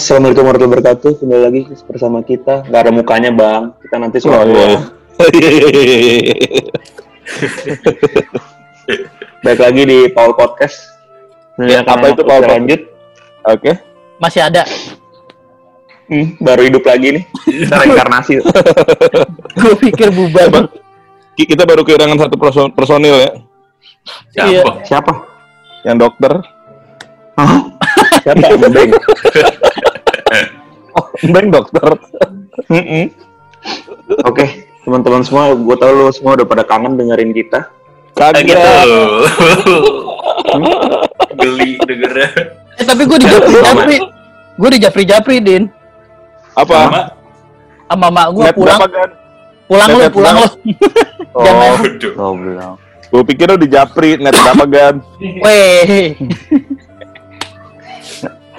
Assalamualaikum 0.00 0.48
warahmatullahi 0.48 0.80
wabarakatuh. 0.80 1.12
Kembali 1.20 1.42
lagi 1.44 1.60
bersama 1.84 2.24
kita. 2.24 2.64
Gak 2.64 2.88
ada 2.88 2.88
mukanya 2.88 3.28
bang. 3.28 3.68
Kita 3.84 3.96
nanti 4.00 4.16
suara 4.16 4.48
Oh, 4.48 4.48
iya. 4.48 4.80
Baik 9.44 9.60
lagi 9.60 9.82
di 9.84 9.98
Paul 10.08 10.32
Podcast. 10.32 10.88
Ya, 11.60 11.84
apa 11.84 12.16
itu 12.16 12.24
Paul 12.24 12.48
Lanjut. 12.48 12.80
Oke. 13.44 13.76
Masih 14.16 14.40
ada. 14.40 14.64
Hmm, 16.08 16.32
baru 16.40 16.64
hidup 16.64 16.84
lagi 16.88 17.20
nih. 17.20 17.24
Kita 17.44 17.74
reinkarnasi. 17.84 18.40
Gue 19.52 19.74
pikir 19.84 20.08
bubar. 20.16 20.72
Ki- 21.36 21.44
Kita 21.44 21.68
baru 21.68 21.84
kehilangan 21.84 22.24
satu 22.24 22.40
perso- 22.40 22.72
personil 22.72 23.20
ya, 23.20 23.30
Iya. 24.48 24.64
Siapa? 24.64 24.72
Siapa? 24.80 25.12
yang 25.84 26.00
dokter. 26.00 26.40
Hah? 27.36 27.68
Siapa? 28.24 28.56
Beng. 28.64 28.96
Bang 31.28 31.52
dokter. 31.52 31.84
Mm-mm. 32.72 33.12
Oke, 34.24 34.44
teman-teman 34.82 35.20
semua, 35.20 35.52
gue 35.52 35.76
tau 35.76 35.92
lu 35.92 36.08
semua 36.10 36.32
udah 36.40 36.46
pada 36.48 36.64
kangen 36.64 36.96
dengerin 36.96 37.36
kita. 37.36 37.68
Kayak 38.16 38.42
gitu. 38.48 38.56
Kagak. 38.58 39.08
Geli 41.36 41.70
dengernya. 41.84 42.28
Eh 42.80 42.84
tapi 42.84 43.02
gue 43.04 43.18
di 43.20 43.26
Japri 43.28 43.52
Japri. 43.60 43.96
Gue 44.56 44.68
di 44.68 44.78
Japri 44.80 45.02
Japri 45.04 45.36
din. 45.40 45.62
Apa? 46.56 47.12
Sama. 47.88 48.08
Mak 48.10 48.26
gue 48.32 48.44
Net 48.48 48.56
pulang. 48.56 48.80
kan? 48.80 49.10
Pulang 49.66 49.88
lu, 49.88 49.98
Net 50.00 50.12
pulang 50.14 50.34
lu. 50.36 50.48
Jangan. 51.46 51.72
Oh. 52.16 52.30
Oh, 52.30 52.32
belum. 52.34 52.74
gue 53.10 53.22
pikir 53.26 53.46
lu 53.50 53.58
di 53.58 53.66
Japri, 53.66 54.14
net 54.18 54.30
berapa 54.30 54.64
gan? 54.70 54.94
Weh. 55.18 56.14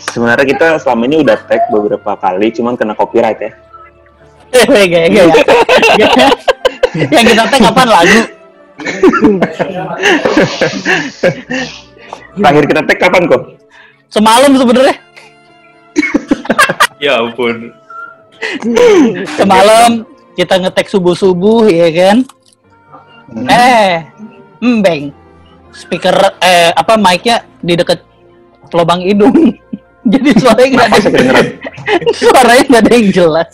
Sebenarnya 0.09 0.45
kita 0.49 0.67
selama 0.81 1.05
ini 1.05 1.21
udah 1.21 1.37
tag 1.45 1.69
beberapa 1.69 2.17
kali, 2.17 2.49
cuman 2.49 2.73
kena 2.73 2.97
copyright 2.97 3.37
ya. 3.37 3.51
Gaya 4.51 4.85
gaya. 4.89 5.07
Gaya. 5.07 6.27
Yang 7.15 7.25
kita 7.31 7.43
tag 7.47 7.61
kapan 7.71 7.87
lagu? 7.87 8.19
Terakhir 12.35 12.63
kita 12.67 12.81
tag 12.83 12.99
kapan 12.99 13.23
kok? 13.29 13.43
Semalam 14.11 14.51
sebenarnya. 14.59 14.95
Ya 16.99 17.23
ampun. 17.23 17.71
Semalam 19.39 20.03
kita 20.35 20.59
ngetek 20.59 20.91
subuh 20.91 21.15
subuh 21.15 21.69
ya 21.71 21.87
kan. 21.95 22.17
Eh, 23.47 24.03
embeng. 24.59 25.15
Speaker 25.71 26.35
eh 26.43 26.75
apa 26.75 26.99
mic-nya 26.99 27.47
di 27.63 27.79
deket 27.79 28.03
lubang 28.75 28.99
hidung. 28.99 29.55
Jadi 30.11 30.29
suaranya 30.37 30.69
nggak 30.75 30.87
ada. 30.91 31.41
Suaranya 32.19 32.63
nggak 32.67 32.83
ada 32.83 32.91
yang 32.93 33.09
jelas. 33.11 33.51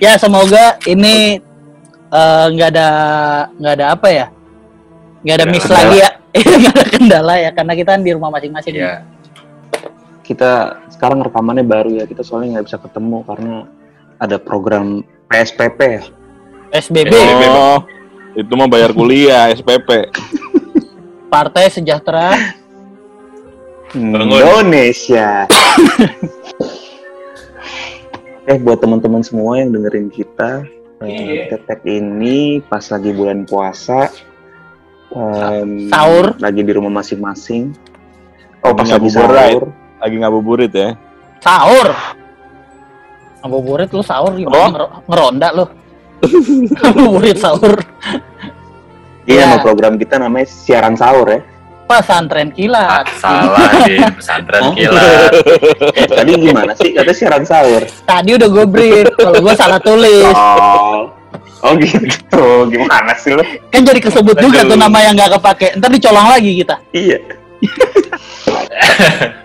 ya 0.00 0.16
semoga 0.16 0.80
ini 0.88 1.38
eh, 2.10 2.46
nggak 2.50 2.68
ada 2.74 2.88
nggak 3.54 3.74
ada 3.76 3.86
apa 3.92 4.08
ya 4.08 4.26
nggak 5.20 5.36
ada 5.36 5.46
miss 5.46 5.68
lagi 5.68 6.00
ya 6.00 6.10
nggak 6.60 6.72
ada 6.74 6.84
kendala 6.88 7.34
ya 7.38 7.50
karena 7.52 7.72
kita 7.76 7.90
kan 7.94 8.02
di 8.02 8.10
rumah 8.16 8.32
masing-masing 8.32 8.74
Ya. 8.74 9.04
Kita 10.24 10.78
sekarang 10.94 11.26
rekamannya 11.26 11.66
baru 11.66 11.90
ya, 11.90 12.04
kita 12.06 12.22
soalnya 12.22 12.58
nggak 12.58 12.66
bisa 12.70 12.78
ketemu 12.78 13.18
karena 13.26 13.66
ada 14.16 14.38
program 14.38 15.02
PSPP 15.26 15.78
ya. 15.98 16.02
SBB 16.70 17.10
Oh, 17.50 17.82
itu 18.38 18.52
mah 18.54 18.70
bayar 18.70 18.94
kuliah, 18.94 19.50
SPP. 19.50 20.06
Partai 21.26 21.66
Sejahtera. 21.66 22.30
Indonesia. 23.92 25.46
eh 28.44 28.58
buat 28.58 28.78
teman-teman 28.78 29.22
semua 29.22 29.58
yang 29.58 29.70
dengerin 29.70 30.08
kita, 30.08 30.66
eh, 31.00 31.46
tetek 31.48 31.82
ini 31.84 32.58
pas 32.60 32.82
lagi 32.82 33.10
bulan 33.10 33.44
puasa, 33.44 34.10
em, 35.10 35.86
Sahur. 35.86 36.34
lagi 36.36 36.60
di 36.60 36.72
rumah 36.72 36.90
masing-masing. 36.92 37.74
Oh 38.60 38.74
pas 38.74 38.84
Lagi 38.86 39.08
sahur. 39.08 39.70
Lagi 39.96 40.16
ngabuburit 40.16 40.72
ya. 40.72 40.96
sahur 41.40 41.96
ngabuburit 43.40 43.88
lu 43.88 44.04
sahur 44.04 44.36
gimana 44.36 44.52
Oh. 44.54 44.68
Ngero- 44.68 44.92
ngeronda 45.08 45.48
lu 45.50 45.64
ngabuburit 46.76 47.40
sahur 47.40 47.80
Iya, 49.24 49.36
Ya. 49.36 49.44
nama 49.48 49.64
program 49.64 49.96
kita 49.96 50.20
namanya 50.20 50.44
siaran 50.44 50.92
sahur 50.92 51.24
ya. 51.24 51.40
Pesantren 51.90 52.48
Ah, 52.48 52.54
kilat 52.54 53.06
salah 53.18 53.58
di 53.82 53.98
pesantren 54.14 54.62
kilat. 54.72 55.30
Tadi 56.14 56.32
gimana 56.38 56.72
sih? 56.72 56.94
Katanya 56.94 57.16
siaran 57.16 57.42
sahur. 57.42 57.82
tadi 58.02 58.30
udah 58.34 58.48
gue 58.48 58.64
brief 58.64 59.06
kalau 59.14 59.38
gue 59.42 59.54
salah 59.54 59.80
tulis 59.82 60.30
Oh, 60.30 61.10
oh 61.60 61.72
gitu. 61.74 62.46
Gimana 62.70 63.12
sih 63.14 63.34
lo? 63.34 63.42
kan 63.68 63.82
jadi 63.82 63.98
kesebut 63.98 64.38
juga 64.38 64.62
Aduh. 64.62 64.70
tuh 64.70 64.78
nama 64.78 64.98
yang 65.02 65.14
nggak 65.14 65.34
kepake 65.36 65.66
ntar 65.76 65.90
dicolong 65.90 66.28
lagi 66.30 66.50
kita 66.56 66.76
Iya. 66.94 67.18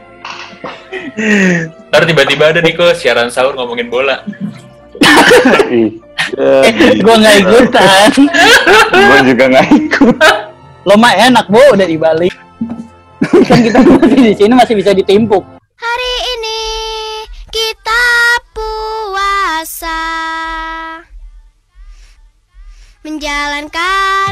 Ntar 1.89 2.01
tiba-tiba 2.03 2.51
ada 2.51 2.59
nih 2.59 2.75
kok 2.75 2.95
siaran 2.95 3.31
sahur 3.31 3.55
ngomongin 3.55 3.87
bola. 3.87 4.19
Ih, 5.71 5.91
eh, 6.39 6.95
gue 6.95 7.15
nggak 7.15 7.35
ikutan 7.43 8.11
Gue 8.91 9.19
juga 9.27 9.43
nggak 9.51 9.67
ikut. 9.71 10.15
Lo 10.85 10.93
mah 11.01 11.17
enak 11.17 11.49
bu 11.49 11.57
udah 11.73 11.87
di 11.89 11.97
Bali. 11.97 12.29
Kan 13.49 13.59
kita 13.65 13.81
masih 13.81 14.21
di 14.21 14.33
sini 14.37 14.53
masih 14.53 14.77
bisa 14.77 14.93
ditimpuk. 14.93 15.41
Hari 15.81 16.13
ini 16.37 16.61
kita 17.49 18.05
puasa. 18.53 20.01
Menjalankan 23.01 24.24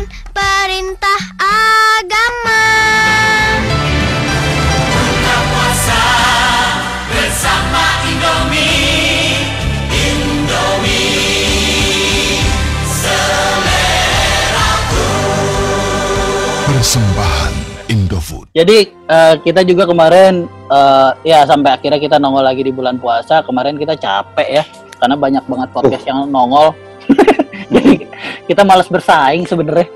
Jadi 18.53 18.77
eh, 18.93 19.33
kita 19.41 19.65
juga 19.65 19.89
kemarin 19.89 20.45
eh, 20.69 21.11
ya 21.25 21.41
sampai 21.43 21.73
akhirnya 21.73 21.97
kita 21.97 22.21
nongol 22.21 22.45
lagi 22.45 22.61
di 22.61 22.69
bulan 22.69 23.01
puasa. 23.01 23.41
Kemarin 23.41 23.81
kita 23.81 23.97
capek 23.97 24.61
ya 24.61 24.63
karena 25.01 25.15
banyak 25.17 25.43
banget 25.49 25.69
podcast 25.73 26.05
yang 26.05 26.29
nongol. 26.29 26.77
Jadi 27.73 28.05
kita 28.45 28.61
malas 28.61 28.85
bersaing 28.85 29.49
sebenarnya. 29.49 29.89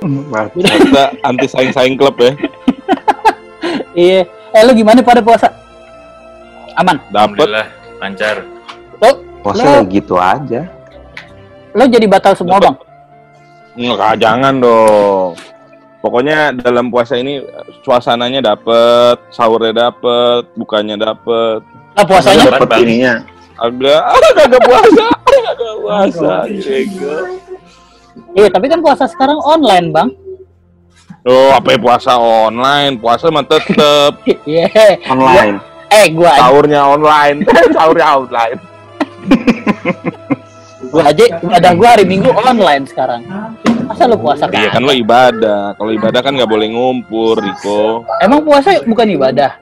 Kita 0.58 1.04
anti 1.22 1.48
saing-saing 1.48 1.96
klub 1.96 2.18
ya. 2.18 2.34
Iya. 3.98 4.30
Eh 4.54 4.62
lu 4.62 4.78
gimana 4.78 5.02
pada 5.02 5.26
puasa? 5.26 5.50
Aman. 6.78 7.02
Dapat 7.10 7.34
Alhamdulillah 7.34 7.68
lancar. 7.98 8.36
Lo 9.02 9.10
Puasa 9.42 9.66
Lo- 9.66 9.86
gitu 9.90 10.16
aja. 10.22 10.70
lo 11.74 11.84
jadi 11.86 12.06
batal 12.06 12.38
semua, 12.38 12.62
Dapat. 12.62 12.66
Bang. 12.74 12.78
Enggak, 13.74 14.14
jangan 14.22 14.54
dong. 14.62 15.34
Pokoknya 15.98 16.54
dalam 16.54 16.94
puasa 16.94 17.18
ini 17.18 17.42
suasananya 17.82 18.54
dapet, 18.54 19.18
sahurnya 19.34 19.90
dapet, 19.90 20.46
bukanya 20.54 20.96
dapet. 20.96 21.66
Lah 21.98 22.06
puasanya 22.06 22.62
Bang. 22.62 22.86
ininya. 22.86 23.16
Agak, 23.58 24.02
ah, 24.06 24.30
kagak 24.38 24.62
puasa, 24.62 25.06
kagak 25.26 25.76
puasa. 25.82 26.34
Cego. 26.62 27.16
Iya, 28.38 28.54
tapi 28.54 28.70
kan 28.70 28.80
puasa 28.86 29.10
sekarang 29.10 29.42
online, 29.42 29.90
Bang. 29.90 30.14
Oh, 31.26 31.52
apa 31.52 31.74
ya 31.74 31.80
puasa 31.82 32.14
online? 32.16 33.02
Puasa 33.02 33.34
mah 33.34 33.44
tetep. 33.44 34.14
Iya. 34.48 34.70
Online. 35.10 35.58
Eh, 35.90 36.14
gua 36.14 36.38
Sahurnya 36.38 36.82
online. 36.86 37.44
Sahurnya 37.76 38.08
online. 38.16 38.60
gua 40.90 41.04
aja 41.08 41.24
ibadah 41.40 41.72
gua 41.76 41.90
hari 41.96 42.06
Minggu 42.08 42.30
online 42.32 42.84
sekarang. 42.88 43.22
Masa 43.88 44.04
lu 44.04 44.20
puasa 44.20 44.52
Iya 44.52 44.68
kan? 44.72 44.80
kan 44.80 44.88
lo 44.88 44.94
ibadah. 44.94 45.62
Kalau 45.76 45.92
ibadah 45.92 46.20
kan 46.20 46.36
nggak 46.36 46.52
boleh 46.52 46.68
ngumpul, 46.72 47.40
Riko. 47.40 48.04
Emang 48.20 48.44
puasa 48.44 48.76
bukan 48.84 49.08
ibadah? 49.08 49.56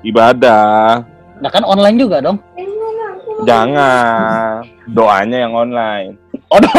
Ibadah. 0.00 1.04
Nah 1.40 1.50
kan 1.52 1.64
online 1.64 1.96
juga 1.96 2.20
dong. 2.20 2.40
Jangan. 3.44 4.64
Doanya 4.92 5.48
yang 5.48 5.54
online. 5.56 6.16
Oh, 6.50 6.58
dong. 6.60 6.76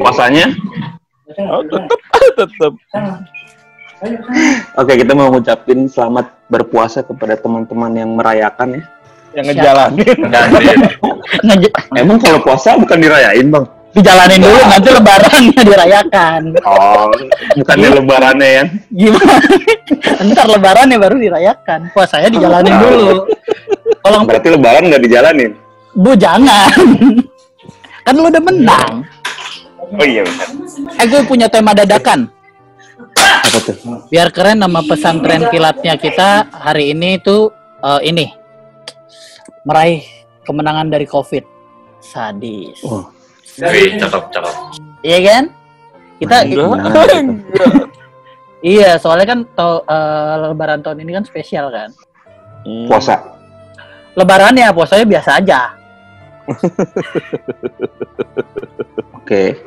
Puasanya? 0.00 0.50
Oh, 1.48 1.64
tetep, 1.64 2.00
tetep. 2.40 2.72
Oke, 4.76 4.92
kita 4.98 5.12
mau 5.14 5.30
ngucapin 5.30 5.86
selamat 5.86 6.26
berpuasa 6.50 7.00
kepada 7.00 7.38
teman-teman 7.38 7.92
yang 7.94 8.10
merayakan 8.12 8.76
ya. 8.76 8.82
Yang 9.32 9.46
ngejalanin. 9.50 10.16
Nge- 11.42 11.72
Emang 12.00 12.18
kalau 12.18 12.38
puasa 12.40 12.76
bukan 12.76 12.98
dirayain, 12.98 13.48
Bang? 13.48 13.66
dijalanin 13.92 14.40
dulu 14.40 14.56
nanti 14.64 14.88
lebarannya 14.88 15.62
dirayakan. 15.68 16.40
Oh, 16.64 17.12
bukannya 17.60 17.88
lebarannya 17.92 18.48
ya? 18.48 18.64
Gimana? 18.88 19.36
Ntar 20.32 20.46
lebarannya 20.48 20.96
baru 20.96 21.20
dirayakan. 21.20 21.92
Puasanya 21.92 22.32
dijalanin 22.32 22.72
dulu. 22.72 23.28
Kalau 24.00 24.24
Berarti 24.24 24.48
lebaran 24.48 24.88
nggak 24.88 25.02
dijalanin. 25.04 25.52
bu 25.92 26.16
jangan. 26.16 26.72
kan 28.02 28.16
lu 28.16 28.24
udah 28.26 28.40
menang. 28.40 29.04
Oh 29.92 30.00
iya 30.02 30.24
benar. 30.24 30.48
Eh 30.96 31.06
gue 31.06 31.20
punya 31.22 31.52
tema 31.52 31.76
dadakan. 31.76 32.32
Apa 33.12 33.58
tuh? 33.60 33.76
Biar 34.08 34.32
keren 34.32 34.56
nama 34.56 34.80
pesantren 34.80 35.52
kilatnya 35.52 36.00
kita 36.00 36.48
hari 36.50 36.96
ini 36.96 37.20
tuh 37.20 37.52
eh, 37.78 38.08
ini 38.08 38.32
meraih 39.62 40.02
kemenangan 40.42 40.90
dari 40.90 41.06
COVID. 41.06 41.44
Sadis. 42.02 42.82
Oh, 42.82 43.06
Wih, 43.62 43.94
cakep, 44.00 44.22
cakep. 44.32 44.54
Iya 45.06 45.18
kan? 45.22 45.44
Kita 46.18 46.36
Enggak. 46.46 47.24
iya, 48.62 48.90
soalnya 48.98 49.26
kan 49.26 49.38
tau, 49.54 49.82
eh, 49.86 50.34
lebaran 50.50 50.82
tahun 50.82 51.02
ini 51.02 51.10
kan 51.20 51.24
spesial 51.26 51.70
kan. 51.70 51.90
puasa. 52.86 53.18
Lebarannya 54.14 54.70
puasanya 54.70 55.02
biasa 55.02 55.30
aja. 55.42 55.74
Oke. 59.18 59.58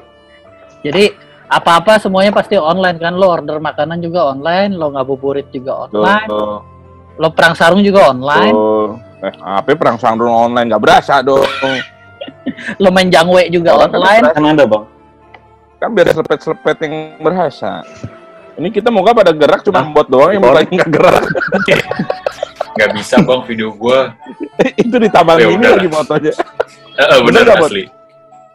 Jadi 0.80 1.12
apa-apa 1.51 2.00
semuanya 2.00 2.31
pasti 2.31 2.56
online 2.56 2.95
kan. 2.95 3.19
Lo 3.19 3.36
order 3.36 3.59
makanan 3.59 4.00
juga 4.00 4.31
online, 4.31 4.80
lo 4.80 4.95
ngabuburit 4.95 5.51
juga 5.51 5.89
online, 5.89 6.30
Tuh, 6.30 6.63
lo 7.19 7.27
perang 7.36 7.57
sarung 7.57 7.83
juga 7.83 8.15
online, 8.15 8.56
tuh. 8.56 8.95
Eh, 9.25 9.33
apa 9.42 9.74
perang 9.74 9.98
sarung 9.98 10.30
online 10.30 10.69
nggak 10.69 10.83
berasa 10.83 11.25
dong. 11.25 11.42
lo 12.81 12.89
main 12.94 13.10
jangwe 13.10 13.50
juga 13.50 13.74
Orang 13.74 13.98
online. 13.98 14.24
Kan 14.30 14.45
ada 14.45 14.66
bang. 14.69 14.83
Kan 15.81 15.89
biar 15.98 16.07
selepet-selepet 16.13 16.77
yang 16.86 16.95
berasa. 17.18 17.81
Ini 18.56 18.69
kita 18.72 18.94
moga 18.94 19.12
pada 19.12 19.33
gerak 19.33 19.66
cuma 19.66 19.83
Hah? 19.83 19.92
buat 19.92 20.07
doang 20.07 20.31
yang 20.31 20.45
mukanya 20.45 20.72
nggak 20.86 20.92
gerak. 20.94 21.24
Nggak 22.75 22.92
bisa 22.92 23.16
bang 23.24 23.42
video 23.48 23.72
gua. 23.72 24.12
itu 24.83 24.95
di 25.00 25.07
taman 25.07 25.39
Ya 25.39 25.48
ini 25.48 25.63
lagi 25.63 25.88
motonya. 25.88 26.36
Eh, 27.00 27.07
eh, 27.07 27.19
bener, 27.24 27.48
Bener 27.48 27.56
Bot? 27.56 27.72
asli. 27.72 27.83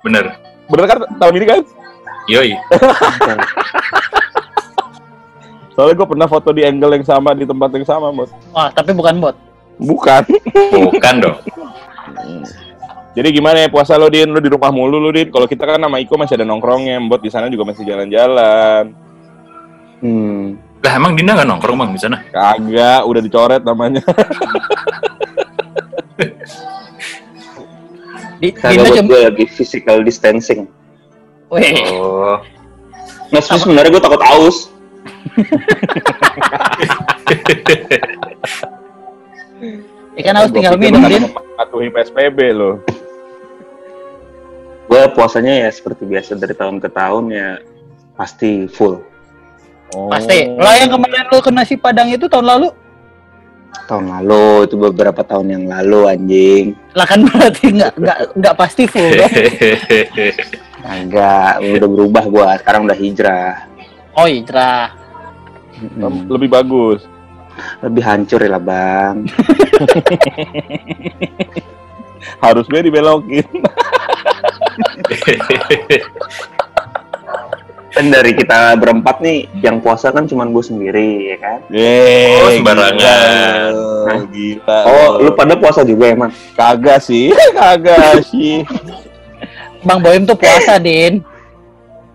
Bener. 0.05 0.25
Bener 0.69 0.85
kan 0.85 0.99
tahun 1.17 1.35
ini 1.41 1.47
kan? 1.49 1.61
Yoi. 2.29 2.53
Soalnya 5.73 5.97
gue 5.97 6.09
pernah 6.13 6.29
foto 6.29 6.53
di 6.53 6.69
angle 6.69 7.01
yang 7.01 7.07
sama 7.09 7.33
di 7.33 7.49
tempat 7.49 7.73
yang 7.73 7.89
sama, 7.89 8.13
bos. 8.13 8.29
Wah, 8.53 8.69
tapi 8.69 8.93
bukan 8.93 9.17
bot. 9.17 9.33
Bukan. 9.81 10.23
Bukan 10.93 11.15
dong. 11.25 11.37
Jadi 13.11 13.29
gimana 13.35 13.67
ya 13.67 13.69
puasa 13.73 13.99
lo 13.99 14.07
din? 14.07 14.31
Lo 14.31 14.39
di 14.39 14.53
rumah 14.53 14.71
mulu 14.71 15.01
lo 15.03 15.11
din. 15.11 15.33
Kalau 15.33 15.49
kita 15.49 15.67
kan 15.67 15.81
sama 15.83 15.99
Iko 15.99 16.15
masih 16.15 16.39
ada 16.39 16.47
nongkrongnya, 16.47 17.01
bot 17.09 17.19
di 17.25 17.33
sana 17.33 17.51
juga 17.51 17.67
masih 17.67 17.83
jalan-jalan. 17.89 18.95
Hmm. 20.01 20.61
Lah 20.81 20.93
emang 20.97 21.13
Dina 21.13 21.37
nggak 21.37 21.49
nongkrong 21.49 21.77
bang 21.77 21.91
di 21.93 22.01
sana? 22.01 22.25
Kagak, 22.31 23.03
udah 23.05 23.21
dicoret 23.21 23.63
namanya. 23.67 24.01
Di, 28.41 28.57
Dinda 28.57 28.89
buat 28.89 28.97
cuma, 28.97 29.09
gue 29.13 29.21
lagi 29.29 29.45
physical 29.53 30.01
distancing. 30.01 30.65
Weh, 31.53 31.77
Oh. 31.93 32.41
Nah, 33.29 33.43
sebenarnya 33.45 33.93
gue 33.93 34.01
takut 34.01 34.23
aus. 34.25 34.73
ikan 40.17 40.35
harus 40.35 40.51
Gua 40.51 40.57
tinggal 40.59 40.75
pikir 40.77 40.91
minum, 40.91 41.03
Din. 41.07 41.25
Patuhi 41.55 41.89
PSBB 41.89 42.39
lo. 42.53 42.71
Gue 44.91 45.07
puasanya 45.15 45.67
ya 45.67 45.71
seperti 45.71 46.03
biasa 46.03 46.35
dari 46.35 46.51
tahun 46.51 46.83
ke 46.83 46.91
tahun 46.91 47.31
ya 47.31 47.49
pasti 48.19 48.67
full. 48.67 48.99
Pasti. 50.11 50.51
Lah 50.59 50.75
yang 50.77 50.91
kemarin 50.91 51.27
lo 51.27 51.39
ke 51.39 51.51
nasi 51.51 51.75
padang 51.75 52.11
itu 52.11 52.27
tahun 52.27 52.47
lalu, 52.47 52.69
Tahun 53.87 54.03
lalu 54.03 54.67
itu 54.67 54.75
beberapa 54.75 55.23
tahun 55.23 55.47
yang 55.51 55.65
lalu 55.67 56.01
anjing. 56.11 56.67
lah 56.95 57.07
kan 57.07 57.23
berarti 57.23 57.71
nggak 57.71 57.93
nggak 57.99 58.19
nggak 58.35 58.55
pasti 58.59 58.83
full 58.87 59.11
dong. 59.19 59.31
Enggak, 60.81 61.61
udah 61.61 61.89
berubah 61.89 62.25
gue. 62.27 62.49
Sekarang 62.63 62.83
udah 62.87 62.99
hijrah. 62.99 63.55
Oh 64.19 64.27
hijrah. 64.27 64.91
Mm-mm. 65.79 66.27
Lebih 66.27 66.51
bagus. 66.51 67.07
Lebih 67.81 68.03
hancur 68.03 68.39
ya 68.39 68.51
lah 68.51 68.63
bang. 68.63 69.17
Harusnya 72.43 72.81
dibelokin. 72.81 73.47
Kan 77.91 78.07
dari 78.07 78.31
kita 78.33 78.79
berempat 78.79 79.19
nih, 79.19 79.51
yang 79.59 79.83
puasa 79.83 80.09
kan 80.09 80.23
cuma 80.23 80.47
gue 80.47 80.63
sendiri 80.63 81.27
ya 81.27 81.37
kan. 81.37 81.59
Yeay, 81.69 82.39
Oh, 82.39 82.49
sembarangan. 82.49 82.95
gila. 82.95 83.19
Hah? 84.07 84.21
Gila. 84.31 84.79
Oh, 84.87 85.09
lu 85.19 85.31
pada 85.35 85.55
puasa 85.55 85.83
juga 85.83 86.07
emang? 86.07 86.31
kagak 86.55 87.03
sih, 87.03 87.35
kagak 87.59 88.23
sih. 88.25 88.63
Bang 89.83 89.99
Boim 89.99 90.23
tuh 90.23 90.39
puasa, 90.39 90.79
Din. 90.79 91.19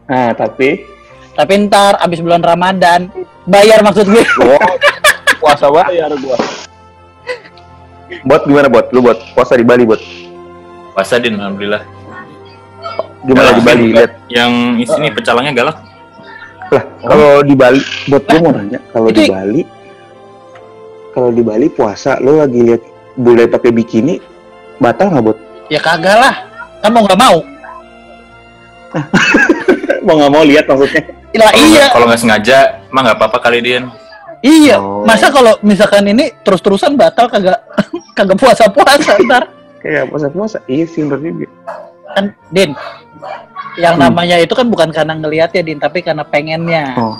Nah, 0.06 0.32
tapi 0.32 0.86
Tapi 1.36 1.68
ntar 1.68 2.00
abis 2.00 2.24
bulan 2.24 2.40
Ramadan 2.40 3.12
bayar 3.44 3.84
maksud 3.84 4.08
gue. 4.08 4.24
Wah, 4.40 4.64
puasa 5.40 5.66
bayar 5.70 6.12
gua. 6.18 6.38
buat 8.22 8.42
gimana 8.46 8.68
buat? 8.70 8.94
Lu 8.94 9.02
buat 9.02 9.18
puasa 9.34 9.58
di 9.58 9.66
Bali 9.66 9.84
buat? 9.84 10.02
Puasa 10.94 11.18
Din, 11.18 11.36
alhamdulillah. 11.36 11.84
Gimana 13.26 13.50
di 13.58 13.64
Bali? 13.66 13.86
Lihat 13.92 14.14
Yang 14.30 14.52
di 14.78 14.86
sini 14.86 15.08
pecalangnya 15.12 15.54
galak. 15.54 15.78
lah. 16.72 16.84
Kalau 17.02 17.42
di 17.42 17.54
Bali, 17.54 17.82
buat 18.10 18.24
gue 18.26 18.40
mau 18.42 18.54
nanya, 18.54 18.80
kalau 18.90 19.10
di 19.14 19.24
Bali, 19.26 19.62
kalau 21.14 21.30
di 21.30 21.44
Bali 21.46 21.68
puasa, 21.70 22.18
lu 22.22 22.42
lagi 22.42 22.62
lihat 22.62 22.82
bule 23.16 23.46
pakai 23.46 23.70
bikini, 23.70 24.18
batal 24.82 25.14
nggak 25.14 25.24
buat? 25.24 25.38
Ya 25.70 25.80
kagak 25.82 26.18
lah. 26.18 26.36
Kan 26.82 26.94
mau 26.94 27.06
nggak 27.06 27.22
mau. 27.22 27.38
mau 30.06 30.16
nggak 30.18 30.32
mau 30.32 30.44
lihat 30.46 30.66
maksudnya? 30.70 31.04
Iya, 31.36 31.92
Kalau 31.92 32.06
nggak 32.08 32.22
sengaja, 32.22 32.58
mah 32.90 33.02
nggak 33.04 33.18
apa-apa 33.20 33.38
kali 33.44 33.60
Din. 33.60 33.84
Iya. 34.46 34.78
Oh. 34.78 35.02
Masa 35.02 35.34
kalau 35.34 35.58
misalkan 35.66 36.06
ini 36.06 36.30
terus-terusan 36.46 36.94
batal 36.94 37.26
kagak 37.26 37.58
kagak 38.18 38.38
puasa-puasa 38.38 39.18
ntar. 39.26 39.50
Kayak 39.82 40.10
puasa 40.14 40.28
puasa, 40.30 40.58
iya 40.66 40.86
sih 40.86 41.02
bener 41.02 41.22
juga. 41.26 41.50
Kan 42.14 42.34
Din. 42.54 42.78
Yang 43.76 43.96
Hmm. 43.98 44.04
namanya 44.08 44.38
itu 44.38 44.54
kan 44.54 44.70
bukan 44.70 44.90
karena 44.94 45.14
ngelihat 45.18 45.50
ya 45.52 45.62
Din, 45.66 45.82
tapi 45.82 46.06
karena 46.06 46.22
pengennya. 46.22 46.94
Oh, 46.96 47.18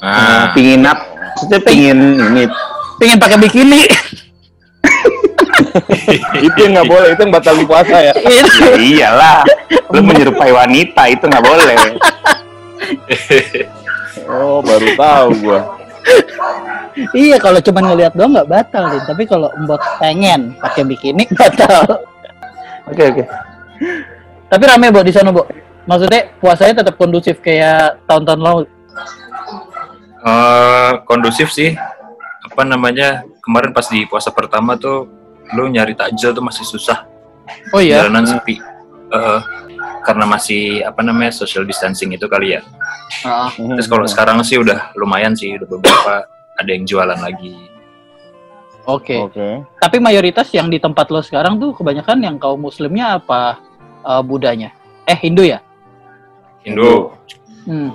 Nah, 0.00 0.52
pingin 0.52 0.84
up, 0.84 0.96
maksudnya 1.36 1.60
pingin 1.60 1.98
ini 2.20 2.44
Pengen 3.00 3.16
pakai 3.16 3.40
bikini. 3.40 3.80
itu 6.46 6.58
yang 6.60 6.72
nggak 6.76 6.88
boleh, 6.88 7.08
itu 7.16 7.20
yang 7.24 7.32
batal 7.32 7.56
di 7.56 7.64
puasa 7.64 7.96
ya. 7.96 8.12
Itu. 8.12 8.60
Ya 8.60 8.76
iyalah, 8.76 9.38
lu 9.88 10.04
menyerupai 10.04 10.52
wanita 10.52 11.08
itu 11.08 11.24
nggak 11.24 11.44
boleh. 11.44 11.76
Oh, 14.30 14.62
baru 14.62 14.94
tahu 14.94 15.28
gua. 15.42 15.79
iya, 17.16 17.36
kalau 17.38 17.60
cuma 17.62 17.80
ngelihat 17.82 18.12
doang 18.14 18.34
nggak 18.34 18.50
batal 18.50 18.90
Din, 18.90 19.02
tapi 19.06 19.22
kalau 19.24 19.48
mbot 19.62 19.80
pengen 19.98 20.54
pakai 20.58 20.82
bikini 20.84 21.24
batal. 21.40 22.04
Oke 22.90 23.02
oke. 23.06 23.24
Tapi 24.50 24.62
rame 24.66 24.90
Bo 24.90 25.00
di 25.00 25.14
sana, 25.14 25.30
Bo. 25.30 25.46
Maksudnya 25.86 26.30
puasanya 26.38 26.82
tetap 26.82 26.94
kondusif 26.98 27.38
kayak 27.40 28.02
tahun-tahun 28.04 28.40
lalu. 28.42 28.64
eh, 30.26 30.92
kondusif 31.06 31.48
sih. 31.54 31.72
Apa 32.50 32.66
namanya? 32.66 33.22
Kemarin 33.40 33.70
pas 33.72 33.86
di 33.88 34.04
puasa 34.04 34.28
pertama 34.34 34.76
tuh, 34.76 35.08
lu 35.54 35.70
nyari 35.70 35.94
takjil 35.96 36.34
tuh 36.34 36.44
masih 36.44 36.66
susah. 36.66 37.06
Oh 37.72 37.80
iya. 37.80 38.04
Jalanan 38.04 38.26
sepi. 38.26 38.58
Eh, 39.10 39.40
karena 40.10 40.26
masih 40.26 40.82
apa 40.82 41.06
namanya 41.06 41.30
social 41.30 41.62
distancing 41.62 42.10
itu 42.10 42.26
kali 42.26 42.58
ya. 42.58 42.66
Heeh. 43.22 43.78
Terus 43.78 43.86
kalau 43.86 44.10
sekarang 44.10 44.42
sih 44.42 44.58
udah 44.58 44.90
lumayan 44.98 45.38
sih, 45.38 45.54
udah 45.54 45.70
beberapa 45.70 46.26
ada 46.58 46.70
yang 46.74 46.82
jualan 46.82 47.14
lagi. 47.22 47.54
Oke. 48.90 49.22
Oke. 49.22 49.62
Tapi 49.78 50.02
mayoritas 50.02 50.50
yang 50.50 50.66
di 50.66 50.82
tempat 50.82 51.06
lo 51.14 51.22
sekarang 51.22 51.62
tuh 51.62 51.70
kebanyakan 51.78 52.18
yang 52.26 52.36
kaum 52.42 52.58
muslimnya 52.58 53.22
apa 53.22 53.62
eh, 54.02 54.22
Budanya? 54.26 54.74
Eh 55.06 55.14
Hindu 55.14 55.46
ya? 55.46 55.62
Indo. 56.66 57.14
Hmm. 57.64 57.94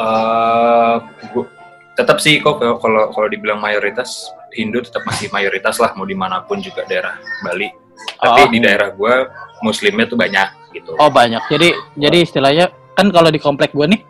eh 0.00 0.96
gua- 1.36 1.50
tetap 1.92 2.16
sih 2.24 2.40
kok 2.40 2.56
kalau 2.56 2.80
kalau 2.80 3.12
kalau 3.12 3.28
dibilang 3.28 3.60
mayoritas 3.60 4.32
Hindu 4.56 4.80
tetap 4.80 5.04
masih 5.04 5.28
mayoritas 5.28 5.76
lah 5.76 5.92
mau 5.92 6.08
di 6.08 6.16
mana 6.16 6.40
pun 6.40 6.56
juga 6.64 6.88
daerah 6.88 7.20
Bali. 7.44 7.68
Tapi 8.16 8.40
Oh. 8.42 8.48
di 8.48 8.58
daerah 8.60 8.90
gua 8.90 9.28
Muslimnya 9.60 10.08
tuh 10.08 10.16
banyak 10.16 10.48
gitu. 10.72 10.96
Oh 10.96 11.08
banyak. 11.08 11.40
Jadi 11.48 11.68
jadi 11.94 12.18
istilahnya 12.24 12.64
kan 12.96 13.08
kalau 13.08 13.28
di 13.28 13.36
komplek 13.36 13.72
gue 13.72 13.86
nih 13.86 14.00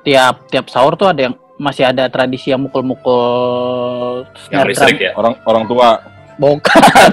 tiap 0.00 0.48
tiap 0.48 0.68
sahur 0.68 0.96
tuh 0.96 1.12
ada 1.12 1.28
yang 1.28 1.34
masih 1.60 1.84
ada 1.84 2.08
tradisi 2.08 2.48
yang 2.48 2.64
mukul-mukul 2.64 4.24
yang 4.48 4.64
listrik 4.64 4.96
ya. 4.96 5.12
Oh, 5.12 5.20
Orang 5.20 5.34
orang 5.44 5.64
tua. 5.68 5.88
Bukan. 6.40 7.12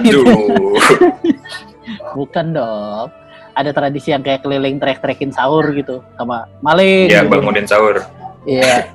Bukan 2.16 2.46
dong. 2.52 3.08
Ada 3.52 3.70
tradisi 3.74 4.14
yang 4.14 4.22
kayak 4.22 4.40
keliling 4.40 4.80
trek-trekin 4.80 5.28
sahur 5.28 5.66
gitu 5.74 6.00
sama 6.16 6.48
maling. 6.64 7.10
ya 7.10 7.20
gitu. 7.20 7.28
bangunin 7.28 7.66
sahur. 7.68 8.00
Iya. 8.48 8.88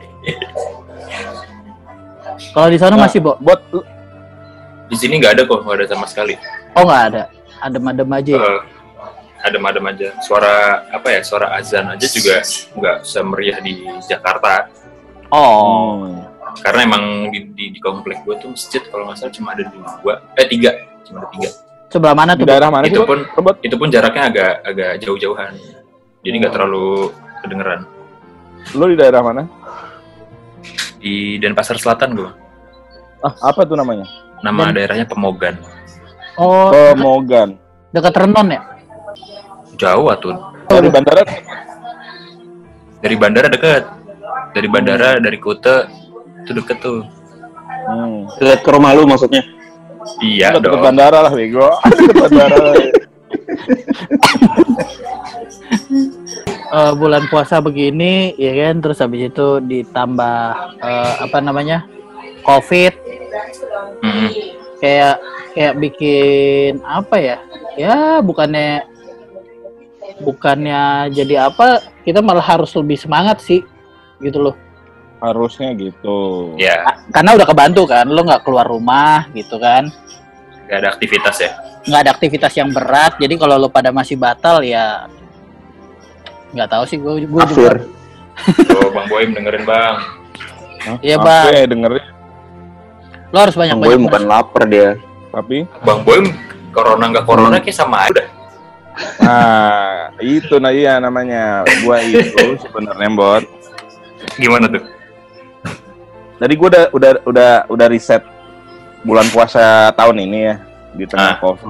Kalau 2.53 2.70
di 2.70 2.79
sana 2.82 2.96
Nah, 2.98 3.05
masih, 3.05 3.20
Bo. 3.22 3.38
Buat 3.38 3.62
di 4.89 4.98
sini 4.98 5.17
nggak 5.20 5.38
ada 5.38 5.43
kok, 5.46 5.62
nggak 5.62 5.77
ada 5.84 5.88
sama 5.89 6.05
sekali. 6.10 6.34
Oh 6.74 6.84
nggak 6.84 7.03
ada. 7.10 7.24
Adem-adem 7.62 8.10
aja. 8.12 8.34
ya? 8.34 8.42
Eh, 8.42 8.62
adem-adem 9.44 9.86
aja. 9.88 10.08
Suara 10.20 10.56
apa 10.89 11.08
ya? 11.10 11.22
Suara 11.22 11.53
azan 11.53 11.86
aja 11.88 12.08
juga 12.08 12.42
nggak 12.74 12.98
semeriah 13.03 13.58
di 13.60 13.74
Jakarta. 14.03 14.68
Oh. 15.30 16.01
Hmm. 16.01 16.20
Karena 16.53 16.86
emang 16.86 17.03
di, 17.30 17.50
di, 17.50 17.65
di 17.74 17.80
komplek 17.80 18.22
gue 18.22 18.38
tuh 18.38 18.53
masjid 18.53 18.82
kalau 18.86 19.10
nggak 19.10 19.18
salah 19.18 19.34
cuma 19.34 19.58
ada 19.58 19.65
dua, 19.65 20.22
eh 20.38 20.46
tiga, 20.46 20.70
cuma 21.01 21.25
ada 21.25 21.30
tiga. 21.32 21.50
Sebelah 21.89 22.13
mana 22.13 22.34
Di 22.34 22.42
tuh? 22.42 22.46
daerah 22.46 22.70
mana? 22.70 22.86
Itu 22.86 23.01
pun 23.03 23.25
Robot? 23.27 23.56
itu 23.62 23.74
pun 23.74 23.89
jaraknya 23.89 24.24
agak 24.30 24.53
agak 24.62 24.92
jauh-jauhan. 25.00 25.53
Jadi 26.22 26.36
nggak 26.38 26.50
Hmm. 26.50 26.58
terlalu 26.62 27.10
kedengeran. 27.42 27.80
Lu 28.74 28.86
di 28.86 28.96
daerah 28.96 29.22
mana? 29.22 29.44
Di 30.96 31.36
Denpasar 31.38 31.75
Selatan 31.75 32.13
gue. 32.13 32.30
Ah, 33.20 33.34
apa 33.50 33.62
tuh 33.63 33.74
namanya? 33.74 34.06
Nama 34.42 34.70
Dan- 34.70 34.75
daerahnya 34.75 35.06
Pemogan. 35.06 35.58
Oh, 36.38 36.74
Pemogan. 36.74 37.62
dekat 37.94 38.13
Renon 38.18 38.48
ya? 38.50 38.62
Jauh 39.78 40.10
tuh. 40.18 40.34
Dari 40.70 40.90
bandara 40.90 41.22
Dari 43.04 43.16
bandara 43.20 43.48
deket. 43.52 43.84
Dari 44.54 44.68
bandara 44.70 45.10
dari 45.22 45.38
Kute 45.38 45.86
itu 46.42 46.52
deket 46.58 46.78
tuh. 46.82 47.06
Hmm. 47.84 48.25
Lihat 48.40 48.63
ke 48.63 48.70
rumah 48.72 48.96
lu 48.96 49.06
maksudnya. 49.06 49.44
Iya 50.24 50.58
Deket 50.58 50.72
dong. 50.72 50.84
bandara 50.84 51.20
lah, 51.28 51.32
bego. 51.32 51.68
Deket 52.00 52.16
bandara. 52.18 52.58
lah. 52.60 52.75
Eh, 56.74 56.94
bulan 56.98 57.30
puasa 57.30 57.62
begini, 57.62 58.34
ya 58.34 58.50
kan? 58.58 58.82
Terus 58.82 58.98
habis 58.98 59.30
itu 59.30 59.62
ditambah 59.62 60.38
eh, 60.82 61.13
apa 61.22 61.38
namanya? 61.38 61.86
Covid, 62.42 62.98
Mm-mm. 64.02 64.30
Kayak 64.84 65.16
kayak 65.56 65.74
bikin 65.80 66.84
apa 66.84 67.16
ya? 67.16 67.38
Ya 67.80 68.20
bukannya 68.20 68.84
bukannya 70.20 71.08
jadi 71.16 71.48
apa? 71.48 71.80
Kita 72.04 72.20
malah 72.20 72.44
harus 72.44 72.75
lebih 72.75 73.00
semangat 73.00 73.40
sih, 73.40 73.63
gitu 74.20 74.52
loh. 74.52 74.56
Harusnya 75.24 75.72
gitu. 75.72 76.52
Ya, 76.60 76.84
Karena 77.16 77.40
udah 77.40 77.48
kebantu 77.48 77.88
kan, 77.88 78.04
lo 78.12 78.28
nggak 78.28 78.44
keluar 78.44 78.68
rumah, 78.68 79.32
gitu 79.32 79.56
kan? 79.56 79.88
nggak 80.63 80.80
ada 80.80 80.90
aktivitas 80.96 81.36
ya. 81.44 81.52
nggak 81.84 82.02
ada 82.08 82.12
aktivitas 82.16 82.54
yang 82.56 82.72
berat 82.72 83.20
jadi 83.20 83.36
kalau 83.36 83.60
lo 83.60 83.68
pada 83.68 83.92
masih 83.92 84.16
batal 84.16 84.63
ya 84.63 85.12
nggak 86.56 86.70
tahu 86.72 86.84
sih 86.88 86.98
gue 86.98 87.28
gue 87.28 87.42
Kafir. 87.44 87.84
Tuh 88.72 88.90
Bang 88.96 89.06
Boim 89.12 89.36
dengerin 89.36 89.68
Bang. 89.68 89.98
Iya, 91.04 91.20
Bang. 91.20 91.52
ya 91.52 91.68
dengerin? 91.68 92.06
Lo 93.34 93.38
harus 93.40 93.58
banyak 93.58 93.74
Bang 93.74 93.82
Boy 93.82 93.90
banyak 93.92 94.06
bukan 94.06 94.24
lapar 94.24 94.63
dia. 94.66 94.90
Tapi, 95.28 95.66
Bang 95.82 96.06
Boim 96.06 96.30
corona 96.70 97.10
nggak 97.10 97.25
corona 97.25 97.58
kayak 97.58 97.74
sama 97.74 98.06
aja. 98.06 98.24
nah 99.18 100.13
itu 100.22 100.62
nah 100.62 100.70
iya 100.70 101.02
namanya. 101.02 101.66
Gua 101.82 101.98
itu 102.00 102.30
sebenarnya 102.62 103.10
bot. 103.10 103.42
Gimana 104.38 104.70
tuh? 104.70 104.86
Tadi 106.38 106.54
gua 106.54 106.68
udah 106.70 106.84
udah 106.94 107.12
udah 107.25 107.52
udah 107.68 107.88
riset 107.90 108.22
bulan 109.02 109.25
puasa 109.28 109.90
tahun 109.92 110.22
ini 110.22 110.40
ya 110.44 110.56
di 110.94 111.06
tengah 111.10 111.34
Ah. 111.34 111.42
covid. 111.42 111.66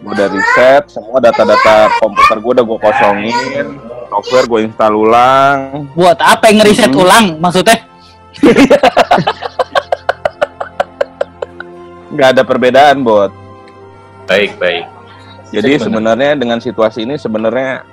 Gua 0.00 0.10
udah 0.16 0.28
riset 0.30 0.82
semua 0.88 1.20
data-data 1.20 1.92
komputer 2.00 2.36
gua 2.40 2.52
udah 2.56 2.64
gua 2.64 2.78
kosongin, 2.80 3.66
software 4.08 4.48
gua 4.48 4.60
install 4.64 4.94
ulang. 4.96 5.58
buat 5.92 6.16
apa 6.16 6.48
yang 6.48 6.64
ngeriset 6.64 6.88
Hmm. 6.88 7.02
ulang 7.04 7.26
maksudnya 7.36 7.84
nggak 12.18 12.34
ada 12.34 12.42
perbedaan 12.42 13.06
bot. 13.06 13.30
Baik 14.26 14.58
baik. 14.58 14.84
Jadi 15.54 15.78
sebenarnya 15.78 16.34
dengan 16.34 16.58
situasi 16.58 17.06
ini 17.06 17.14
sebenarnya 17.14 17.86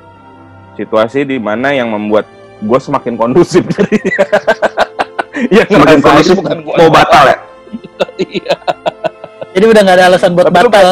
situasi 0.75 1.23
di 1.23 1.37
mana 1.37 1.71
yang 1.71 1.87
membuat 1.87 2.25
gue 2.59 2.79
semakin 2.79 3.15
kondusif 3.15 3.63
jadi 3.75 3.99
yang 5.51 5.67
Semakin 5.67 5.79
ngerasain 5.79 6.01
kondusif 6.03 6.35
bukan 6.39 6.57
gua. 6.63 6.75
mau 6.79 6.89
batal 6.91 7.23
ya? 7.27 7.37
iya. 8.19 8.55
jadi 9.55 9.65
udah 9.71 9.81
nggak 9.83 9.97
ada 9.99 10.05
alasan 10.11 10.31
buat 10.35 10.47
Tapi 10.47 10.55
lu 10.55 10.71
batal 10.71 10.87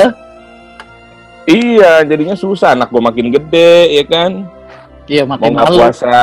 iya 1.48 1.94
jadinya 2.04 2.36
susah 2.36 2.76
anak 2.76 2.92
gue 2.92 3.00
makin 3.04 3.28
gede 3.32 3.96
ya 3.96 4.04
kan 4.08 4.32
iya 5.08 5.24
mau 5.24 5.36
makin 5.40 5.52
nggak 5.56 5.68
malu 5.68 5.78
puasa 5.80 6.20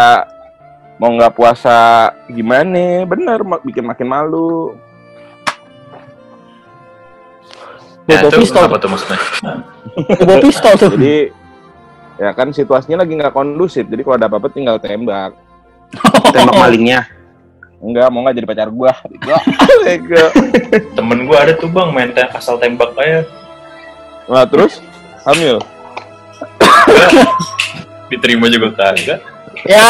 mau 1.01 1.11
nggak 1.17 1.33
puasa 1.33 1.81
gimana 2.29 3.05
bener 3.09 3.41
mak- 3.41 3.65
bikin 3.65 3.85
makin 3.89 4.09
malu 4.09 4.77
Nah, 8.11 8.21
Bobo 8.27 8.31
itu 8.35 8.39
pistol 8.43 8.63
apa 8.67 8.77
tuh 8.83 8.89
maksudnya? 8.91 9.19
bawa 10.27 10.39
pistol 10.43 10.75
tuh 10.79 10.91
jadi 10.99 11.17
ya 12.21 12.31
kan 12.37 12.49
situasinya 12.53 13.01
lagi 13.07 13.13
nggak 13.17 13.33
kondusif 13.33 13.87
jadi 13.89 14.03
kalau 14.05 14.17
ada 14.19 14.27
apa-apa 14.29 14.49
tinggal 14.53 14.77
tembak 14.77 15.33
Tembak 16.35 16.55
malingnya. 16.55 17.07
enggak 17.81 18.13
mau 18.13 18.21
nggak 18.23 18.37
jadi 18.37 18.47
pacar 18.47 18.69
gua 18.69 18.93
Temen 20.99 21.19
gua 21.25 21.37
ada 21.49 21.53
tuh 21.57 21.73
Bang 21.73 21.97
main 21.97 22.13
asal 22.13 22.61
tembak 22.61 22.93
aja. 23.01 23.25
nah 24.29 24.45
terus 24.45 24.85
hamil 25.25 25.59
Diterima 28.11 28.51
juga 28.51 28.75
kagak. 28.75 29.23
ya. 29.65 29.87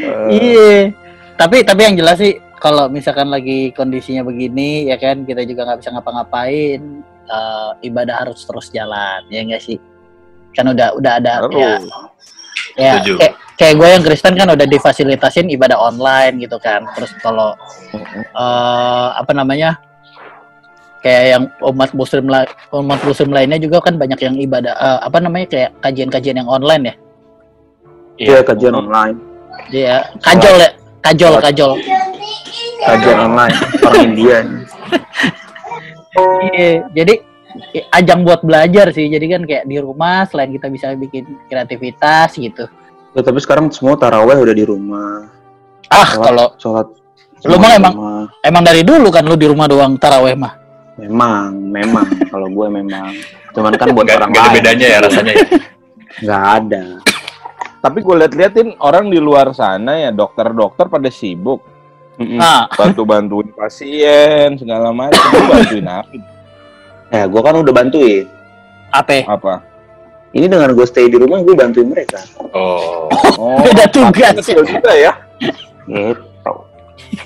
Eh, 0.00 0.26
iya 0.32 0.94
tapi 1.36 1.64
tapi 1.64 1.80
yang 1.88 1.96
jelas 1.96 2.20
sih 2.20 2.36
kalau 2.60 2.86
misalkan 2.92 3.32
lagi 3.32 3.72
kondisinya 3.72 4.22
begini 4.22 4.92
ya 4.92 5.00
kan 5.00 5.24
kita 5.24 5.42
juga 5.48 5.64
nggak 5.66 5.78
bisa 5.80 5.90
ngapa-ngapain 5.96 6.80
eh, 7.26 7.70
ibadah 7.88 8.26
harus 8.26 8.44
terus 8.44 8.68
jalan 8.70 9.24
ya 9.32 9.40
enggak 9.42 9.64
sih 9.64 9.80
kan 10.52 10.68
udah 10.68 10.92
udah 10.94 11.12
ada 11.16 11.32
terus. 11.48 11.56
ya 12.76 12.92
ya 13.00 13.16
kayak 13.16 13.34
kayak 13.56 13.74
gue 13.80 13.88
yang 13.88 14.02
Kristen 14.04 14.34
kan 14.36 14.48
udah 14.52 14.66
difasilitasin 14.68 15.48
ibadah 15.48 15.80
online 15.80 16.38
gitu 16.44 16.60
kan 16.60 16.84
terus 16.92 17.10
kalau 17.24 17.56
eh, 18.12 19.08
apa 19.16 19.32
namanya 19.32 19.80
kayak 21.00 21.24
yang 21.32 21.44
umat 21.64 21.96
muslim 21.96 22.28
umat 22.76 23.00
muslim 23.00 23.32
lainnya 23.32 23.56
juga 23.56 23.80
kan 23.80 23.96
banyak 23.96 24.20
yang 24.20 24.36
ibadah 24.36 24.76
eh, 24.76 24.98
apa 25.00 25.18
namanya 25.18 25.46
kayak 25.48 25.70
kajian-kajian 25.80 26.44
yang 26.44 26.50
online 26.50 26.92
ya 26.92 26.96
Iya, 28.20 28.44
kajian 28.44 28.76
online. 28.76 29.16
Iya, 29.72 30.04
kajol 30.20 30.56
ya, 30.60 30.70
kajol, 31.00 31.34
kajol. 31.40 31.72
Kajian 32.80 33.18
online 33.22 33.56
orang 33.80 34.02
India. 34.04 34.38
Iya, 36.42 36.90
jadi 36.90 37.14
ajang 37.92 38.26
buat 38.26 38.42
belajar 38.42 38.90
sih. 38.90 39.06
Jadi 39.06 39.26
kan 39.30 39.42
kayak 39.46 39.64
di 39.64 39.78
rumah 39.78 40.26
selain 40.26 40.50
kita 40.50 40.66
bisa 40.66 40.90
bikin 40.92 41.22
kreativitas 41.46 42.34
gitu. 42.34 42.66
Ya, 43.14 43.22
tapi 43.22 43.38
sekarang 43.38 43.70
semua 43.70 43.94
taraweh 43.94 44.34
udah 44.34 44.50
di 44.50 44.62
rumah. 44.62 45.30
Ah, 45.86 46.02
Sholat- 46.04 46.26
kalau 46.26 46.46
sholat 46.56 46.86
Lu 47.42 47.56
mah 47.56 47.72
emang- 47.72 47.94
rumah. 47.94 48.24
emang 48.42 48.62
dari 48.62 48.82
dulu 48.82 49.08
kan 49.08 49.22
lu 49.22 49.34
di 49.34 49.46
rumah 49.46 49.64
doang 49.64 49.94
taraweh 49.96 50.34
mah. 50.34 50.58
memang, 50.98 51.56
memang 51.56 52.04
kalau 52.32 52.50
gue 52.50 52.66
memang. 52.68 53.14
Cuman 53.54 53.72
kan 53.72 53.88
buat 53.90 54.04
Nggak 54.04 54.18
orang 54.18 54.30
ada 54.30 54.40
lain. 54.42 54.54
bedanya 54.60 54.86
ya 54.86 54.98
rasanya. 55.00 55.32
ya. 55.32 55.44
Nggak 56.20 56.42
ada. 56.58 56.82
Tapi 57.80 57.98
gue 58.02 58.14
liat-liatin 58.18 58.68
orang 58.78 59.08
di 59.08 59.16
luar 59.16 59.54
sana 59.54 59.96
ya 59.96 60.10
dokter-dokter 60.10 60.86
pada 60.86 61.08
sibuk 61.08 61.64
Nah, 62.20 62.68
bantu-bantuin 62.70 63.48
pasien 63.50 64.52
segala 64.54 64.92
macam. 64.92 65.24
Bantuin 65.48 65.88
apa? 65.88 66.12
Ya, 67.08 67.24
gue 67.24 67.40
kan 67.40 67.54
udah 67.56 67.72
bantuin. 67.72 68.28
apa? 68.90 69.24
Apa? 69.24 69.54
Ini 70.30 70.46
dengan 70.46 70.70
gue 70.70 70.84
stay 70.84 71.08
di 71.08 71.16
rumah, 71.16 71.40
gue 71.40 71.54
bantuin 71.54 71.88
mereka. 71.88 72.20
Oh. 72.52 73.08
Oh, 73.34 73.56
Beda 73.64 73.88
tugas. 73.88 74.36
kecil 74.36 74.62
juga 74.62 74.92
ya. 74.92 75.12
Gitu. 75.88 76.52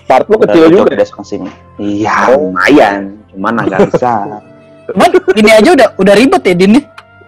Part 0.07 0.25
lu 0.25 0.39
kecil 0.39 0.63
Udah 0.63 0.71
juga. 0.71 0.83
tutup 0.87 0.97
desk 0.97 1.15
mesin. 1.19 1.43
Iya, 1.77 2.17
lumayan. 2.33 3.19
Cuman 3.29 3.55
agak 3.61 3.79
besar. 3.91 4.41
Cuman 4.87 5.09
ini 5.35 5.51
aja 5.51 5.71
udah 5.75 5.89
udah 5.99 6.15
ribet 6.15 6.43
ya 6.43 6.55
Din. 6.55 6.71
nih. 6.73 6.85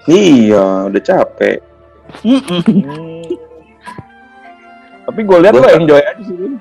iya, 0.07 0.65
udah 0.87 1.03
capek. 1.03 1.59
Hmm. 2.23 3.27
Tapi 5.05 5.21
gue 5.21 5.39
lihat 5.39 5.53
lo 5.53 5.69
enjoy 5.69 5.99
aja 5.99 6.23
sih. 6.23 6.37
Din. 6.37 6.55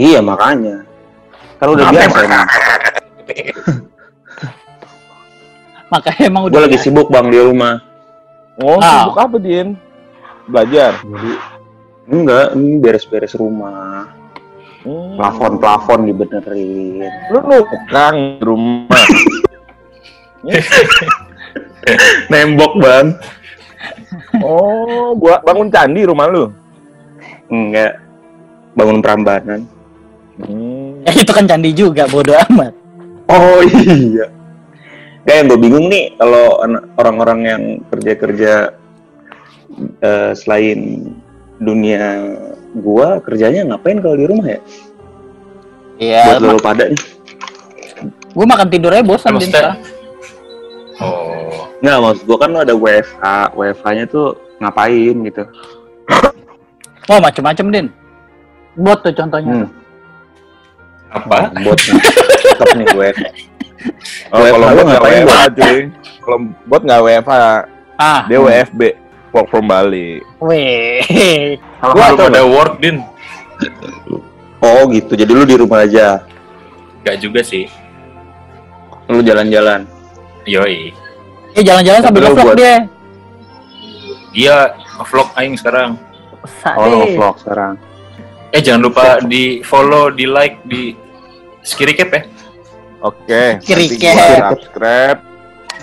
Iya, 0.00 0.24
makanya. 0.24 0.88
Kan 1.60 1.76
udah 1.76 1.92
biasa 1.92 2.18
emang. 2.24 2.48
Makanya 5.90 6.22
emang 6.30 6.42
Gue 6.46 6.54
udah 6.54 6.62
lagi 6.70 6.78
sibuk 6.78 7.10
bang 7.10 7.26
di 7.28 7.38
rumah. 7.42 7.82
Oh, 8.62 8.78
Ah. 8.78 9.04
sibuk 9.04 9.18
apa, 9.18 9.36
Din? 9.42 9.74
Belajar. 10.46 11.02
Jadi, 11.02 11.32
enggak, 12.06 12.46
ini 12.54 12.78
beres-beres 12.78 13.34
rumah. 13.34 14.06
Hmm. 14.86 15.18
Plafon-plafon 15.20 16.08
dibenerin. 16.08 17.04
Lu 17.28 17.38
nukang 17.44 18.16
di 18.38 18.42
rumah. 18.46 19.04
Nembok 22.32 22.72
bang. 22.80 23.06
Oh, 24.40 25.12
gua 25.18 25.42
bangun 25.44 25.68
candi 25.68 26.06
rumah 26.06 26.30
lu. 26.30 26.48
Enggak. 27.50 27.98
Bangun 28.72 29.02
perambanan. 29.02 29.79
Hmm. 30.40 31.04
Ya 31.04 31.12
itu 31.22 31.32
kan 31.32 31.44
candi 31.44 31.70
juga, 31.72 32.08
bodoh 32.08 32.36
amat. 32.48 32.72
Oh 33.28 33.60
iya. 33.62 34.26
Kayak 35.22 35.36
yang 35.36 35.46
gue 35.46 35.60
bingung 35.60 35.86
nih 35.86 36.16
kalau 36.16 36.58
an- 36.64 36.88
orang-orang 36.96 37.40
yang 37.44 37.62
kerja-kerja 37.86 38.72
eh, 40.00 40.32
selain 40.32 41.12
dunia 41.60 42.34
gua 42.72 43.20
kerjanya 43.20 43.68
ngapain 43.68 44.00
kalau 44.00 44.16
di 44.16 44.26
rumah 44.26 44.46
ya? 44.48 44.60
Iya, 46.00 46.22
Buat 46.40 46.40
lo 46.40 46.58
pada 46.58 46.84
nih. 46.88 47.02
gue 48.30 48.46
makan 48.46 48.68
tidurnya 48.72 49.04
bosan 49.04 49.36
sekarang. 49.36 49.76
Oh, 51.00 51.68
Nggak, 51.80 51.96
maksud 52.00 52.22
gua 52.24 52.38
kan 52.40 52.50
lo 52.50 52.60
ada 52.60 52.72
WFH. 52.72 53.24
WFH-nya 53.52 54.04
tuh 54.08 54.26
ngapain 54.58 55.16
gitu. 55.24 55.42
Wah 57.08 57.18
macem-macem 57.18 57.66
din. 57.68 57.86
Bot 58.76 59.00
tuh 59.02 59.12
contohnya. 59.12 59.64
Hmm. 59.64 59.68
Apa? 61.10 61.50
Bot 61.60 61.78
nih. 61.78 62.00
Tetep 62.40 62.68
nih 62.74 62.86
WFH. 62.90 63.22
Oh, 64.30 64.38
kalau 64.38 64.56
lu 64.60 64.74
bot 64.74 64.86
nggak 64.86 65.02
WFH 65.02 65.34
cuy. 65.54 65.78
Kalau 66.20 66.38
bot 66.64 66.82
nggak 66.82 67.00
WFH, 67.00 67.32
Ah, 67.96 68.20
dia 68.24 68.38
WFB, 68.38 68.80
work 69.30 69.46
from 69.48 69.66
Bali. 69.66 70.24
weh. 70.38 71.04
Kalau 71.76 71.92
Gua 71.92 72.04
apa, 72.06 72.22
pada 72.26 72.42
work 72.42 72.74
din. 72.78 72.96
Oh 74.58 74.88
gitu. 74.88 75.12
Jadi 75.12 75.30
lu 75.30 75.44
di 75.44 75.56
rumah 75.56 75.84
aja. 75.84 76.24
Gak 77.00 77.16
juga 77.18 77.40
sih. 77.40 77.64
Lu 79.08 79.20
jalan-jalan. 79.20 79.88
Yoi. 80.44 80.92
Eh 81.52 81.60
jalan-jalan 81.60 82.00
sambil 82.00 82.22
ngevlog 82.28 82.46
buat- 82.46 82.56
dia. 82.56 82.76
Dia 84.30 84.56
vlog 85.02 85.28
aing 85.34 85.56
sekarang. 85.56 85.96
Oh, 86.76 87.04
vlog 87.10 87.36
sekarang. 87.40 87.74
Eh 88.50 88.58
jangan 88.58 88.82
lupa 88.90 89.22
di 89.22 89.62
follow, 89.62 90.10
di 90.10 90.26
like, 90.26 90.58
di 90.66 90.94
skiri 91.62 91.94
cap 91.94 92.10
ya. 92.10 92.22
Oke, 93.00 93.62
gua 93.64 94.52
subscribe, 94.52 95.20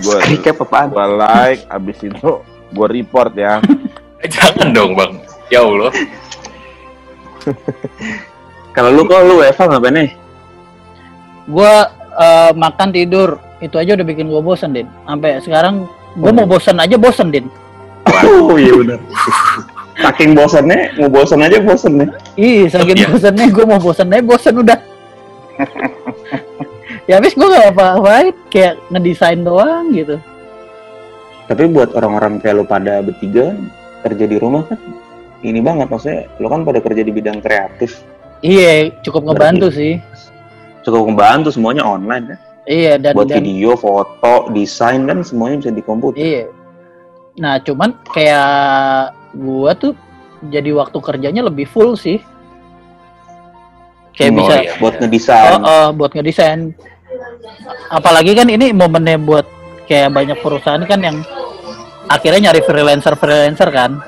gua 0.06 0.18
Recap 0.22 0.62
apaan? 0.62 0.88
gua 0.94 1.06
like, 1.10 1.66
abis 1.72 1.98
itu 2.06 2.44
gua 2.76 2.88
report 2.92 3.34
ya. 3.34 3.60
Eh 4.18 4.26
jangan 4.34 4.74
dong 4.74 4.98
bang. 4.98 5.14
Ya 5.54 5.62
Allah. 5.62 5.94
Kalau 8.76 8.90
lu 8.90 9.06
kok 9.06 9.22
lu 9.30 9.46
WFH 9.46 9.62
ngapain 9.70 9.94
nih? 9.94 10.10
Gue 11.46 11.74
eh, 12.18 12.52
makan 12.58 12.90
tidur 12.90 13.38
itu 13.62 13.78
aja 13.78 13.94
udah 13.94 14.06
bikin 14.06 14.26
gue 14.26 14.42
bosen 14.42 14.74
din. 14.74 14.90
Sampai 15.06 15.38
sekarang 15.46 15.86
gue 16.18 16.32
mau 16.34 16.50
bosen 16.50 16.82
aja 16.82 16.98
bosen 16.98 17.30
din. 17.30 17.46
Oh 18.26 18.58
iya 18.58 18.74
benar. 18.74 18.98
Saking 19.98 20.32
bosannya, 20.34 20.94
mau 20.96 21.10
bosan 21.10 21.42
aja 21.42 21.58
bosan 21.58 21.94
nih. 21.98 22.10
Ih, 22.38 22.62
saking 22.70 22.96
Iya. 22.96 23.08
bosennya 23.10 23.46
gue 23.50 23.66
mau 23.66 23.80
bosen 23.80 24.08
aja 24.08 24.22
bosen 24.22 24.54
udah. 24.56 24.80
ya 27.10 27.18
habis 27.18 27.34
gue 27.34 27.48
gak 27.48 27.74
apa-apain, 27.74 28.30
kayak 28.48 28.78
ngedesain 28.90 29.42
doang 29.42 29.90
gitu. 29.92 30.22
Tapi 31.48 31.64
buat 31.66 31.96
orang-orang 31.96 32.38
kayak 32.38 32.56
lu 32.56 32.66
pada 32.66 33.00
bertiga 33.00 33.56
kerja 34.04 34.26
di 34.26 34.38
rumah 34.38 34.68
kan 34.68 34.78
ini 35.40 35.58
banget 35.58 35.88
maksudnya 35.88 36.28
lu 36.38 36.48
kan 36.48 36.62
pada 36.62 36.78
kerja 36.78 37.02
di 37.02 37.10
bidang 37.10 37.40
kreatif 37.40 38.04
Iya, 38.40 38.92
cukup 39.02 39.26
ngebantu 39.26 39.72
sih. 39.72 39.98
cukup 40.84 41.08
membantu 41.08 41.50
semuanya 41.50 41.84
online 41.84 42.32
kan 42.32 42.40
Iya 42.64 42.96
dan, 42.96 43.12
buat 43.12 43.28
dan 43.28 43.40
video 43.40 43.76
foto 43.76 44.52
desain 44.52 45.04
kan 45.04 45.20
semuanya 45.20 45.60
bisa 45.60 45.72
di 45.72 45.80
komputer 45.82 46.20
iya. 46.20 46.44
Nah 47.40 47.60
cuman 47.60 47.96
kayak 48.08 49.16
gua 49.38 49.78
tuh 49.78 49.94
jadi 50.50 50.70
waktu 50.74 50.98
kerjanya 50.98 51.46
lebih 51.46 51.70
full 51.70 51.94
sih. 51.94 52.18
Kayak 54.18 54.34
Oh, 54.34 54.38
bisa 54.42 54.54
iya. 54.58 54.72
buat 54.82 54.96
ngedesain 54.98 55.62
oh, 55.62 55.88
buat 55.94 56.12
ngedesain. 56.14 56.74
Apalagi 57.94 58.34
kan 58.34 58.50
ini 58.50 58.74
momennya 58.74 59.22
buat 59.22 59.46
kayak 59.86 60.10
banyak 60.10 60.38
perusahaan 60.42 60.82
kan 60.84 61.00
yang 61.00 61.18
akhirnya 62.10 62.50
nyari 62.50 62.62
freelancer 62.66 63.14
freelancer 63.14 63.70
kan. 63.70 64.02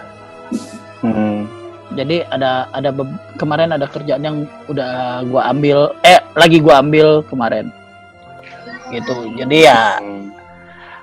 Hmm. 1.05 1.45
Jadi 1.93 2.25
ada 2.25 2.69
ada 2.73 2.89
kemarin 3.37 3.73
ada 3.73 3.85
kerjaan 3.85 4.21
yang 4.21 4.37
udah 4.65 5.21
gua 5.29 5.49
ambil 5.53 5.93
eh 6.01 6.17
lagi 6.33 6.57
gua 6.57 6.81
ambil 6.81 7.21
kemarin. 7.29 7.69
Gitu. 8.89 9.13
Jadi 9.37 9.57
ya 9.69 10.01
Hmm. 10.01 10.33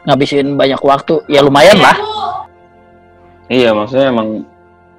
ngabisin 0.06 0.58
banyak 0.58 0.82
waktu. 0.82 1.22
Ya 1.30 1.46
lumayan 1.46 1.78
lah. 1.78 1.94
Iya 3.48 3.70
maksudnya 3.74 4.10
emang 4.10 4.46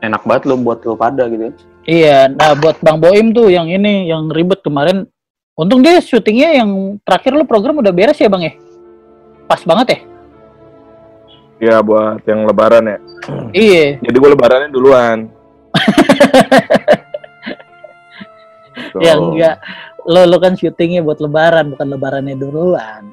enak 0.03 0.21
banget 0.23 0.43
lo 0.47 0.55
buat 0.60 0.79
lo 0.86 0.95
pada 0.95 1.25
gitu 1.27 1.51
Iya, 1.88 2.27
nah 2.27 2.51
buat 2.51 2.83
Bang 2.83 2.99
Boim 2.99 3.31
tuh 3.31 3.47
yang 3.47 3.71
ini 3.71 4.12
yang 4.12 4.27
ribet 4.27 4.60
kemarin. 4.60 5.07
Untung 5.55 5.79
dia 5.79 6.03
syutingnya 6.03 6.60
yang 6.60 6.99
terakhir 6.99 7.31
lu 7.31 7.47
program 7.47 7.79
udah 7.79 7.95
beres 7.95 8.19
ya 8.19 8.27
Bang 8.27 8.43
ya? 8.43 8.60
Pas 9.47 9.63
banget 9.63 9.88
ya? 9.95 9.99
Ya 11.57 11.75
buat 11.79 12.19
yang 12.27 12.43
lebaran 12.43 12.91
ya. 12.91 12.97
Iya. 13.55 14.03
Jadi 14.03 14.15
gua 14.19 14.36
lebarannya 14.36 14.69
duluan. 14.69 15.31
Tuh. 18.91 18.99
Ya 19.07 19.17
enggak. 19.17 19.57
Lo 20.05 20.27
lo 20.27 20.38
kan 20.43 20.53
syutingnya 20.60 21.01
buat 21.01 21.23
lebaran 21.23 21.71
bukan 21.73 21.88
lebarannya 21.88 22.36
duluan. 22.36 23.10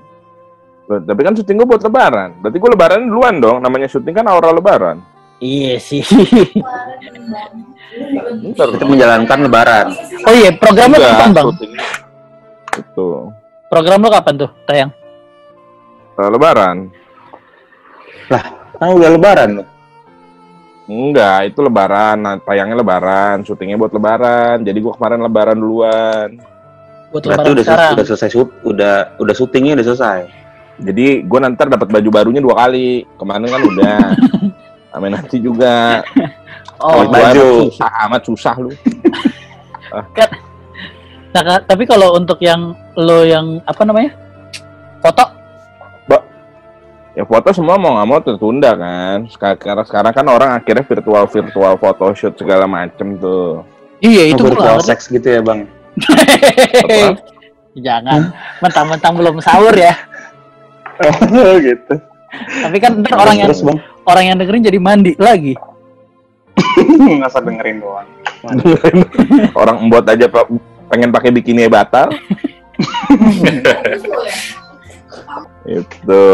Loh, 0.90 1.00
Tapi 1.00 1.20
kan 1.24 1.32
syuting 1.38 1.62
gua 1.62 1.78
buat 1.78 1.82
lebaran. 1.86 2.42
Berarti 2.42 2.58
gua 2.58 2.70
lebaran 2.74 3.06
duluan 3.06 3.38
dong. 3.38 3.62
Namanya 3.62 3.86
syuting 3.86 4.12
kan 4.18 4.26
aura 4.26 4.50
lebaran. 4.50 5.13
Iya 5.44 5.76
sih. 5.76 6.00
Bentar. 8.40 8.68
kita 8.74 8.84
menjalankan 8.88 9.38
lebaran 9.44 9.86
Oh 10.24 10.32
iya, 10.34 10.50
program 10.56 10.96
lo 10.96 10.98
kapan 10.98 11.30
Bang? 11.36 11.46
Itu. 12.74 13.06
Program 13.68 14.00
lo 14.00 14.08
kapan 14.08 14.34
tuh 14.40 14.50
tayang? 14.64 14.90
Eh, 16.16 16.28
lebaran. 16.32 16.76
kan 18.80 18.88
udah 18.88 19.10
lebaran 19.12 19.50
lo 19.60 19.64
Enggak, 20.84 21.48
itu 21.48 21.64
lebaran. 21.64 22.20
Nah, 22.20 22.36
tayangnya 22.44 22.84
lebaran, 22.84 23.40
syutingnya 23.40 23.80
buat 23.80 23.96
lebaran. 23.96 24.60
Jadi 24.68 24.78
gua 24.84 24.92
kemarin 24.92 25.24
lebaran 25.24 25.56
duluan. 25.56 26.28
Buat 27.08 27.24
berarti 27.24 27.40
lebaran 27.40 27.54
udah 27.56 27.64
sekarang. 27.64 27.92
udah 27.96 28.04
selesai 28.04 28.28
shoot 28.28 28.50
udah 28.68 28.96
udah 29.16 29.34
syutingnya 29.38 29.80
udah 29.80 29.86
selesai 29.86 30.20
Jadi 30.74 31.22
gue 31.22 31.38
nanti 31.38 31.62
dapat 31.64 31.88
baju 31.88 32.08
barunya 32.12 32.42
dua 32.44 32.66
kali. 32.66 33.06
Kemarin 33.16 33.48
kan 33.48 33.62
udah. 33.64 33.98
Sampai 34.94 35.10
nanti 35.10 35.42
juga. 35.42 35.74
Oh, 36.84 37.00
baju. 37.06 37.70
susah 37.70 37.88
amat 38.04 38.22
susah 38.28 38.54
lu. 38.60 38.68
nah, 39.94 40.04
ka- 41.40 41.64
tapi 41.64 41.86
kalau 41.88 42.18
untuk 42.18 42.36
yang 42.44 42.76
lo 42.98 43.24
yang 43.24 43.62
apa 43.64 43.88
namanya? 43.88 44.12
Foto? 45.00 45.24
Ya 47.14 47.22
foto 47.22 47.54
semua 47.54 47.78
mau 47.78 47.94
nggak 47.94 48.08
mau 48.10 48.20
tertunda 48.20 48.74
kan. 48.74 49.24
Sekarang 49.30 49.86
sekarang 49.86 50.12
kan 50.12 50.26
orang 50.28 50.50
akhirnya 50.58 50.82
virtual 50.82 51.24
virtual 51.30 51.78
photoshoot 51.78 52.34
segala 52.36 52.66
macem 52.66 53.16
tuh. 53.22 53.62
Iya, 54.02 54.34
itu 54.34 54.42
Oh, 54.42 54.50
virtual 54.50 54.82
sex 54.82 55.06
gitu 55.08 55.24
ya 55.24 55.40
bang? 55.40 55.64
Jangan, 57.86 58.34
mentang-mentang 58.60 59.14
belum 59.14 59.38
sahur 59.40 59.72
ya. 59.72 59.94
oh 61.32 61.54
gitu 61.58 61.94
Tapi 62.34 62.76
kan 62.82 63.02
ntar 63.02 63.18
orang 63.18 63.34
yang 63.40 63.48
terus 63.50 63.62
bang 63.62 63.78
orang 64.04 64.24
yang 64.28 64.36
dengerin 64.40 64.64
jadi 64.64 64.78
mandi 64.80 65.12
lagi. 65.16 65.54
ngasal 67.20 67.42
dengerin 67.42 67.82
doang 67.82 68.06
orang 69.56 69.76
embot 69.84 70.04
aja 70.04 70.28
pak 70.28 70.44
pengen 70.92 71.10
pakai 71.10 71.30
bikini 71.32 71.66
batal. 71.66 72.12
itu. 75.64 76.24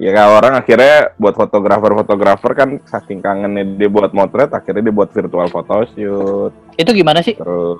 Ya 0.00 0.10
kalau 0.16 0.40
orang 0.40 0.56
akhirnya 0.58 1.14
buat 1.20 1.36
fotografer-fotografer 1.36 2.52
kan 2.56 2.80
saking 2.88 3.22
kangennya 3.22 3.62
dia 3.76 3.86
buat 3.92 4.10
motret, 4.10 4.50
akhirnya 4.50 4.88
dia 4.88 4.94
buat 4.94 5.12
virtual 5.14 5.46
photoshoot. 5.52 6.52
Itu 6.74 6.90
gimana 6.90 7.22
sih? 7.22 7.38
Terus 7.38 7.78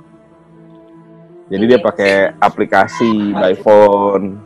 jadi 1.51 1.65
dia 1.67 1.79
pakai 1.83 2.37
aplikasi 2.39 3.35
by 3.35 3.59
phone. 3.59 4.39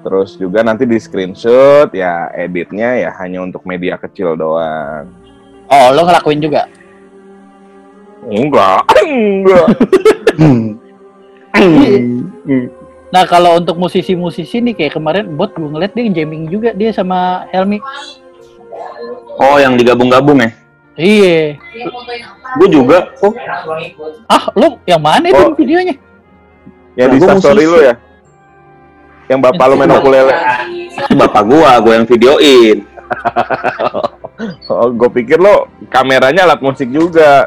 Terus 0.00 0.32
juga 0.34 0.64
nanti 0.64 0.88
di 0.88 0.96
screenshot 0.96 1.92
ya 1.92 2.32
editnya 2.32 2.96
ya 2.96 3.10
hanya 3.20 3.44
untuk 3.44 3.62
media 3.64 3.94
kecil 3.94 4.32
doang. 4.32 5.12
Oh, 5.68 5.86
lo 5.92 6.02
ngelakuin 6.02 6.40
juga. 6.40 6.64
Enggak, 8.24 8.84
enggak. 9.08 9.66
Nah, 13.10 13.26
kalau 13.26 13.58
untuk 13.58 13.74
musisi-musisi 13.74 14.62
nih 14.62 14.70
kayak 14.70 14.94
kemarin 14.94 15.34
bot 15.34 15.50
gue 15.50 15.66
ngeliat 15.66 15.90
dia 15.98 16.06
jamming 16.14 16.46
juga 16.46 16.70
dia 16.70 16.94
sama 16.94 17.42
Helmi. 17.50 17.82
oh 19.34 19.58
yang 19.58 19.74
digabung-gabung 19.74 20.38
ya 20.38 20.54
Iya. 20.94 21.58
gue 22.54 22.68
juga 22.70 23.10
oh 23.18 23.34
Ah, 24.30 24.46
lo 24.54 24.78
yang 24.86 25.02
mana 25.02 25.26
itu 25.26 25.42
Oh. 25.42 25.50
videonya? 25.58 25.98
Yang 26.94 27.02
Nah, 27.02 27.10
di 27.10 27.18
gua 27.18 27.34
story 27.42 27.64
lu 27.66 27.78
ya? 27.82 27.94
Yang 29.30 29.40
bapak 29.46 29.64
lu 29.70 29.74
main 29.78 29.94
ukulele. 29.94 30.34
itu 30.90 31.14
bapak 31.14 31.42
gua 31.46 31.78
gua 31.78 31.92
yang 31.96 32.06
videoin 32.06 32.78
Oh, 34.66 34.88
gue 34.90 35.10
pikir 35.12 35.36
lo 35.36 35.68
kameranya 35.86 36.48
alat 36.48 36.60
musik 36.60 36.88
juga. 36.88 37.46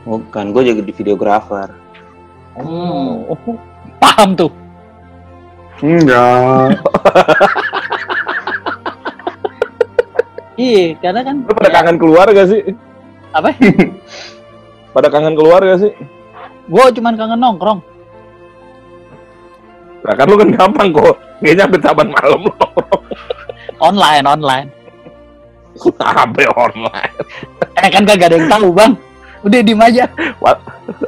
bukan 0.00 0.54
gue 0.54 0.62
jadi 0.72 0.92
videografer 0.92 1.68
Hmm. 2.56 3.24
Paham 3.96 4.34
tuh. 4.34 4.50
Enggak. 5.80 6.76
Iya, 10.60 10.92
karena 11.00 11.20
kan 11.24 11.34
Lu 11.40 11.52
pada 11.56 11.70
kangen 11.72 11.96
keluar 11.96 12.26
gak 12.28 12.48
sih? 12.52 12.60
Apa? 13.32 13.48
pada 14.94 15.08
kangen 15.08 15.32
keluar 15.32 15.64
gak 15.64 15.80
sih? 15.80 15.92
gue 16.68 16.84
cuman 17.00 17.14
kangen 17.16 17.40
nongkrong. 17.40 17.80
Nah 20.00 20.14
kan 20.16 20.26
lu 20.28 20.36
kan 20.40 20.48
gampang 20.52 20.88
kok. 20.92 21.16
Kayaknya 21.40 21.62
sampai 21.68 21.80
saban 21.80 22.08
malam 22.12 22.40
lo. 22.48 22.54
Online, 23.80 24.24
online. 24.28 24.68
Sampai 25.76 26.44
online. 26.52 27.14
Eh 27.80 27.88
kan 27.88 28.04
kagak 28.04 28.32
ada 28.32 28.36
yang 28.36 28.48
tahu, 28.52 28.68
Bang. 28.76 28.92
Udah 29.40 29.60
diem 29.64 29.80
aja. 29.80 30.04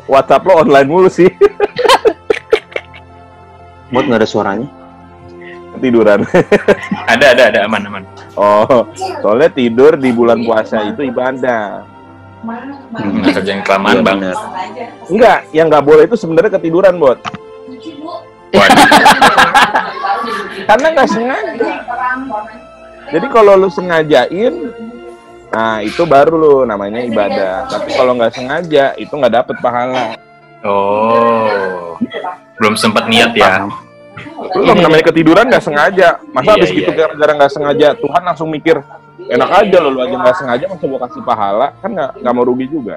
WhatsApp 0.09 0.47
lo 0.49 0.65
online 0.65 0.89
mulu 0.89 1.09
sih. 1.13 1.29
Buat 3.93 4.09
nggak 4.09 4.21
ada 4.25 4.29
suaranya. 4.29 4.69
Tiduran. 5.81 6.25
Ada, 7.09 7.37
ada, 7.37 7.43
ada, 7.53 7.59
aman, 7.67 7.83
aman. 7.89 8.05
Oh, 8.39 8.87
soalnya 9.21 9.51
tidur 9.53 9.99
di 10.01 10.15
bulan 10.15 10.41
puasa 10.47 10.81
itu 10.85 11.05
ibadah. 11.05 11.85
Hmm, 12.43 13.23
kerja 13.23 13.51
yang 13.51 13.65
kelamaan, 13.67 14.01
Iya, 14.01 14.07
Bang. 14.07 14.19
Enggak, 15.11 15.39
yang 15.53 15.67
nggak 15.69 15.85
boleh 15.85 16.05
itu 16.07 16.17
sebenarnya 16.17 16.57
ketiduran, 16.57 16.97
Bot. 16.97 17.19
Karena 20.69 20.87
nggak 20.93 21.11
sengaja. 21.11 21.71
Jadi 23.13 23.27
kalau 23.29 23.53
lu 23.59 23.69
sengajain, 23.69 24.55
nah 25.53 25.85
itu 25.85 26.03
baru 26.09 26.35
lu 26.37 26.55
namanya 26.65 27.05
ibadah. 27.05 27.69
Tapi 27.69 27.93
kalau 27.93 28.17
nggak 28.17 28.33
sengaja, 28.33 28.97
itu 28.97 29.13
nggak 29.13 29.35
dapet 29.43 29.57
pahala. 29.61 30.17
oh. 30.65 31.99
Belum 32.61 32.79
sempat 32.79 33.11
niat 33.11 33.35
ya. 33.35 33.67
Lu 34.53 34.63
kalau 34.69 34.81
namanya 34.81 35.05
ketiduran 35.11 35.49
nggak 35.49 35.65
sengaja. 35.65 36.21
Masa 36.31 36.53
Iya, 36.53 36.57
habis 36.57 36.71
iya, 36.71 36.79
gitu 36.85 36.91
gara-gara 36.95 37.33
nggak 37.37 37.53
sengaja, 37.53 37.89
Tuhan 37.97 38.23
langsung 38.23 38.49
mikir, 38.53 38.77
enak 39.29 39.51
aja 39.51 39.77
lo, 39.81 39.89
lu 39.91 40.01
aja 40.05 40.17
nggak 40.17 40.37
sengaja 40.37 40.65
masa 40.69 40.85
gua 40.87 41.01
kasih 41.09 41.23
pahala, 41.25 41.67
kan 41.81 41.91
nggak 41.91 42.11
nggak 42.21 42.35
mau 42.37 42.45
rugi 42.45 42.67
juga. 42.69 42.95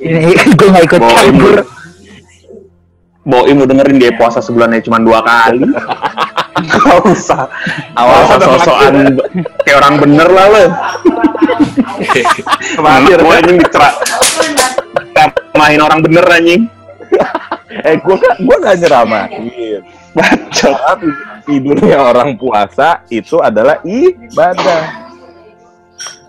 Ini 0.00 0.32
gue 0.32 0.68
gak 0.70 0.84
ikut 0.86 1.02
campur. 1.02 1.56
Boim 3.30 3.62
lu 3.62 3.66
dengerin 3.66 4.02
dia 4.02 4.10
puasa 4.18 4.42
sebulannya 4.42 4.82
cuma 4.82 4.98
dua 4.98 5.22
kali. 5.22 5.62
Gak 6.70 6.98
usah. 7.08 7.46
Awal 7.94 8.20
sosokan 8.36 9.16
kayak 9.64 9.78
orang 9.80 9.94
bener 10.02 10.28
lah 10.28 10.46
lo. 10.50 10.64
Kemarin, 12.76 13.16
Gue 13.22 13.34
anjing 13.38 13.56
dicerak. 13.62 13.94
Main 15.56 15.80
orang 15.80 16.00
bener 16.02 16.24
anjing. 16.26 16.66
eh 17.70 17.96
gua 18.02 18.18
nggak 18.18 18.36
gua 18.44 18.56
nggak 18.60 18.76
nyeramahin. 18.82 19.80
Bacot. 20.12 20.98
Tidurnya 21.46 21.98
orang 22.02 22.36
puasa 22.36 23.06
itu 23.08 23.38
adalah 23.40 23.78
ibadah. 23.86 25.09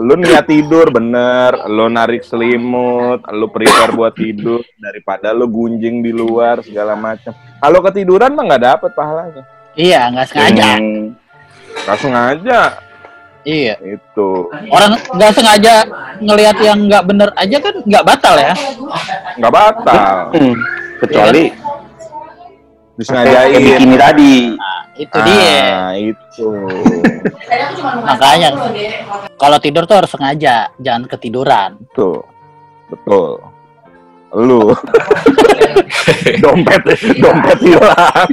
Lu 0.02 0.18
niat 0.18 0.50
tidur 0.50 0.90
bener, 0.92 1.56
lu 1.70 1.88
narik 1.88 2.26
selimut, 2.26 3.24
lu 3.32 3.48
prepare 3.48 3.94
buat 3.96 4.14
tidur 4.16 4.60
daripada 4.76 5.32
lu 5.32 5.48
gunjing 5.48 6.04
di 6.04 6.12
luar 6.12 6.60
segala 6.66 6.98
macam. 6.98 7.32
Kalau 7.62 7.80
ketiduran 7.86 8.34
mah 8.36 8.44
nggak 8.52 8.64
dapet 8.64 8.92
pahalanya. 8.98 9.44
Iya, 9.78 10.12
nggak 10.12 10.28
sengaja. 10.28 10.70
Hmm. 10.76 11.16
Langsung 11.88 12.12
aja 12.12 12.60
Iya. 13.42 13.74
itu 13.82 14.30
Orang 14.70 14.94
nggak 15.18 15.34
sengaja 15.34 15.82
ngelihat 16.22 16.58
yang 16.62 16.86
nggak 16.86 17.04
bener 17.10 17.30
aja 17.34 17.58
kan 17.58 17.76
nggak 17.82 18.06
batal 18.06 18.36
ya. 18.38 18.54
nggak 19.42 19.54
batal. 19.54 20.16
Hmm. 20.36 20.56
Kecuali 21.02 21.50
kayak 21.50 21.71
Disengajain. 23.02 23.58
bikini 23.58 23.96
tadi. 23.98 24.34
Nah, 24.54 24.82
itu 24.94 25.18
dia. 25.26 25.58
Ah, 25.74 25.92
itu. 25.98 26.48
Makanya 28.06 28.50
kalau 29.42 29.58
tidur 29.58 29.90
tuh 29.90 29.98
harus 30.06 30.12
sengaja, 30.14 30.70
jangan 30.78 31.10
ketiduran. 31.10 31.82
Tuh. 31.98 32.22
Betul. 32.94 33.42
Lu 34.32 34.72
dompet 36.46 36.82
dompet 37.20 37.58
hilang. 37.60 38.28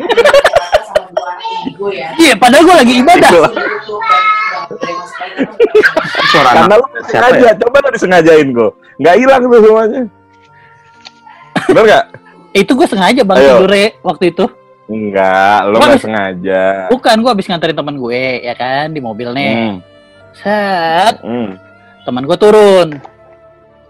Iya, 2.20 2.34
padahal 2.38 2.62
gue 2.62 2.76
lagi 2.76 2.94
ibadah. 3.02 3.30
Suara 6.28 6.50
Karena 6.54 6.74
lu 6.76 6.86
sengaja, 7.08 7.40
ya? 7.40 7.52
coba 7.56 7.76
lu 7.82 7.88
disengajain 7.96 8.48
kok. 8.52 8.72
Nggak 9.00 9.16
hilang 9.16 9.40
tuh 9.42 9.60
semuanya. 9.64 10.02
Bener 11.66 11.82
nggak? 11.88 12.04
Itu 12.54 12.70
gue 12.74 12.86
sengaja 12.88 13.22
bang 13.22 13.36
tidurnya 13.38 13.88
waktu 14.02 14.24
itu. 14.34 14.44
Enggak, 14.88 15.68
nggak 15.68 15.82
habis- 15.84 16.00
sengaja. 16.00 16.88
Bukan, 16.88 17.16
gue 17.20 17.30
habis 17.30 17.46
nganterin 17.46 17.76
teman 17.76 17.96
gue 17.96 18.22
ya 18.40 18.54
kan 18.56 18.88
di 18.88 18.98
mobil 18.98 19.28
nih. 19.30 19.52
Hmm. 19.52 19.76
Set, 20.32 21.20
Hmm. 21.20 21.60
teman 22.02 22.24
gue 22.24 22.36
turun. 22.36 22.88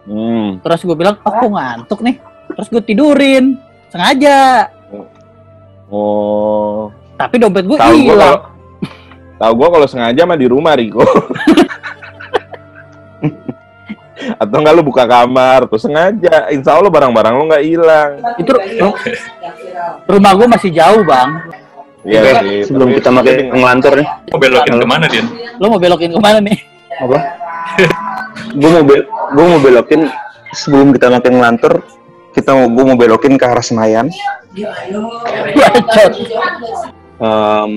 Hmm. 0.04 0.58
Terus 0.58 0.80
gue 0.82 0.96
bilang, 0.96 1.16
oh, 1.22 1.48
ngantuk 1.48 2.02
nih. 2.02 2.18
Terus 2.50 2.68
gue 2.68 2.82
tidurin, 2.82 3.61
sengaja. 3.88 4.72
Oh. 5.87 6.90
Tapi 7.14 7.38
dompet 7.38 7.64
gue 7.64 7.78
hilang. 7.78 8.50
tahu 9.38 9.52
gua 9.54 9.68
kalau 9.70 9.87
sengaja 9.87 10.26
mah 10.26 10.34
di 10.34 10.46
rumah 10.46 10.74
Riko. 10.74 10.98
Atau 14.38 14.57
enggak 14.61 14.74
lu 14.74 14.83
buka 14.83 15.04
kamar 15.07 15.66
tuh 15.70 15.78
sengaja. 15.78 16.50
Insya 16.50 16.74
Allah 16.74 16.90
barang-barang 16.90 17.35
lu 17.38 17.44
nggak 17.48 17.64
hilang. 17.64 18.11
Itu 18.38 18.50
ru- 18.57 18.96
rumah 20.09 20.33
gue 20.35 20.46
masih 20.50 20.70
jauh 20.74 21.02
bang. 21.07 21.31
Iya 22.07 22.40
sih. 22.40 22.64
sebelum 22.70 22.94
kita 22.94 23.11
makin 23.11 23.52
ngelantur 23.52 23.92
nih. 23.98 24.07
Mau 24.33 24.38
belokin 24.40 24.74
ke 24.81 24.87
mana, 24.87 25.04
Din? 25.11 25.26
Lo 25.61 25.66
mau 25.68 25.81
belokin 25.83 26.11
ke 26.14 26.20
mana 26.22 26.38
nih? 26.40 26.59
Apa? 27.04 27.18
gue 28.59 28.70
mau 28.70 28.85
bel 28.87 29.02
gue 29.07 29.44
mau 29.44 29.61
belokin 29.61 30.09
sebelum 30.57 30.90
kita 30.96 31.12
makin 31.12 31.37
ngelantur 31.37 31.85
kita 32.33 32.54
mau 32.54 32.66
gue 32.70 32.85
mau 32.87 32.96
belokin 32.96 33.35
ke 33.37 33.44
arah 33.44 33.62
Senayan. 33.62 34.09
Bacot. 35.52 36.12
Em, 37.18 37.72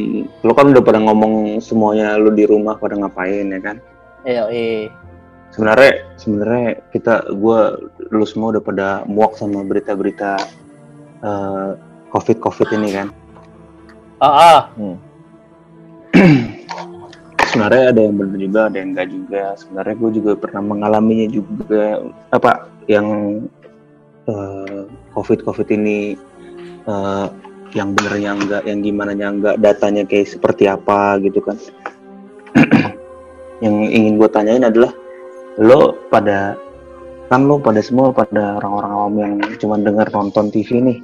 lo 0.45 0.51
kan 0.53 0.69
udah 0.69 0.83
pada 0.85 1.01
ngomong 1.01 1.57
semuanya 1.59 2.13
lo 2.15 2.29
di 2.29 2.45
rumah 2.45 2.77
pada 2.77 2.93
ngapain 2.93 3.49
ya 3.49 3.59
kan? 3.59 3.77
Iya, 4.21 4.43
iya. 4.53 4.93
Sebenarnya 5.51 5.91
sebenarnya 6.15 6.79
kita 6.95 7.27
gue 7.35 7.59
lu 8.11 8.25
semua 8.27 8.55
udah 8.55 8.63
pada 8.63 8.87
muak 9.03 9.35
sama 9.35 9.67
berita-berita 9.67 10.39
eh, 11.23 11.71
covid 12.11 12.37
covid 12.39 12.69
ini 12.71 12.89
kan. 12.95 13.07
Ah, 14.21 14.31
ah. 14.31 14.61
sebenarnya 17.51 17.83
ada 17.91 18.01
yang 18.07 18.15
benar 18.15 18.37
juga 18.39 18.59
ada 18.71 18.77
yang 18.79 18.89
enggak 18.95 19.07
juga 19.11 19.43
sebenarnya 19.59 19.95
gue 19.99 20.11
juga 20.23 20.31
pernah 20.39 20.63
mengalaminya 20.63 21.27
juga 21.27 21.85
apa 22.31 22.51
yang 22.87 23.07
eh, 24.31 24.81
covid 25.11 25.43
covid 25.43 25.67
ini 25.67 26.15
eh, 26.87 27.27
yang 27.75 27.91
benernya 27.91 28.31
enggak 28.39 28.63
yang 28.63 28.79
gimana 28.79 29.11
nya 29.11 29.27
enggak 29.35 29.55
datanya 29.59 30.07
kayak 30.07 30.31
seperti 30.31 30.71
apa 30.71 31.19
gitu 31.19 31.43
kan 31.43 31.59
yang 33.63 33.75
ingin 33.91 34.15
gue 34.15 34.29
tanyain 34.31 34.63
adalah 34.63 34.95
lo 35.59 35.99
pada 36.07 36.55
kan 37.27 37.47
lo 37.47 37.59
pada 37.59 37.79
semua 37.79 38.11
pada 38.11 38.59
orang-orang 38.59 38.91
awam 38.91 39.13
yang 39.19 39.33
cuma 39.59 39.79
dengar 39.79 40.07
nonton 40.11 40.51
TV 40.51 40.79
nih. 40.79 40.97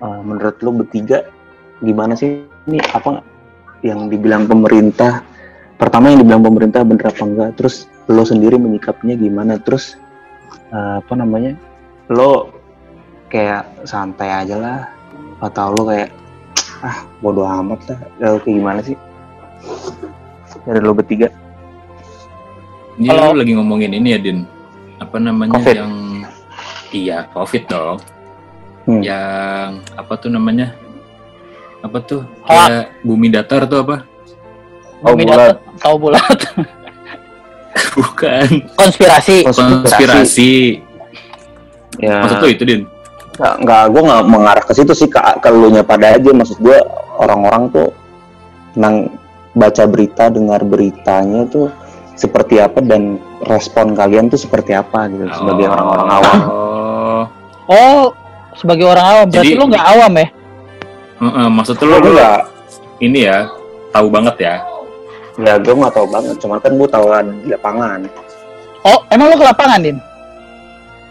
Eh, 0.00 0.20
menurut 0.24 0.56
lo 0.64 0.70
bertiga 0.80 1.28
gimana 1.80 2.16
sih? 2.16 2.44
Ini 2.68 2.80
apa 2.92 3.20
yang 3.84 4.08
dibilang 4.08 4.48
pemerintah? 4.48 5.24
Pertama 5.76 6.12
yang 6.12 6.24
dibilang 6.24 6.44
pemerintah 6.44 6.84
bener 6.84 7.08
apa 7.08 7.24
enggak? 7.24 7.50
Terus 7.56 7.88
lo 8.08 8.24
sendiri 8.24 8.56
menyikapinya 8.56 9.16
gimana? 9.16 9.60
Terus 9.60 9.96
eh, 10.72 10.94
apa 11.00 11.12
namanya? 11.16 11.56
Lo 12.08 12.52
kayak 13.28 13.84
santai 13.84 14.28
aja 14.44 14.56
lah. 14.56 14.80
Atau 15.40 15.72
lo 15.76 15.88
kayak 15.88 16.12
ah 16.80 17.04
bodoh 17.20 17.44
amat 17.44 17.80
lah. 17.92 18.00
Lo 18.20 18.40
kayak 18.40 18.56
gimana 18.56 18.80
sih? 18.80 18.96
Dari 20.64 20.80
lo 20.80 20.96
bertiga 20.96 21.28
Ini 23.00 23.08
Kalau- 23.08 23.32
lu 23.32 23.40
lagi 23.40 23.52
ngomongin 23.56 23.96
ini 23.96 24.08
ya, 24.12 24.18
Din. 24.20 24.44
Apa 25.00 25.16
namanya 25.16 25.56
Covid. 25.56 25.76
yang 25.80 25.94
iya, 26.92 27.24
Covid 27.32 27.64
dong. 27.64 27.98
Hmm. 28.84 29.00
Yang 29.00 29.70
apa 29.96 30.12
tuh 30.20 30.28
namanya? 30.28 30.76
Apa 31.80 31.98
tuh? 32.04 32.28
Kayak 32.44 32.92
bumi 33.00 33.32
datar 33.32 33.64
tuh 33.64 33.80
apa? 33.80 33.96
Oh, 35.00 35.16
Bumi 35.16 35.24
bulat. 35.24 35.56
datar, 35.56 35.80
tahu 35.80 35.94
bulat. 35.96 36.38
Bukan. 37.96 38.46
Konspirasi. 38.76 39.48
Konspirasi. 39.48 40.52
ya 41.96 42.20
Maksud 42.20 42.44
itu, 42.52 42.64
Din? 42.64 42.82
nggak 43.40 43.56
nggak 43.64 43.82
gue 43.88 44.02
nggak 44.04 44.22
mengarah 44.28 44.64
ke 44.68 44.72
situ 44.76 44.92
sih 44.92 45.08
ke 45.08 45.16
ke 45.16 45.48
elunya 45.48 45.80
pada 45.80 46.12
aja 46.12 46.28
maksud 46.28 46.60
gue 46.60 46.76
orang-orang 47.16 47.72
tuh 47.72 47.88
nang 48.76 49.08
baca 49.56 49.88
berita 49.88 50.28
dengar 50.28 50.60
beritanya 50.60 51.48
tuh 51.48 51.72
seperti 52.20 52.60
apa 52.60 52.78
dan 52.78 53.16
respon 53.42 53.96
kalian 53.96 54.28
tuh 54.28 54.36
seperti 54.36 54.76
apa 54.76 55.08
gitu 55.08 55.24
sebagai 55.32 55.64
Oh. 55.64 55.72
orang-orang 55.72 56.08
awam 56.12 56.38
Oh. 56.44 57.22
Oh, 57.66 58.02
sebagai 58.52 58.84
orang 58.84 59.06
awam 59.06 59.26
berarti 59.26 59.48
Jadi- 59.48 59.58
lu 59.58 59.66
nggak 59.66 59.86
awam 59.88 60.12
ya 60.14 60.28
Heeh, 61.20 61.46
maksud 61.50 61.76
lu, 61.76 61.84
Gue 61.86 61.98
lu 61.98 62.08
enggak, 62.10 62.40
ini 62.98 63.18
ya 63.22 63.44
tahu 63.90 64.08
banget 64.08 64.36
ya. 64.38 64.54
ya 65.38 65.56
gue 65.56 65.72
nggak 65.74 65.92
tahu 65.92 66.06
banget, 66.06 66.36
cuman 66.36 66.58
kan 66.58 66.72
gue 66.74 66.88
tahuan 66.90 67.24
di 67.38 67.48
lapangan. 67.50 68.00
oh 68.82 68.98
emang 69.08 69.26
lu 69.28 69.36
ke 69.36 69.46
lapangan 69.46 69.80
din 69.80 69.96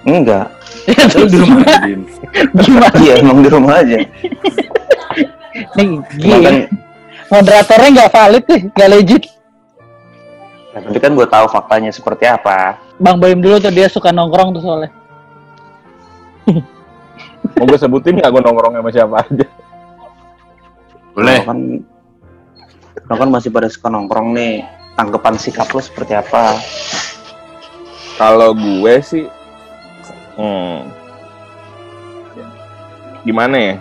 Enggak, 0.01 0.47
Lu 1.13 1.25
di 1.25 1.37
rumah 1.37 1.61
aja, 1.67 1.77
Din. 1.83 2.01
gimana 2.61 2.95
iya 2.97 3.13
emang 3.19 3.37
di 3.39 3.49
rumah 3.49 3.73
aja. 3.77 3.97
nih 5.75 5.87
gila 6.15 6.37
kan, 6.39 6.55
moderatornya 7.27 7.89
nggak 7.91 8.11
valid 8.11 8.43
nih 8.45 8.61
nggak 8.71 8.89
legit 8.89 9.23
ya, 10.79 10.87
tapi 10.87 10.99
kan 11.03 11.11
gue 11.11 11.27
tahu 11.27 11.45
faktanya 11.51 11.91
seperti 11.91 12.23
apa. 12.23 12.79
bang 12.95 13.19
Boim 13.19 13.43
dulu 13.43 13.59
tuh 13.59 13.71
dia 13.75 13.91
suka 13.91 14.15
nongkrong 14.15 14.55
tuh 14.55 14.63
soalnya 14.63 14.91
Mau 17.59 17.65
gue 17.67 17.79
sebutin 17.79 18.19
nggak 18.19 18.31
gue 18.31 18.41
nongkrong 18.43 18.73
sama 18.79 18.91
siapa 18.91 19.15
aja? 19.23 19.47
Boleh. 21.15 21.39
Kan, 21.43 21.59
lo 23.09 23.15
kan 23.15 23.29
masih 23.31 23.49
pada 23.51 23.67
suka 23.71 23.87
nongkrong 23.91 24.35
nih. 24.35 24.63
Tanggapan 24.95 25.35
sikap 25.39 25.71
lo 25.71 25.79
seperti 25.79 26.15
apa? 26.15 26.59
Kalau 28.19 28.51
gue 28.51 28.95
sih, 28.99 29.25
hmm, 30.35 30.77
gimana 33.23 33.55
ya? 33.55 33.75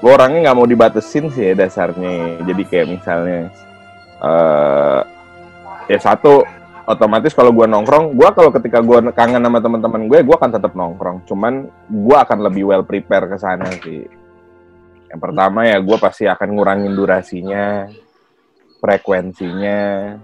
Gue 0.00 0.16
orangnya 0.16 0.48
nggak 0.48 0.56
mau 0.56 0.64
dibatesin 0.64 1.28
sih 1.28 1.52
ya 1.52 1.54
dasarnya. 1.56 2.40
Jadi 2.48 2.62
kayak 2.64 2.88
misalnya, 2.88 3.52
eh 4.24 5.00
ya 5.90 5.98
satu, 5.98 6.46
otomatis 6.86 7.34
kalau 7.34 7.50
gue 7.50 7.66
nongkrong, 7.66 8.14
gue 8.14 8.28
kalau 8.30 8.54
ketika 8.54 8.78
gue 8.78 9.10
kangen 9.10 9.42
sama 9.42 9.58
teman-teman 9.58 10.06
gue, 10.06 10.18
gue 10.22 10.36
akan 10.38 10.50
tetap 10.54 10.72
nongkrong. 10.78 11.26
Cuman 11.26 11.66
gue 11.90 12.16
akan 12.16 12.38
lebih 12.46 12.70
well 12.70 12.86
prepare 12.86 13.26
ke 13.26 13.36
sana 13.42 13.66
sih. 13.82 14.06
Yang 15.10 15.20
pertama 15.20 15.66
ya 15.66 15.82
gue 15.82 15.96
pasti 15.98 16.30
akan 16.30 16.48
ngurangin 16.54 16.94
durasinya, 16.94 17.90
frekuensinya, 18.78 20.14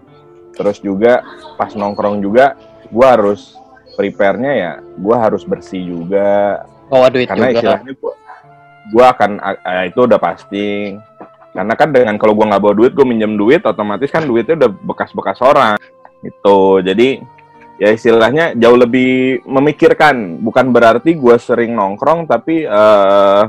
terus 0.57 0.81
juga 0.81 1.21
pas 1.61 1.75
nongkrong 1.77 2.25
juga 2.25 2.57
gue 2.89 3.07
harus 3.07 3.59
prepare-nya 3.95 4.53
ya 4.57 4.73
gue 4.81 5.17
harus 5.17 5.45
bersih 5.45 5.85
juga 5.85 6.63
bawa 6.89 7.13
duit 7.13 7.29
karena 7.29 7.53
juga 7.53 7.59
istilahnya 7.61 7.93
gue 7.93 8.15
gue 8.87 9.05
akan 9.05 9.31
eh, 9.43 9.85
itu 9.91 10.01
udah 10.01 10.21
pasti 10.21 10.67
karena 11.57 11.73
kan 11.73 11.89
dengan 11.89 12.21
kalau 12.21 12.37
gue 12.37 12.45
nggak 12.45 12.63
bawa 12.63 12.75
duit 12.77 12.93
gue 12.93 13.07
minjem 13.09 13.33
duit 13.33 13.65
otomatis 13.65 14.13
kan 14.13 14.29
duitnya 14.29 14.61
udah 14.61 14.71
bekas-bekas 14.85 15.41
orang 15.41 15.81
itu 16.21 16.59
jadi 16.85 17.25
ya 17.77 17.93
istilahnya 17.93 18.57
jauh 18.57 18.77
lebih 18.77 19.45
memikirkan. 19.45 20.41
Bukan 20.41 20.73
berarti 20.73 21.17
gue 21.17 21.37
sering 21.37 21.77
nongkrong 21.77 22.29
tapi 22.29 22.65
eh 22.65 23.43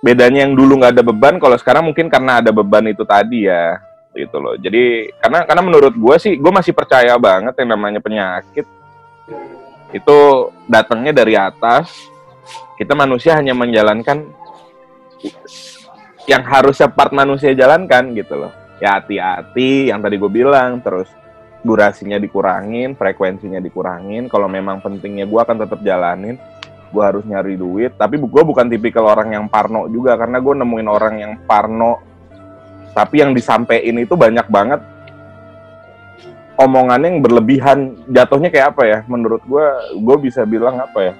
bedanya 0.00 0.48
yang 0.48 0.56
dulu 0.56 0.80
nggak 0.80 0.96
ada 0.96 1.04
beban 1.04 1.36
kalau 1.36 1.60
sekarang 1.60 1.84
mungkin 1.92 2.08
karena 2.08 2.40
ada 2.40 2.50
beban 2.54 2.88
itu 2.88 3.04
tadi 3.04 3.44
ya 3.50 3.76
gitu 4.16 4.40
loh. 4.40 4.56
Jadi 4.58 5.12
karena 5.20 5.46
karena 5.46 5.62
menurut 5.62 5.94
gue 5.94 6.16
sih 6.18 6.34
gue 6.38 6.52
masih 6.52 6.72
percaya 6.74 7.14
banget 7.20 7.54
yang 7.60 7.76
namanya 7.76 8.00
penyakit. 8.00 8.66
Itu 9.90 10.50
datangnya 10.70 11.10
dari 11.10 11.34
atas. 11.34 11.90
Kita 12.78 12.96
manusia 12.96 13.36
hanya 13.36 13.52
menjalankan 13.52 14.24
yang 16.30 16.46
harusnya 16.46 16.86
part 16.86 17.10
manusia 17.10 17.50
jalankan 17.58 18.14
gitu 18.14 18.38
loh. 18.38 18.54
Ya 18.78 19.02
hati-hati 19.02 19.90
yang 19.90 19.98
tadi 19.98 20.14
gue 20.14 20.30
bilang 20.30 20.78
terus 20.78 21.10
durasinya 21.66 22.22
dikurangin 22.22 22.94
frekuensinya 22.94 23.58
dikurangin. 23.58 24.30
Kalau 24.30 24.46
memang 24.46 24.78
pentingnya 24.78 25.26
gue 25.26 25.40
akan 25.42 25.66
tetap 25.66 25.82
jalanin 25.82 26.38
gue 26.90 27.02
harus 27.02 27.26
nyari 27.26 27.58
duit. 27.58 27.98
Tapi 27.98 28.22
gue 28.22 28.42
bukan 28.46 28.70
tipikal 28.70 29.10
orang 29.10 29.34
yang 29.34 29.50
parno 29.50 29.90
juga 29.90 30.14
karena 30.14 30.38
gue 30.38 30.54
nemuin 30.54 30.88
orang 30.88 31.14
yang 31.18 31.32
parno. 31.42 31.98
Tapi 32.94 33.26
yang 33.26 33.34
disampaikan 33.34 33.98
itu 33.98 34.14
banyak 34.14 34.46
banget. 34.46 34.80
Omongannya 36.62 37.10
yang 37.10 37.22
berlebihan. 37.26 37.78
Jatuhnya 38.06 38.54
kayak 38.54 38.78
apa 38.78 38.82
ya? 38.86 38.98
Menurut 39.10 39.42
gue 39.42 39.66
gue 39.98 40.16
bisa 40.22 40.46
bilang 40.46 40.78
apa 40.78 41.10
ya 41.10 41.14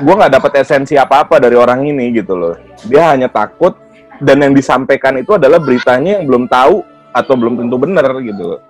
gue 0.00 0.14
nggak 0.14 0.32
dapat 0.40 0.52
esensi 0.64 0.94
apa 0.96 1.26
apa 1.26 1.36
dari 1.42 1.56
orang 1.58 1.84
ini 1.84 2.14
gitu 2.14 2.34
loh 2.36 2.54
dia 2.86 3.12
hanya 3.12 3.28
takut 3.28 3.76
dan 4.20 4.40
yang 4.40 4.52
disampaikan 4.52 5.16
itu 5.20 5.36
adalah 5.36 5.60
beritanya 5.60 6.20
yang 6.20 6.28
belum 6.28 6.44
tahu 6.48 6.84
atau 7.10 7.34
belum 7.34 7.58
tentu 7.58 7.76
benar 7.80 8.06
gitu 8.22 8.42
loh 8.56 8.60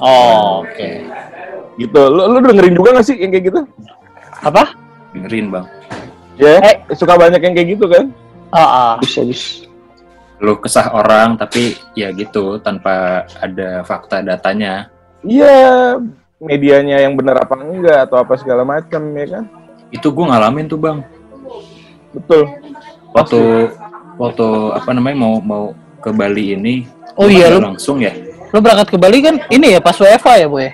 oh 0.00 0.62
oke 0.64 0.90
gitu 1.76 2.00
lu, 2.08 2.22
lu 2.32 2.38
dengerin 2.40 2.74
juga 2.76 3.00
gak 3.00 3.06
sih 3.06 3.16
yang 3.20 3.32
kayak 3.32 3.44
gitu 3.52 3.60
apa 4.44 4.64
Dengerin, 5.16 5.48
Bang. 5.48 5.66
ya 6.36 6.60
Eh. 6.60 6.76
suka 6.92 7.16
banyak 7.16 7.40
yang 7.40 7.54
kayak 7.56 7.68
gitu 7.76 7.88
kan 7.88 8.12
oh, 8.52 8.60
oh. 8.60 8.92
Habis, 9.00 9.16
habis. 9.16 9.42
Lu 10.36 10.60
kesah 10.60 10.92
orang 10.92 11.40
tapi 11.40 11.80
ya 11.96 12.12
gitu 12.12 12.60
tanpa 12.60 13.24
ada 13.40 13.80
fakta 13.88 14.20
datanya. 14.20 14.92
iya 15.24 15.96
medianya 16.36 17.00
yang 17.00 17.16
benar 17.16 17.40
apa 17.40 17.56
enggak 17.56 18.04
atau 18.04 18.20
apa 18.20 18.36
segala 18.36 18.60
macam 18.60 19.00
ya 19.16 19.26
kan 19.40 19.44
Itu 19.88 20.10
gue 20.10 20.24
ngalamin 20.24 20.66
tuh, 20.66 20.78
Bang. 20.78 20.98
betul 22.10 22.48
Waktu 23.12 23.40
waktu 24.16 24.46
apa 24.72 24.90
namanya 24.92 25.16
mau 25.16 25.34
mau 25.38 25.64
ke 26.00 26.08
Bali 26.10 26.52
ini. 26.52 26.88
Oh 27.16 27.28
iya, 27.28 27.52
lu- 27.52 27.64
langsung 27.64 28.00
ya. 28.00 28.12
lu 28.48 28.62
berangkat 28.62 28.88
ke 28.88 28.96
Bali 28.96 29.18
kan 29.20 29.36
ini 29.48 29.74
ya 29.74 29.80
pas 29.80 29.92
WFA 29.92 30.34
ya 30.38 30.48
boy 30.48 30.68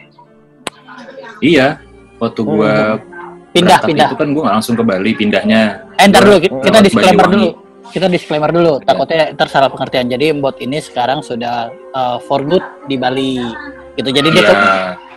Iya, 1.40 1.82
waktu 2.18 2.40
gua 2.40 3.02
pindah 3.50 3.78
berangkat 3.80 3.88
pindah 3.90 4.06
itu 4.06 4.16
kan 4.16 4.28
gua 4.30 4.42
nggak 4.46 4.56
langsung 4.60 4.74
ke 4.78 4.84
Bali, 4.84 5.10
pindahnya. 5.12 5.62
Eh, 5.98 6.06
ntar 6.06 6.22
dulu 6.22 6.38
kita, 6.38 6.78
disclaimer 6.78 7.26
dulu. 7.26 7.48
Kita 7.90 8.06
disclaimer 8.06 8.50
dulu. 8.50 8.72
Takutnya 8.80 9.34
ntar 9.34 9.48
salah 9.50 9.66
pengertian. 9.66 10.06
Jadi 10.06 10.30
bot 10.32 10.56
ini 10.58 10.78
sekarang 10.78 11.20
sudah 11.20 11.66
uh, 11.92 12.16
for 12.22 12.40
good 12.42 12.62
di 12.86 12.94
Bali. 12.94 13.42
Gitu. 13.94 14.08
Jadi 14.08 14.28
dia 14.30 14.42
Iya, 14.42 14.48
tuh 14.48 14.58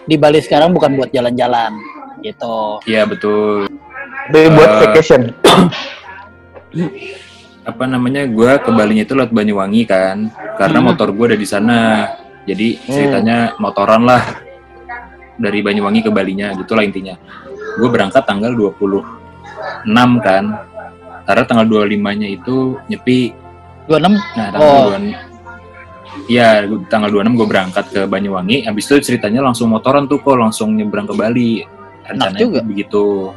di 0.03 0.15
Bali 0.17 0.39
sekarang 0.41 0.73
bukan 0.73 0.97
buat 0.97 1.09
jalan-jalan. 1.09 1.71
Gitu. 2.19 2.55
iya 2.89 3.05
betul. 3.05 3.69
Dari 4.25 4.47
buat 4.49 4.69
Eh, 4.69 4.79
vacation. 4.83 5.21
Apa 7.65 7.83
namanya? 7.85 8.25
Gua 8.25 8.61
ke 8.61 8.69
Balinya 8.69 9.01
itu 9.01 9.13
lewat 9.13 9.33
Banyuwangi 9.33 9.85
kan, 9.85 10.29
karena 10.55 10.77
Hmm. 10.79 10.87
motor 10.87 11.09
gua 11.09 11.33
ada 11.33 11.37
di 11.37 11.47
sana. 11.47 12.09
Jadi 12.45 12.77
ceritanya 12.79 13.57
motoran 13.57 14.05
lah 14.05 14.21
dari 15.35 15.59
Banyuwangi 15.59 16.05
ke 16.05 16.11
Balinya, 16.13 16.53
gitulah 16.53 16.85
intinya. 16.85 17.17
Gue 17.75 17.89
berangkat 17.89 18.21
tanggal 18.21 18.53
26 18.53 19.01
kan, 20.21 20.53
karena 21.25 21.43
tanggal 21.43 21.65
25-nya 21.65 22.29
itu 22.29 22.77
nyepi 22.85 23.33
26 23.89 24.13
Nah, 24.31 24.47
tanggal 24.47 24.61
Oh. 24.61 24.93
2 24.93 25.01
Iya, 26.25 26.63
tanggal 26.87 27.09
26 27.11 27.35
gue 27.35 27.47
berangkat 27.49 27.85
ke 27.91 28.01
Banyuwangi. 28.05 28.63
Habis 28.63 28.87
itu 28.87 29.11
ceritanya 29.11 29.43
langsung 29.43 29.67
motoran 29.67 30.05
tuh 30.05 30.21
kok, 30.21 30.37
langsung 30.37 30.71
nyebrang 30.71 31.03
ke 31.03 31.13
Bali. 31.13 31.65
Rencananya 32.05 32.39
juga. 32.39 32.59
begitu. 32.61 33.33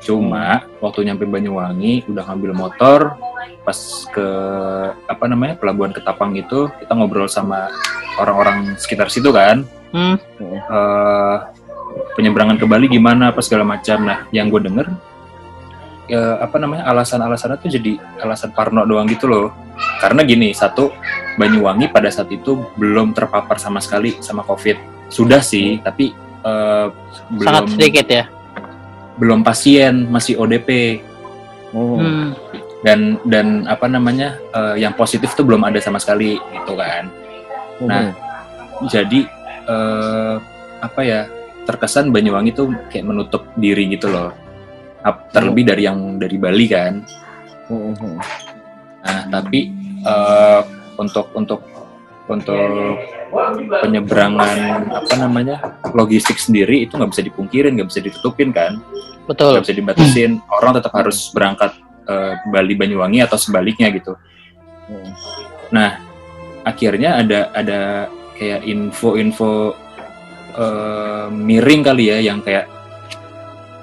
Cuma 0.00 0.64
waktu 0.80 1.04
nyampe 1.04 1.28
Banyuwangi 1.28 2.08
udah 2.08 2.24
ngambil 2.24 2.52
motor, 2.56 3.20
pas 3.62 3.76
ke 4.08 4.28
apa 5.04 5.24
namanya 5.28 5.60
pelabuhan 5.60 5.92
Ketapang 5.92 6.32
itu 6.34 6.72
kita 6.80 6.92
ngobrol 6.96 7.28
sama 7.28 7.68
orang-orang 8.16 8.74
sekitar 8.80 9.12
situ 9.12 9.28
kan. 9.30 9.68
Hmm. 9.92 10.16
Eh, 10.40 11.36
penyeberangan 12.16 12.56
ke 12.56 12.64
Bali 12.64 12.88
gimana 12.88 13.30
apa 13.30 13.44
segala 13.44 13.68
macam. 13.68 14.08
Nah, 14.08 14.24
yang 14.32 14.48
gue 14.48 14.60
denger 14.64 14.86
ya, 16.08 16.40
apa 16.40 16.56
namanya 16.56 16.88
alasan-alasannya 16.90 17.58
tuh 17.60 17.70
jadi 17.70 17.92
alasan 18.24 18.56
Parno 18.56 18.88
doang 18.88 19.06
gitu 19.06 19.28
loh. 19.28 19.52
Karena 20.00 20.24
gini, 20.24 20.56
satu 20.56 20.90
Banyuwangi 21.36 21.88
pada 21.92 22.08
saat 22.08 22.28
itu 22.32 22.56
belum 22.76 23.12
terpapar 23.12 23.56
sama 23.56 23.80
sekali 23.80 24.16
sama 24.20 24.44
COVID. 24.44 25.08
Sudah 25.12 25.40
sih, 25.44 25.80
tapi 25.84 26.12
sangat 26.40 27.68
belum 27.68 27.74
sedikit 27.76 28.06
ya. 28.08 28.24
Belum 29.18 29.42
pasien, 29.42 30.06
masih 30.12 30.38
ODP 30.38 31.00
Hmm. 31.70 32.02
Hmm. 32.02 32.28
dan 32.82 33.14
dan 33.30 33.46
apa 33.70 33.86
namanya 33.86 34.34
eh, 34.50 34.82
yang 34.82 34.90
positif 34.98 35.38
tuh 35.38 35.46
belum 35.46 35.62
ada 35.62 35.78
sama 35.78 36.02
sekali 36.02 36.34
gitu 36.34 36.74
kan. 36.74 37.06
Nah, 37.86 38.10
jadi 38.90 39.20
eh, 39.70 40.34
apa 40.82 41.00
ya 41.06 41.30
terkesan 41.68 42.10
Banyuwangi 42.10 42.50
tuh 42.56 42.74
kayak 42.90 43.06
menutup 43.06 43.46
diri 43.54 43.86
gitu 43.94 44.10
loh. 44.10 44.34
Terlebih 45.32 45.64
dari 45.64 45.86
yang 45.86 46.18
dari 46.18 46.36
Bali 46.36 46.66
kan. 46.66 47.06
Hmm. 47.70 48.18
Nah, 49.06 49.22
tapi 49.30 49.70
eh, 50.02 50.60
untuk 50.98 51.30
untuk 51.38 51.62
untuk 52.26 52.98
penyeberangan 53.86 54.90
apa 54.90 55.14
namanya 55.16 55.56
logistik 55.94 56.36
sendiri 56.36 56.86
itu 56.86 56.98
nggak 56.98 57.10
bisa 57.14 57.22
dipungkirin, 57.24 57.72
nggak 57.78 57.88
bisa 57.88 58.00
ditutupin 58.02 58.50
kan, 58.50 58.82
Betul. 59.24 59.56
nggak 59.56 59.64
bisa 59.66 59.76
dibatasin. 59.76 60.30
Orang 60.50 60.76
tetap 60.76 60.92
harus 60.94 61.30
berangkat 61.30 61.74
eh, 62.06 62.34
Bali 62.50 62.74
Banyuwangi 62.74 63.22
atau 63.22 63.38
sebaliknya 63.38 63.88
gitu. 63.94 64.18
Hmm. 64.90 65.10
Nah, 65.70 66.02
akhirnya 66.66 67.22
ada 67.22 67.40
ada 67.54 67.80
kayak 68.34 68.66
info-info 68.66 69.74
eh, 70.58 71.26
miring 71.30 71.82
kali 71.86 72.04
ya 72.10 72.18
yang 72.20 72.42
kayak 72.42 72.66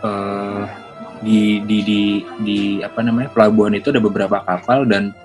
eh, 0.04 0.64
di 1.22 1.66
di 1.66 1.78
di 1.82 2.02
di 2.46 2.60
apa 2.86 3.02
namanya 3.02 3.34
pelabuhan 3.34 3.74
itu 3.74 3.90
ada 3.90 4.02
beberapa 4.02 4.38
kapal 4.46 4.86
dan 4.86 5.16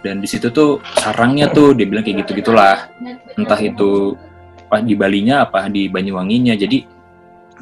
dan 0.00 0.22
di 0.22 0.28
situ 0.30 0.48
tuh 0.54 0.78
sarangnya 0.98 1.50
tuh 1.50 1.74
dia 1.74 1.86
bilang 1.86 2.06
kayak 2.06 2.22
gitu 2.26 2.38
gitulah 2.38 2.86
entah 3.34 3.58
itu 3.58 4.14
apa 4.68 4.84
di 4.84 4.92
Balinya 4.92 5.48
apa 5.48 5.64
di 5.72 5.88
Banyuwanginya. 5.88 6.52
Jadi 6.52 6.84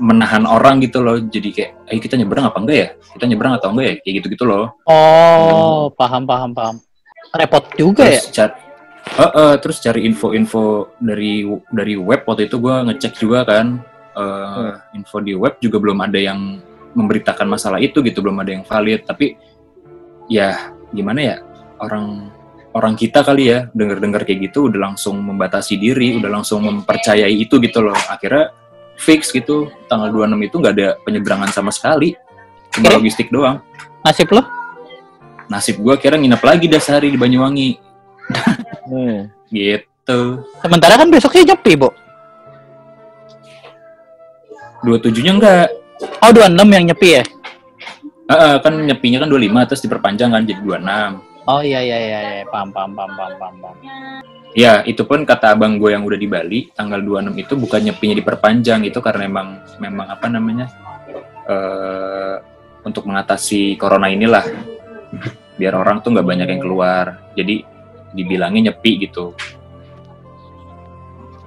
menahan 0.03 0.43
orang 0.45 0.83
gitu 0.83 0.99
loh. 1.01 1.23
Jadi 1.23 1.55
kayak 1.55 1.71
ayo 1.87 1.99
kita 2.03 2.19
nyebrang 2.19 2.51
apa 2.51 2.59
enggak 2.59 2.77
ya? 2.77 2.89
Kita 3.15 3.25
nyebrang 3.31 3.53
atau 3.55 3.71
enggak 3.71 3.87
ya? 3.87 3.95
Kayak 4.03 4.15
gitu 4.19 4.27
gitu 4.35 4.45
loh. 4.45 4.75
Oh, 4.91 5.89
paham 5.95 6.27
paham 6.27 6.51
paham. 6.51 6.77
Repot 7.31 7.65
juga 7.79 8.11
ya. 8.11 8.19
terus 8.19 8.35
cari 8.35 8.65
Eh, 9.07 9.23
eh, 9.23 9.55
terus 9.63 9.79
cari 9.79 10.03
info-info 10.03 10.99
dari 10.99 11.47
dari 11.71 11.95
web. 11.95 12.27
Waktu 12.27 12.51
itu 12.51 12.59
gue 12.59 12.75
ngecek 12.91 13.23
juga 13.23 13.47
kan 13.47 13.79
eh, 14.19 14.73
info 14.99 15.23
di 15.23 15.31
web 15.39 15.63
juga 15.63 15.79
belum 15.79 16.03
ada 16.03 16.19
yang 16.19 16.59
memberitakan 16.99 17.47
masalah 17.47 17.79
itu 17.79 18.03
gitu 18.03 18.19
belum 18.19 18.43
ada 18.43 18.51
yang 18.51 18.67
valid. 18.67 19.07
Tapi 19.07 19.39
ya 20.27 20.75
gimana 20.91 21.23
ya 21.23 21.37
orang 21.81 22.29
orang 22.73 22.95
kita 22.95 23.25
kali 23.25 23.49
ya 23.49 23.69
dengar-dengar 23.73 24.23
kayak 24.23 24.53
gitu 24.53 24.69
udah 24.69 24.93
langsung 24.93 25.17
membatasi 25.21 25.77
diri 25.77 26.17
udah 26.17 26.29
langsung 26.31 26.61
mempercayai 26.61 27.33
itu 27.33 27.57
gitu 27.57 27.81
loh 27.81 27.97
akhirnya 28.09 28.53
fix 28.97 29.33
gitu 29.33 29.69
tanggal 29.89 30.09
26 30.13 30.49
itu 30.49 30.57
nggak 30.57 30.75
ada 30.77 30.89
penyeberangan 31.03 31.51
sama 31.53 31.73
sekali 31.73 32.13
cuma 32.73 32.93
Oke. 32.93 32.97
logistik 33.01 33.29
doang 33.29 33.61
Nasib 34.05 34.29
lo? 34.31 34.45
nasib 35.47 35.79
gue 35.79 35.95
kira 35.97 36.19
nginep 36.19 36.43
lagi 36.43 36.67
dah 36.67 36.83
sehari 36.83 37.09
di 37.09 37.19
Banyuwangi 37.19 37.71
Hmm. 38.87 39.27
gitu 39.51 40.47
Sementara 40.63 40.95
kan 40.95 41.11
besoknya 41.11 41.55
nyepi, 41.55 41.75
Bu. 41.75 41.91
dua 44.83 44.99
tujuhnya 45.03 45.33
enggak 45.35 45.67
Oh, 46.21 46.29
26 46.29 46.61
yang 46.69 46.85
nyepi 46.93 47.09
ya? 47.17 47.23
Heeh, 48.29 48.55
kan 48.61 48.73
nyepinya 48.77 49.25
kan 49.25 49.29
25 49.33 49.65
terus 49.65 49.83
diperpanjang 49.83 50.29
kan 50.29 50.43
jadi 50.45 50.61
26 50.61 50.87
Oh 51.47 51.63
iya 51.63 51.79
iya 51.79 51.99
iya, 51.99 52.21
iya. 52.21 52.45
paham 52.51 52.75
paham 52.75 52.93
paham 52.99 53.13
paham 53.15 53.35
paham. 53.39 53.55
paham. 53.63 53.77
ya 54.57 54.83
itu 54.83 55.07
pun 55.07 55.23
kata 55.23 55.55
abang 55.55 55.79
gue 55.79 55.95
yang 55.95 56.03
udah 56.03 56.19
di 56.19 56.27
Bali 56.27 56.61
tanggal 56.75 56.99
26 56.99 57.45
itu 57.47 57.55
bukan 57.55 57.81
nyepinya 57.87 58.17
diperpanjang 58.19 58.81
itu 58.89 58.99
karena 58.99 59.31
memang 59.31 59.49
memang 59.79 60.07
apa 60.11 60.27
namanya 60.27 60.67
eh 61.47 62.37
untuk 62.83 63.07
mengatasi 63.07 63.79
corona 63.79 64.11
inilah 64.11 64.43
biar 65.61 65.75
orang 65.77 66.03
tuh 66.03 66.15
nggak 66.15 66.27
banyak 66.27 66.49
yang 66.51 66.63
keluar 66.63 67.21
jadi 67.39 67.63
dibilangnya 68.17 68.73
nyepi 68.73 69.07
gitu 69.07 69.37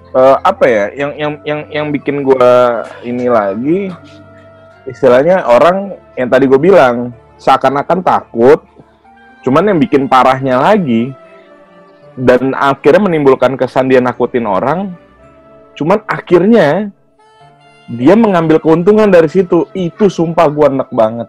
Eh, 0.10 0.38
apa 0.42 0.66
ya 0.66 0.86
yang 0.98 1.12
yang 1.14 1.34
yang 1.46 1.62
yang 1.70 1.88
bikin 1.94 2.26
gua 2.26 2.82
ini 3.06 3.30
lagi 3.30 3.94
istilahnya 4.90 5.46
orang 5.46 5.94
yang 6.18 6.26
tadi 6.34 6.50
gue 6.50 6.58
bilang 6.58 7.14
seakan-akan 7.38 8.02
takut 8.02 8.66
cuman 9.46 9.72
yang 9.72 9.80
bikin 9.80 10.06
parahnya 10.06 10.60
lagi 10.60 11.16
dan 12.20 12.52
akhirnya 12.52 13.08
menimbulkan 13.08 13.56
kesan 13.56 13.88
dia 13.88 14.04
nakutin 14.04 14.44
orang 14.44 14.92
cuman 15.76 16.04
akhirnya 16.08 16.92
dia 17.90 18.14
mengambil 18.14 18.62
keuntungan 18.62 19.10
dari 19.10 19.26
situ. 19.26 19.66
Itu 19.74 20.14
sumpah 20.14 20.46
gua 20.54 20.70
enek 20.70 20.94
banget. 20.94 21.28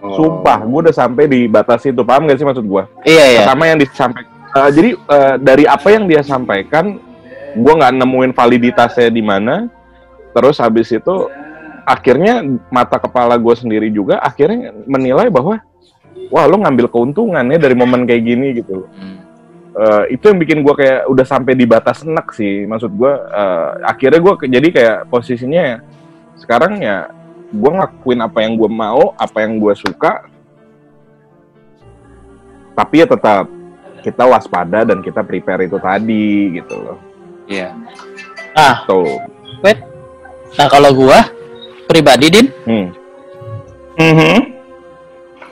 Sumpah 0.00 0.64
gua 0.64 0.88
udah 0.88 0.96
sampai 0.96 1.28
di 1.28 1.44
batas 1.44 1.84
itu. 1.84 2.00
Paham 2.00 2.24
gak 2.26 2.40
sih 2.40 2.48
maksud 2.48 2.64
gua? 2.64 2.88
Iya 3.04 3.24
iya. 3.36 3.40
pertama 3.44 3.68
yang 3.68 3.78
disampaikan 3.78 4.32
eh, 4.56 4.70
jadi 4.72 4.90
eh, 4.96 5.34
dari 5.38 5.64
apa 5.68 5.88
yang 5.92 6.04
dia 6.08 6.24
sampaikan 6.24 6.96
gue 7.52 7.72
nggak 7.76 7.92
nemuin 8.00 8.32
validitasnya 8.32 9.12
di 9.12 9.20
mana. 9.20 9.68
Terus 10.32 10.56
habis 10.64 10.88
itu 10.88 11.28
akhirnya 11.84 12.40
mata 12.72 12.96
kepala 12.96 13.36
gue 13.36 13.52
sendiri 13.52 13.92
juga 13.92 14.16
akhirnya 14.24 14.72
menilai 14.88 15.28
bahwa 15.28 15.60
wah 16.32 16.48
lo 16.48 16.56
ngambil 16.64 16.88
keuntungan 16.88 17.44
ya 17.44 17.58
dari 17.60 17.76
momen 17.76 18.08
kayak 18.08 18.22
gini 18.24 18.48
gitu 18.56 18.88
Hmm. 18.88 19.20
Eh, 19.72 20.20
itu 20.20 20.28
yang 20.28 20.36
bikin 20.36 20.60
gue 20.60 20.74
kayak 20.76 21.08
udah 21.08 21.24
sampai 21.24 21.56
di 21.56 21.64
batas 21.64 22.04
enak 22.04 22.28
sih 22.36 22.68
maksud 22.68 22.92
gue 22.92 23.08
eh, 23.12 23.68
akhirnya 23.88 24.20
gue 24.20 24.32
jadi 24.44 24.68
kayak 24.68 24.98
posisinya 25.08 25.80
sekarang 26.36 26.76
ya 26.84 27.08
gue 27.48 27.70
ngakuin 27.72 28.20
apa 28.20 28.44
yang 28.44 28.60
gue 28.60 28.68
mau 28.68 29.16
apa 29.16 29.44
yang 29.44 29.56
gue 29.56 29.72
suka 29.72 30.28
tapi 32.76 33.00
ya 33.00 33.06
tetap 33.08 33.48
kita 34.04 34.24
waspada 34.28 34.84
dan 34.84 35.00
kita 35.00 35.24
prepare 35.24 35.64
itu 35.64 35.80
tadi 35.80 36.60
gitu 36.60 36.76
loh 36.76 36.98
Iya. 37.48 37.72
Ah, 38.52 38.84
tuh 38.84 39.08
nah 40.56 40.68
kalau 40.68 40.92
gua 40.92 41.20
pribadi 41.88 42.28
Din 42.28 42.46
hmm. 42.68 42.86
Mhm. 43.96 44.36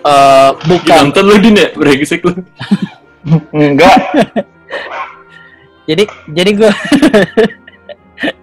Eh, 0.02 0.50
bukan 0.58 0.96
nonton 1.06 1.24
lu 1.24 1.36
din 1.38 1.54
ya 1.54 1.68
brengsek 1.70 2.20
lu 2.22 2.32
Enggak. 3.50 3.96
jadi 5.88 6.04
jadi 6.26 6.50
gua 6.54 6.72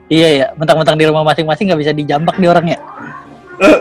Iya 0.08 0.28
ya, 0.34 0.48
mentang-mentang 0.56 0.96
di 0.96 1.06
rumah 1.06 1.22
masing-masing 1.22 1.68
nggak 1.68 1.82
bisa 1.84 1.94
dijambak 1.94 2.40
di 2.40 2.48
orangnya. 2.48 2.80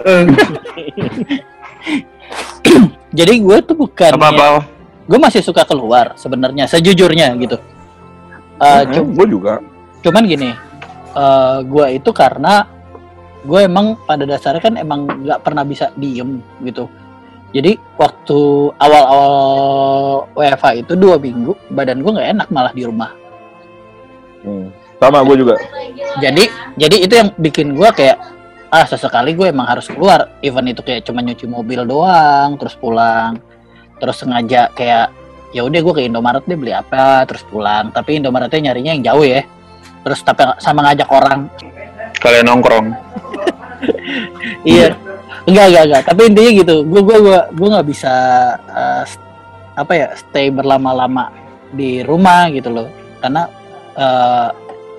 Jadi 3.15 3.33
gue 3.39 3.57
tuh 3.63 3.77
bukan 3.79 4.13
Apa-apa. 4.13 4.67
gue 5.07 5.19
masih 5.19 5.41
suka 5.41 5.63
keluar 5.63 6.13
sebenarnya 6.17 6.67
sejujurnya 6.67 7.33
gitu. 7.39 7.57
Eh, 8.59 8.83
Hmm, 8.83 8.93
cu- 8.93 9.13
gue 9.15 9.27
juga 9.31 9.55
cuman 10.03 10.23
gini, 10.23 10.51
eh 11.13 11.57
gue 11.63 11.87
itu 11.95 12.11
karena 12.11 12.67
gue 13.41 13.61
emang 13.63 13.95
pada 14.03 14.23
dasarnya 14.23 14.61
kan 14.61 14.75
emang 14.75 15.07
nggak 15.07 15.41
pernah 15.41 15.63
bisa 15.63 15.95
diem 15.95 16.43
gitu. 16.61 16.91
Jadi 17.57 17.73
waktu 17.97 18.39
awal-awal 18.77 20.29
WFH 20.37 20.85
itu 20.85 20.93
dua 20.93 21.17
minggu 21.17 21.57
badan 21.73 22.05
gue 22.05 22.13
nggak 22.13 22.29
enak 22.37 22.49
malah 22.53 22.73
di 22.77 22.85
rumah. 22.85 23.17
Hmm. 24.45 24.69
sama 24.97 25.21
gue 25.27 25.43
juga 25.43 25.59
Jadi 26.23 26.45
jadi 26.79 26.97
itu 27.03 27.15
yang 27.17 27.29
bikin 27.37 27.75
gue 27.75 27.89
kayak 27.97 28.17
ah 28.69 28.85
sesekali 28.85 29.33
gue 29.33 29.49
emang 29.49 29.65
harus 29.65 29.89
keluar. 29.89 30.37
Even 30.45 30.69
itu 30.69 30.85
kayak 30.85 31.09
cuma 31.09 31.25
nyuci 31.25 31.49
mobil 31.49 31.81
doang, 31.89 32.61
terus 32.61 32.77
pulang, 32.77 33.41
terus 33.97 34.21
sengaja 34.21 34.69
kayak 34.77 35.09
ya 35.57 35.65
udah 35.65 35.81
gue 35.81 35.95
ke 35.97 36.03
Indomaret 36.05 36.45
deh 36.45 36.61
beli 36.61 36.77
apa, 36.77 37.25
terus 37.25 37.41
pulang. 37.49 37.89
Tapi 37.89 38.21
Indomaretnya 38.21 38.71
nyarinya 38.71 38.93
yang 38.93 39.05
jauh 39.17 39.25
ya. 39.25 39.49
Terus 40.05 40.21
tapi 40.23 40.45
sama 40.61 40.87
ngajak 40.87 41.09
orang 41.09 41.49
Kalian 42.21 42.49
nongkrong. 42.49 42.87
Iya. 44.65 44.97
Enggak, 45.47 45.67
enggak, 45.71 45.85
enggak. 45.87 46.03
Tapi 46.11 46.21
intinya 46.27 46.51
gitu. 46.59 46.77
Gue 46.83 47.01
gue 47.07 47.19
gue 47.23 47.39
gue 47.55 47.69
nggak 47.71 47.87
bisa 47.87 48.13
st- 49.07 49.25
apa 49.77 49.93
ya 49.95 50.07
stay 50.19 50.51
berlama-lama 50.51 51.31
di 51.71 52.03
rumah 52.03 52.51
gitu 52.51 52.71
loh. 52.75 52.89
Karena 53.23 53.47
eh 53.97 54.49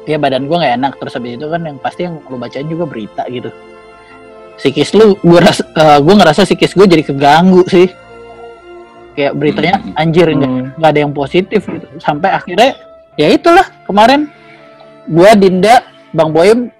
ya 0.08 0.16
badan 0.16 0.48
gue 0.48 0.56
nggak 0.56 0.76
enak. 0.80 0.94
Terus 1.04 1.14
habis 1.20 1.36
itu 1.36 1.46
kan 1.52 1.62
yang 1.68 1.78
pasti 1.84 2.08
yang 2.08 2.24
lu 2.32 2.40
bacain 2.40 2.68
juga 2.68 2.88
berita 2.88 3.28
gitu. 3.28 3.52
Psikis 4.58 4.90
lu, 4.98 5.14
gue 5.22 5.38
ras, 5.38 5.62
eh, 5.62 6.00
gue 6.02 6.14
ngerasa 6.18 6.42
psikis 6.48 6.74
gue 6.74 6.88
jadi 6.90 7.04
keganggu 7.06 7.62
sih. 7.70 7.92
Kayak 9.14 9.34
beritanya 9.38 9.74
Hmm. 9.82 10.00
anjir 10.00 10.26
nggak 10.32 10.80
nggak 10.80 10.90
ada 10.96 11.00
yang 11.04 11.14
positif 11.14 11.62
gitu. 11.68 11.86
Sampai 12.00 12.32
akhirnya 12.34 12.74
ya 13.20 13.28
itulah 13.30 13.66
kemarin 13.84 14.30
gue 15.06 15.30
Dinda, 15.38 15.84
Bang 16.16 16.32
Boyem 16.32 16.72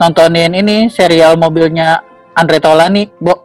nontonin 0.00 0.56
ini 0.56 0.88
serial 0.88 1.36
mobilnya 1.36 2.00
Andre 2.36 2.58
Taulani, 2.62 3.08
Bo. 3.18 3.42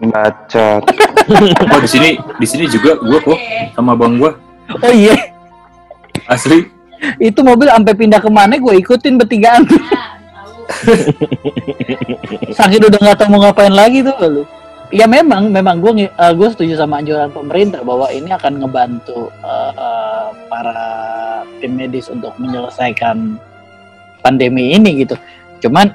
Bacot. 0.00 0.82
oh 1.74 1.80
di 1.84 1.90
sini 1.90 2.10
di 2.40 2.46
sini 2.48 2.64
juga 2.66 2.96
gue 2.98 3.20
kok 3.22 3.38
sama 3.76 3.92
bang 3.94 4.18
gue 4.18 4.32
Oh 4.80 4.92
iya, 4.94 5.14
asli 6.30 6.80
itu 7.18 7.40
mobil 7.40 7.66
sampai 7.66 7.94
pindah 7.96 8.20
ke 8.20 8.30
mana 8.30 8.60
gue 8.60 8.74
ikutin 8.78 9.16
bertigaan. 9.16 9.64
Saking 12.56 12.86
udah 12.86 13.00
nggak 13.00 13.18
tahu 13.18 13.28
mau 13.32 13.40
ngapain 13.42 13.72
lagi 13.72 14.04
tuh 14.04 14.14
lu. 14.28 14.42
Ya 14.90 15.06
memang, 15.06 15.54
memang 15.54 15.78
gue 15.78 16.10
gue 16.10 16.48
setuju 16.50 16.74
sama 16.74 16.98
anjuran 16.98 17.30
pemerintah 17.30 17.80
bahwa 17.86 18.10
ini 18.10 18.30
akan 18.34 18.58
ngebantu 18.62 19.30
eh, 19.42 19.72
eh, 19.74 20.26
para 20.50 20.78
tim 21.62 21.78
medis 21.78 22.10
untuk 22.10 22.34
menyelesaikan 22.38 23.38
pandemi 24.20 24.74
ini 24.76 25.02
gitu. 25.06 25.16
Cuman 25.62 25.94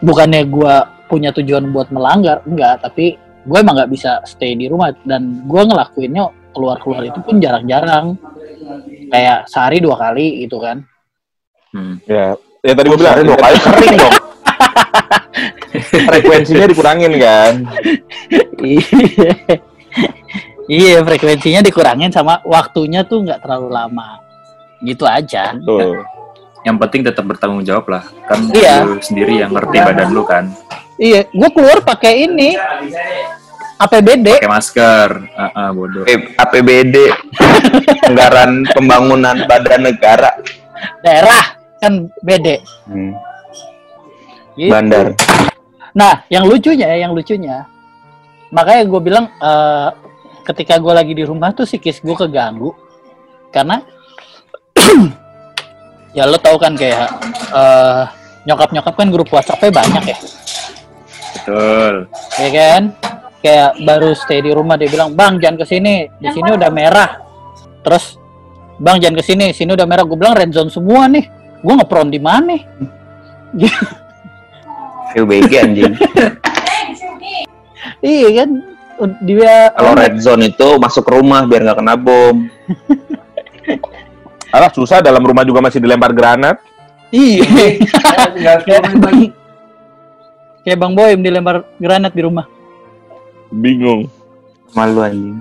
bukannya 0.00 0.42
gue 0.48 0.74
punya 1.06 1.30
tujuan 1.34 1.70
buat 1.70 1.88
melanggar, 1.94 2.42
enggak. 2.46 2.82
Tapi 2.82 3.16
gue 3.46 3.58
emang 3.58 3.78
nggak 3.78 3.90
bisa 3.90 4.20
stay 4.26 4.58
di 4.58 4.66
rumah 4.66 4.90
dan 5.06 5.46
gue 5.46 5.62
ngelakuinnya 5.62 6.30
keluar-keluar 6.50 7.02
itu 7.06 7.18
pun 7.22 7.38
jarang-jarang. 7.38 8.18
Kayak 9.10 9.46
sehari 9.46 9.78
dua 9.78 9.96
kali 9.96 10.46
gitu 10.46 10.58
kan. 10.58 10.82
Hmm. 11.76 12.00
ya 12.08 12.32
ya 12.64 12.72
tadi 12.72 12.88
gue 12.88 12.98
bilang 12.98 13.12
Sehari 13.20 13.28
dua 13.28 13.38
kali 13.38 13.56
sering 13.60 13.94
dong. 14.00 14.14
frekuensinya 16.08 16.66
dikurangin 16.72 17.12
kan 17.20 17.54
Iya. 18.64 19.32
Iya, 20.66 20.98
frekuensinya 21.04 21.60
dikurangin 21.60 22.08
sama 22.10 22.40
waktunya 22.48 23.04
tuh 23.04 23.22
nggak 23.22 23.44
terlalu 23.44 23.68
lama. 23.70 24.18
Gitu 24.80 25.04
aja. 25.04 25.52
tuh 25.62 26.00
yang 26.66 26.82
penting 26.82 27.06
tetap 27.06 27.22
bertanggung 27.22 27.62
jawab 27.62 27.86
lah 27.86 28.02
kan 28.26 28.42
Iya. 28.50 28.82
lu 28.82 28.98
sendiri 28.98 29.38
yang 29.38 29.54
ngerti 29.54 29.78
badan 29.78 30.10
lu 30.10 30.26
kan 30.26 30.50
Iya, 30.96 31.28
gue 31.28 31.50
keluar 31.52 31.84
pakai 31.84 32.24
ini 32.24 32.56
APBD. 33.76 34.40
Pakai 34.40 34.48
masker. 34.48 35.10
Ah, 35.36 35.52
ah, 35.52 35.68
bodoh. 35.76 36.08
Eh, 36.08 36.32
APBD 36.40 37.12
anggaran 38.08 38.64
pembangunan 38.72 39.44
badan 39.44 39.92
negara 39.92 40.32
daerah 41.04 41.56
kan 41.80 42.08
BD. 42.24 42.60
Hmm, 42.88 43.12
Gitu. 44.56 44.72
bandar 44.72 45.12
Nah, 45.96 46.24
yang 46.28 46.44
lucunya, 46.44 46.92
yang 46.96 47.16
lucunya, 47.16 47.64
makanya 48.52 48.84
gue 48.84 49.00
bilang 49.00 49.32
eh, 49.40 49.88
ketika 50.44 50.76
gue 50.76 50.92
lagi 50.92 51.12
di 51.16 51.24
rumah 51.24 51.56
tuh 51.56 51.64
psikis 51.64 52.04
gue 52.04 52.12
keganggu 52.12 52.72
karena 53.48 53.80
ya 56.16 56.28
lo 56.28 56.36
tau 56.36 56.60
kan 56.60 56.76
kayak 56.76 57.08
eh, 57.48 58.02
nyokap-nyokap 58.44 58.92
kan 58.92 59.08
grup 59.08 59.28
WhatsApp-nya 59.32 59.72
banyak 59.72 60.04
ya, 60.04 60.18
Betul. 61.36 61.94
ya 62.40 62.48
kan? 62.50 62.82
Kayak 63.44 63.70
baru 63.84 64.10
stay 64.16 64.42
di 64.42 64.50
rumah 64.50 64.74
dia 64.74 64.90
bilang, 64.90 65.14
bang 65.14 65.38
jangan 65.38 65.62
ke 65.62 65.66
sini, 65.68 66.08
di 66.18 66.28
sini 66.32 66.56
udah 66.56 66.70
merah. 66.72 67.10
Terus, 67.84 68.18
bang 68.80 68.98
jangan 68.98 69.16
ke 69.20 69.24
sini, 69.24 69.46
sini 69.54 69.76
udah 69.76 69.86
merah. 69.86 70.02
Gue 70.02 70.18
bilang 70.18 70.34
red 70.34 70.50
zone 70.50 70.72
semua 70.72 71.06
nih. 71.06 71.28
Gue 71.62 71.74
ngepron 71.78 72.10
di 72.10 72.18
mana? 72.18 72.56
UBG 75.16 75.52
anjing 75.56 75.96
iya 78.04 78.28
kan, 78.42 78.50
dia 79.24 79.72
kalau 79.72 79.96
red 79.96 80.20
zone 80.20 80.52
itu 80.52 80.68
masuk 80.76 81.08
ke 81.08 81.12
rumah 81.16 81.48
biar 81.48 81.64
nggak 81.64 81.78
kena 81.80 81.96
bom 81.96 82.44
Alah 84.54 84.70
susah 84.72 85.02
dalam 85.02 85.20
rumah 85.20 85.42
juga 85.42 85.58
masih 85.60 85.82
dilempar 85.82 86.14
granat. 86.16 86.56
Iya. 87.10 87.44
kayak 90.66 90.76
bang, 90.76 90.92
Boy 90.92 91.14
dilempar 91.16 91.62
granat 91.78 92.10
di 92.10 92.20
rumah. 92.20 92.44
Bingung. 93.48 94.10
malu 94.74 95.00
anjing 95.00 95.38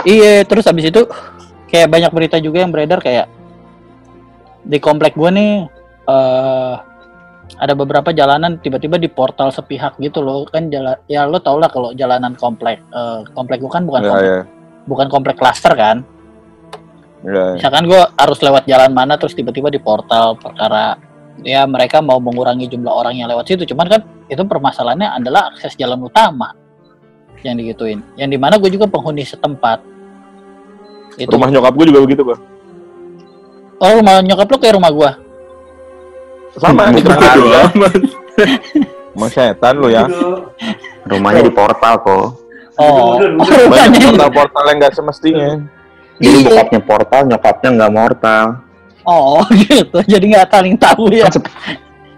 Iya, 0.00 0.46
terus 0.46 0.64
habis 0.64 0.86
itu 0.86 1.02
kayak 1.66 1.90
banyak 1.90 2.08
berita 2.08 2.38
juga 2.38 2.62
yang 2.62 2.70
beredar 2.70 3.02
kayak 3.02 3.26
di 4.62 4.78
komplek 4.78 5.12
gua 5.12 5.28
nih 5.28 5.66
eh 6.06 6.74
ada 7.58 7.72
beberapa 7.74 8.12
jalanan 8.12 8.56
tiba-tiba 8.56 8.96
di 8.96 9.08
portal 9.08 9.50
sepihak 9.50 9.98
gitu 9.98 10.20
loh 10.20 10.44
kan 10.44 10.68
jalan 10.68 10.96
ya 11.04 11.24
lo 11.24 11.36
tau 11.36 11.56
lah 11.56 11.66
kalau 11.66 11.92
jalanan 11.92 12.32
komplek 12.32 12.78
eh, 12.86 13.20
komplek 13.34 13.58
gua 13.58 13.72
kan 13.72 13.84
bukan 13.84 14.00
Ya, 14.00 14.08
komplek, 14.08 14.30
ya. 14.30 14.40
bukan 14.86 15.06
komplek 15.10 15.36
klaster 15.36 15.72
kan 15.74 15.96
Ya, 17.20 17.34
ya. 17.34 17.44
misalkan 17.58 17.84
gua 17.84 18.08
harus 18.14 18.38
lewat 18.38 18.64
jalan 18.64 18.94
mana 18.94 19.18
terus 19.18 19.34
tiba-tiba 19.34 19.68
di 19.68 19.82
portal 19.82 20.38
perkara 20.38 20.96
ya 21.42 21.66
mereka 21.66 21.98
mau 21.98 22.16
mengurangi 22.16 22.70
jumlah 22.70 22.94
orang 22.94 23.18
yang 23.18 23.26
lewat 23.28 23.44
situ 23.44 23.66
cuman 23.68 23.90
kan 23.90 24.00
itu 24.28 24.40
permasalahannya 24.40 25.08
adalah 25.14 25.48
akses 25.48 25.72
jalan 25.74 25.98
utama 26.00 26.52
yang 27.40 27.54
digituin 27.54 28.00
yang 28.14 28.26
di 28.26 28.36
mana 28.36 28.56
gue 28.56 28.68
juga 28.68 28.84
penghuni 28.84 29.22
setempat 29.22 29.80
itu 31.16 31.28
Rumah 31.28 31.48
nyokap 31.48 31.72
gue 31.72 31.86
juga 31.86 32.00
begitu 32.02 32.22
kok. 32.24 32.38
oh 33.78 33.90
rumah 33.94 34.20
nyokap 34.20 34.46
lo 34.46 34.56
kayak 34.56 34.74
rumah 34.74 34.90
gua 34.90 35.10
Sama 36.50 36.90
di 36.90 36.98
tetangga. 36.98 37.70
amat. 37.70 37.92
Emang 39.12 39.30
setan 39.30 39.74
lo 39.76 39.86
ya. 39.86 40.06
rumahnya 41.04 41.42
di 41.42 41.52
portal 41.52 41.94
kok 41.98 42.10
oh, 42.10 42.26
oh 42.76 43.14
Banyak 43.18 43.58
rumahnya 43.58 43.98
portal-portal 44.10 44.64
yang 44.66 44.76
nggak 44.78 44.94
semestinya. 44.94 45.48
jadi 46.16 46.34
Iya. 46.34 46.44
bokapnya 46.44 46.80
portal 46.82 47.20
nyokapnya 47.24 47.68
nggak 47.72 47.92
mortal 47.92 48.44
oh 49.04 49.42
gitu 49.64 49.98
jadi 50.04 50.24
nggak 50.28 50.46
saling 50.48 50.74
tahu 50.76 51.02
ya 51.08 51.26
Kan 51.26 51.34
sep- 51.34 51.54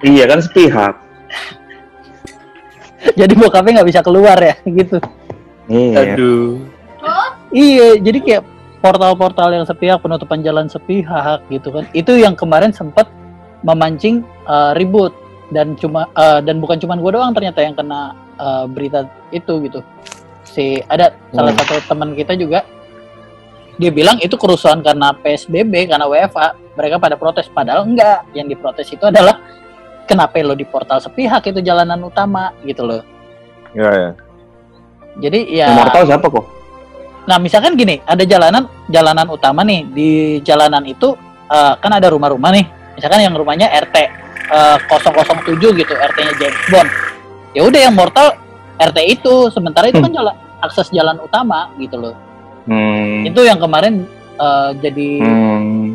iya 0.03 0.25
kan 0.25 0.41
sepihak 0.41 0.95
jadi 3.21 3.33
bokapnya 3.33 3.81
nggak 3.81 3.91
bisa 3.91 4.01
keluar 4.05 4.37
ya 4.39 4.55
gitu 4.79 4.99
iya 5.71 6.15
Aduh. 6.15 6.81
Iya, 7.51 7.99
jadi 7.99 8.19
kayak 8.23 8.43
portal-portal 8.79 9.51
yang 9.51 9.67
sepihak, 9.67 9.99
penutupan 9.99 10.41
jalan 10.41 10.71
sepihak 10.71 11.43
gitu 11.51 11.75
kan. 11.75 11.85
Itu 11.91 12.15
yang 12.15 12.39
kemarin 12.39 12.71
sempat 12.71 13.11
memancing 13.67 14.23
eh, 14.47 14.73
ribut 14.79 15.13
dan 15.51 15.75
cuma 15.75 16.07
eh, 16.15 16.41
dan 16.47 16.63
bukan 16.63 16.79
cuma 16.79 16.95
gue 16.95 17.11
doang 17.11 17.35
ternyata 17.35 17.61
yang 17.61 17.75
kena 17.75 18.15
eh, 18.39 18.65
berita 18.71 19.05
itu 19.35 19.67
gitu. 19.67 19.83
Si 20.47 20.79
ada 20.87 21.15
salah 21.35 21.55
satu 21.59 21.79
teman 21.91 22.15
kita 22.15 22.39
juga 22.39 22.63
dia 23.81 23.91
bilang 23.91 24.21
itu 24.21 24.37
kerusuhan 24.37 24.85
karena 24.85 25.11
PSBB 25.17 25.89
karena 25.89 26.05
WFA 26.07 26.53
mereka 26.77 26.97
pada 27.01 27.17
protes 27.17 27.49
padahal 27.49 27.89
enggak 27.89 28.29
yang 28.37 28.47
diprotes 28.47 28.93
itu 28.93 29.09
adalah 29.09 29.41
kenapa 30.11 30.43
lo 30.43 30.53
di 30.53 30.67
portal 30.67 30.99
sepihak 30.99 31.47
itu 31.47 31.63
jalanan 31.63 32.03
utama 32.03 32.51
gitu 32.67 32.83
loh 32.83 33.03
Ya, 33.71 33.87
ya. 33.87 34.11
jadi 35.17 35.39
ya 35.47 35.67
yang 35.71 35.79
mortal 35.79 36.03
siapa 36.05 36.27
kok 36.27 36.47
Nah, 37.21 37.39
misalkan 37.39 37.79
gini, 37.79 38.01
ada 38.03 38.25
jalanan 38.25 38.67
jalanan 38.89 39.29
utama 39.31 39.63
nih 39.63 39.87
di 39.87 40.11
jalanan 40.43 40.83
itu 40.83 41.15
eh, 41.47 41.75
kan 41.79 41.93
ada 41.93 42.11
rumah-rumah 42.11 42.51
nih. 42.51 42.67
Misalkan 42.99 43.23
yang 43.23 43.37
rumahnya 43.37 43.71
RT 43.71 43.97
eh, 44.51 44.77
007 44.89 45.55
gitu, 45.79 45.95
RT-nya 45.95 46.35
James 46.35 46.59
Bond. 46.73 46.91
Ya 47.55 47.63
udah 47.63 47.81
yang 47.87 47.95
mortal 47.95 48.35
RT 48.81 48.99
itu, 49.07 49.47
sementara 49.53 49.93
itu 49.93 50.01
kan 50.01 50.11
jalan 50.11 50.35
akses 50.59 50.91
jalan 50.91 51.23
utama 51.23 51.71
gitu 51.79 52.01
loh. 52.01 52.17
hmm. 52.67 53.31
Itu 53.31 53.47
yang 53.47 53.63
kemarin 53.63 54.09
eh, 54.35 54.71
jadi 54.81 55.09
Hmm. 55.23 55.95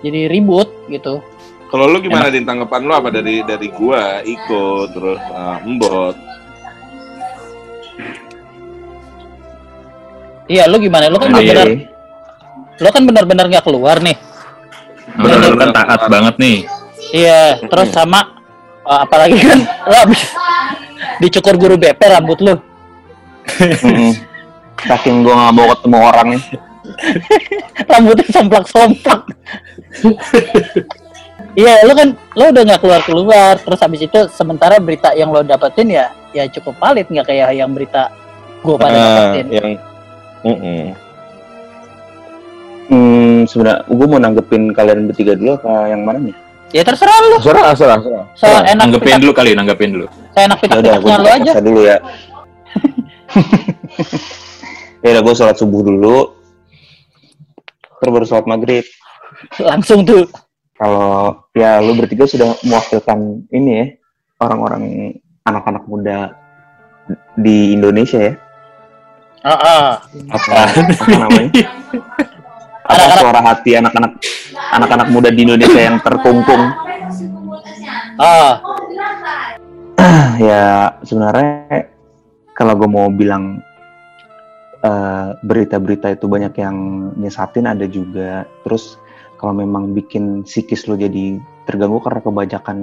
jadi 0.00 0.30
ribut 0.30 0.72
gitu. 0.88 1.20
Kalau 1.66 1.90
lu 1.90 1.98
gimana 1.98 2.30
din 2.30 2.46
tanggapan 2.46 2.86
lu 2.86 2.94
apa 2.94 3.10
dari 3.10 3.42
dari 3.42 3.68
gua, 3.74 4.22
Iko, 4.22 4.86
terus 4.94 5.18
uh, 5.34 5.58
Mbot? 5.66 6.16
Iya, 10.46 10.70
lu 10.70 10.78
gimana? 10.78 11.10
Lu 11.10 11.18
kan 11.18 11.34
Iya. 11.34 11.50
benar 11.50 11.68
lu 12.76 12.88
kan 12.92 13.02
benar-benar 13.08 13.44
nggak 13.50 13.64
keluar 13.66 13.98
nih. 14.04 14.14
Kan 15.16 15.70
taat 15.74 16.00
banget 16.12 16.34
nih. 16.38 16.58
Iya, 17.10 17.56
terus 17.66 17.88
sama 17.90 18.20
eh, 18.86 18.98
apalagi 19.02 19.40
kan 19.40 19.58
lu 19.64 19.96
habis 19.96 20.22
dicukur 21.18 21.56
guru 21.56 21.74
BP 21.80 21.98
rambut 21.98 22.38
lu. 22.44 22.54
Saking 24.86 25.24
gua 25.24 25.34
nggak 25.40 25.54
mau 25.56 25.66
ketemu 25.72 25.98
orangnya 25.98 26.40
rambutnya 27.90 28.26
somplak-somplak. 28.30 29.20
Iya, 31.56 31.82
lu 31.82 31.90
kan 31.90 32.14
lo 32.36 32.44
udah 32.46 32.62
nggak 32.62 32.78
keluar 32.78 33.00
keluar, 33.00 33.52
terus 33.56 33.80
habis 33.80 33.98
itu 33.98 34.28
sementara 34.28 34.76
berita 34.76 35.10
yang 35.10 35.28
lo 35.28 35.40
dapetin 35.40 35.90
ya 35.90 36.06
ya 36.30 36.42
cukup 36.46 36.76
valid 36.76 37.06
nggak 37.06 37.24
kayak 37.24 37.54
yang 37.54 37.70
berita 37.70 38.10
gue 38.60 38.76
pada 38.76 38.92
Ah, 38.92 39.32
dapetin. 39.32 39.46
yang 39.50 39.68
Mm-mm. 40.44 40.82
hmm, 42.86 43.38
sebenarnya 43.46 43.82
gua 43.88 44.06
mau 44.06 44.20
nanggepin 44.20 44.62
kalian 44.70 45.08
bertiga 45.08 45.32
dulu 45.32 45.56
ke 45.56 45.70
yang 45.88 46.02
mana 46.02 46.18
nih 46.22 46.36
Ya 46.70 46.82
terserah 46.82 47.14
lu, 47.24 47.38
Serah, 47.40 47.72
serah, 47.72 47.96
serah. 47.96 48.24
so 48.34 48.44
enak 48.44 48.76
Nanggepin 48.76 49.06
pitak, 49.08 49.20
dulu 49.22 49.32
kali, 49.32 49.50
nanggepin 49.54 49.90
dulu. 49.92 50.06
enak 50.34 50.58
ya 50.60 50.68
udah 50.68 50.80
pitak-pitaknya 50.92 51.00
gua 51.00 51.16
lo 51.16 51.28
aja. 51.30 51.52
dulu 51.58 51.80
ya 51.82 51.96
ya 55.00 55.08
udah 55.10 55.22
gua 55.22 55.34
sholat 55.34 55.56
subuh 55.56 55.80
dulu 55.80 56.16
terus 57.96 58.10
baru 58.12 58.24
sholat 58.24 58.44
maghrib 58.44 58.84
Langsung 59.58 60.02
tuh. 60.02 60.26
Kalau 60.76 61.40
ya 61.56 61.80
lu 61.80 61.96
bertiga 61.96 62.28
sudah 62.28 62.56
mewakilkan 62.64 63.44
ini 63.48 63.70
ya 63.72 63.86
orang-orang 64.40 64.82
anak-anak 65.48 65.84
muda 65.88 66.36
di 67.36 67.72
Indonesia 67.72 68.20
ya 68.20 68.34
Ah, 69.46 69.54
ah. 69.54 69.86
apa, 70.26 70.74
apa 70.74 71.06
namanya 71.22 71.70
apa 72.82 73.04
suara 73.14 73.40
hati 73.46 73.78
anak-anak 73.78 74.18
anak-anak 74.74 75.08
muda 75.14 75.30
di 75.30 75.46
Indonesia 75.46 75.80
yang 75.86 76.02
terkungkung 76.02 76.66
ah. 78.18 78.58
ya 80.50 80.90
sebenarnya 81.06 81.94
kalau 82.58 82.74
gue 82.74 82.90
mau 82.90 83.06
bilang 83.06 83.62
eh, 84.82 85.28
berita-berita 85.46 86.18
itu 86.18 86.26
banyak 86.26 86.54
yang 86.58 86.76
nyesatin 87.14 87.70
ada 87.70 87.86
juga 87.86 88.50
terus 88.66 88.98
kalau 89.36 89.52
memang 89.52 89.92
bikin 89.92 90.42
psikis 90.42 90.84
lo 90.84 90.94
jadi 90.94 91.36
terganggu 91.64 91.98
karena 91.98 92.20
kebanyakan 92.20 92.76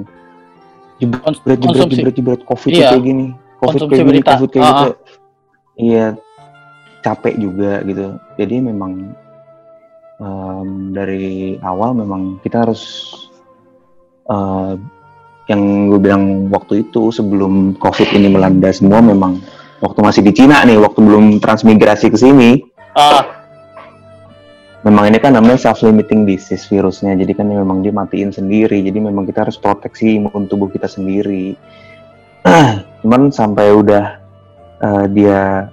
jebret 0.98 1.24
jebret 1.36 1.60
jebret 1.60 1.90
jebret 1.90 2.16
jebret 2.16 2.42
covid 2.44 2.72
Iya. 2.72 2.90
kayak 2.92 3.04
gini. 3.04 3.26
Covid 3.58 3.80
Konsumsi 3.80 3.92
kayak 3.92 4.02
gini 4.02 4.12
berita. 4.12 4.32
covid 4.34 4.50
kayak 4.50 4.64
Ah, 4.64 4.72
gitu 4.74 4.92
iya 5.74 6.06
capek 7.00 7.36
juga 7.36 7.72
gitu. 7.82 8.06
Jadi 8.38 8.56
memang 8.60 8.92
em, 10.18 10.70
dari 10.92 11.26
awal 11.60 11.92
memang 11.94 12.38
kita 12.40 12.64
harus 12.64 12.82
eh, 14.26 14.74
yang 15.46 15.62
gue 15.90 16.00
bilang 16.00 16.24
waktu 16.48 16.88
itu 16.88 17.12
sebelum 17.12 17.76
covid 17.76 18.08
ini 18.12 18.32
melanda 18.32 18.72
semua 18.72 19.04
memang 19.04 19.44
waktu 19.80 20.00
masih 20.00 20.22
di 20.24 20.32
Cina 20.32 20.64
nih 20.64 20.80
waktu 20.80 21.00
belum 21.00 21.40
transmigrasi 21.40 22.08
ke 22.08 22.16
sini. 22.16 22.64
Ah, 22.96 23.43
memang 24.84 25.10
ini 25.10 25.18
kan 25.20 25.36
namanya 25.36 25.60
self 25.60 25.82
limiting 25.84 26.28
disease 26.28 26.68
virusnya. 26.68 27.16
Jadi 27.16 27.32
kan 27.36 27.48
memang 27.48 27.80
dia 27.80 27.96
matiin 27.96 28.32
sendiri. 28.32 28.84
Jadi 28.84 29.00
memang 29.00 29.24
kita 29.24 29.48
harus 29.48 29.56
proteksi 29.56 30.20
imun 30.20 30.48
tubuh 30.52 30.68
kita 30.68 30.88
sendiri. 30.92 31.56
Cuman 33.04 33.32
sampai 33.32 33.68
udah 33.72 34.06
eh, 34.84 35.06
dia 35.16 35.72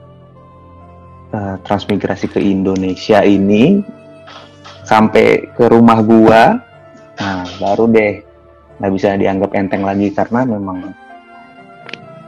eh, 1.35 1.57
transmigrasi 1.67 2.31
ke 2.31 2.39
Indonesia 2.39 3.23
ini 3.27 3.83
sampai 4.87 5.47
ke 5.55 5.71
rumah 5.71 6.03
gua 6.03 6.43
nah 7.21 7.45
baru 7.61 7.85
deh 7.85 8.25
nggak 8.81 8.93
bisa 8.97 9.13
dianggap 9.21 9.53
enteng 9.53 9.85
lagi 9.85 10.09
karena 10.09 10.41
memang 10.43 10.91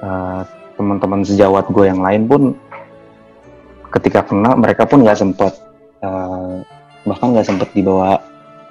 eh, 0.04 0.40
teman-teman 0.76 1.24
sejawat 1.24 1.70
gue 1.72 1.84
yang 1.88 2.04
lain 2.04 2.28
pun 2.28 2.42
ketika 3.92 4.24
kena 4.24 4.52
mereka 4.56 4.84
pun 4.84 5.00
nggak 5.00 5.16
sempet 5.16 5.71
eh, 6.03 6.55
bahkan 7.03 7.34
nggak 7.34 7.46
sempet 7.46 7.68
dibawa 7.72 8.18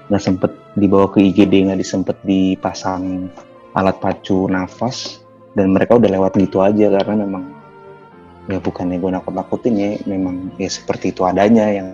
nggak 0.07 0.23
sempet 0.23 0.51
dibawa 0.75 1.07
ke 1.07 1.19
IGD 1.23 1.67
nggak 1.67 1.79
disempet 1.79 2.17
dipasang 2.23 3.31
alat 3.75 3.95
pacu 3.99 4.47
nafas 4.47 5.23
dan 5.55 5.71
mereka 5.71 5.95
udah 5.95 6.09
lewat 6.11 6.35
gitu 6.35 6.59
aja 6.59 6.91
karena 6.91 7.23
memang 7.23 7.43
ya 8.47 8.59
bukannya 8.59 8.99
gue 8.99 9.11
nakut-nakutin 9.11 9.73
ya 9.75 9.91
memang 10.07 10.51
ya 10.59 10.67
seperti 10.67 11.15
itu 11.15 11.23
adanya 11.23 11.71
yang 11.71 11.87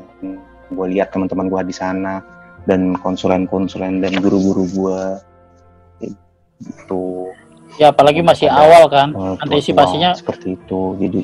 gue 0.74 0.88
lihat 0.94 1.14
teman-teman 1.14 1.50
gue 1.50 1.62
di 1.70 1.76
sana 1.76 2.22
dan 2.66 2.98
konsulen-konsulen 2.98 4.02
dan 4.02 4.14
guru-guru 4.18 4.66
gue 4.66 5.00
itu 6.62 7.04
Ya 7.78 7.94
apalagi 7.94 8.26
masih 8.26 8.50
awal 8.50 8.90
kan. 8.90 9.14
eh, 9.14 9.36
Antisipasinya 9.46 10.18
seperti 10.18 10.58
itu 10.58 10.82
jadi 10.98 11.22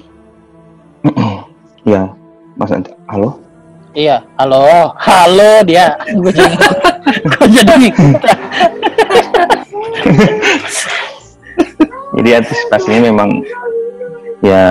ya 1.98 2.14
mas 2.54 2.70
halo 3.10 3.42
iya. 3.94 4.26
Halo, 4.38 4.94
halo 4.98 5.64
dia. 5.66 5.98
Gue 6.14 6.34
jadi 6.34 6.56
gue 7.34 7.46
jadi 7.50 7.74
ngikutan. 7.78 8.38
jadi 12.14 12.30
antisipasinya 12.42 13.02
memang 13.10 13.30
ya 14.46 14.66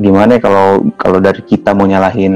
gimana 0.00 0.38
ya 0.38 0.40
kalau 0.40 0.84
kalau 0.96 1.18
dari 1.20 1.42
kita 1.44 1.74
mau 1.74 1.84
nyalahin 1.84 2.34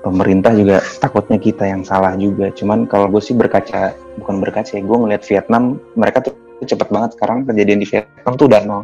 pemerintah 0.00 0.54
juga 0.54 0.78
takutnya 1.02 1.36
kita 1.36 1.66
yang 1.66 1.82
salah 1.82 2.14
juga 2.14 2.54
cuman 2.54 2.86
kalau 2.86 3.10
gue 3.10 3.18
sih 3.18 3.34
berkaca 3.34 3.92
bukan 4.22 4.38
berkaca 4.38 4.78
ya 4.78 4.82
gue 4.86 4.96
ngeliat 4.96 5.22
Vietnam 5.26 5.82
mereka 5.98 6.22
tuh 6.24 6.34
cepet 6.62 6.88
banget 6.88 7.18
sekarang 7.18 7.44
kejadian 7.44 7.82
di 7.82 7.88
Vietnam 7.90 8.32
tuh 8.38 8.46
udah 8.48 8.60
nol 8.64 8.82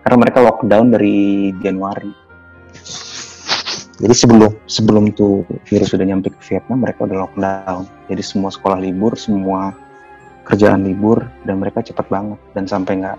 karena 0.00 0.16
mereka 0.16 0.38
lockdown 0.40 0.86
dari 0.94 1.50
Januari 1.60 2.29
jadi 4.00 4.14
sebelum 4.16 4.52
sebelum 4.64 5.04
tuh 5.12 5.44
virus 5.68 5.92
sudah 5.92 6.08
nyampe 6.08 6.32
ke 6.32 6.40
Vietnam 6.48 6.80
mereka 6.80 7.04
udah 7.04 7.28
lockdown. 7.28 7.84
Jadi 8.08 8.22
semua 8.24 8.48
sekolah 8.48 8.80
libur 8.80 9.12
semua 9.20 9.76
kerjaan 10.48 10.88
libur 10.88 11.28
dan 11.44 11.60
mereka 11.60 11.84
cepet 11.84 12.08
banget. 12.08 12.40
Dan 12.56 12.64
sampai 12.64 13.04
nggak 13.04 13.18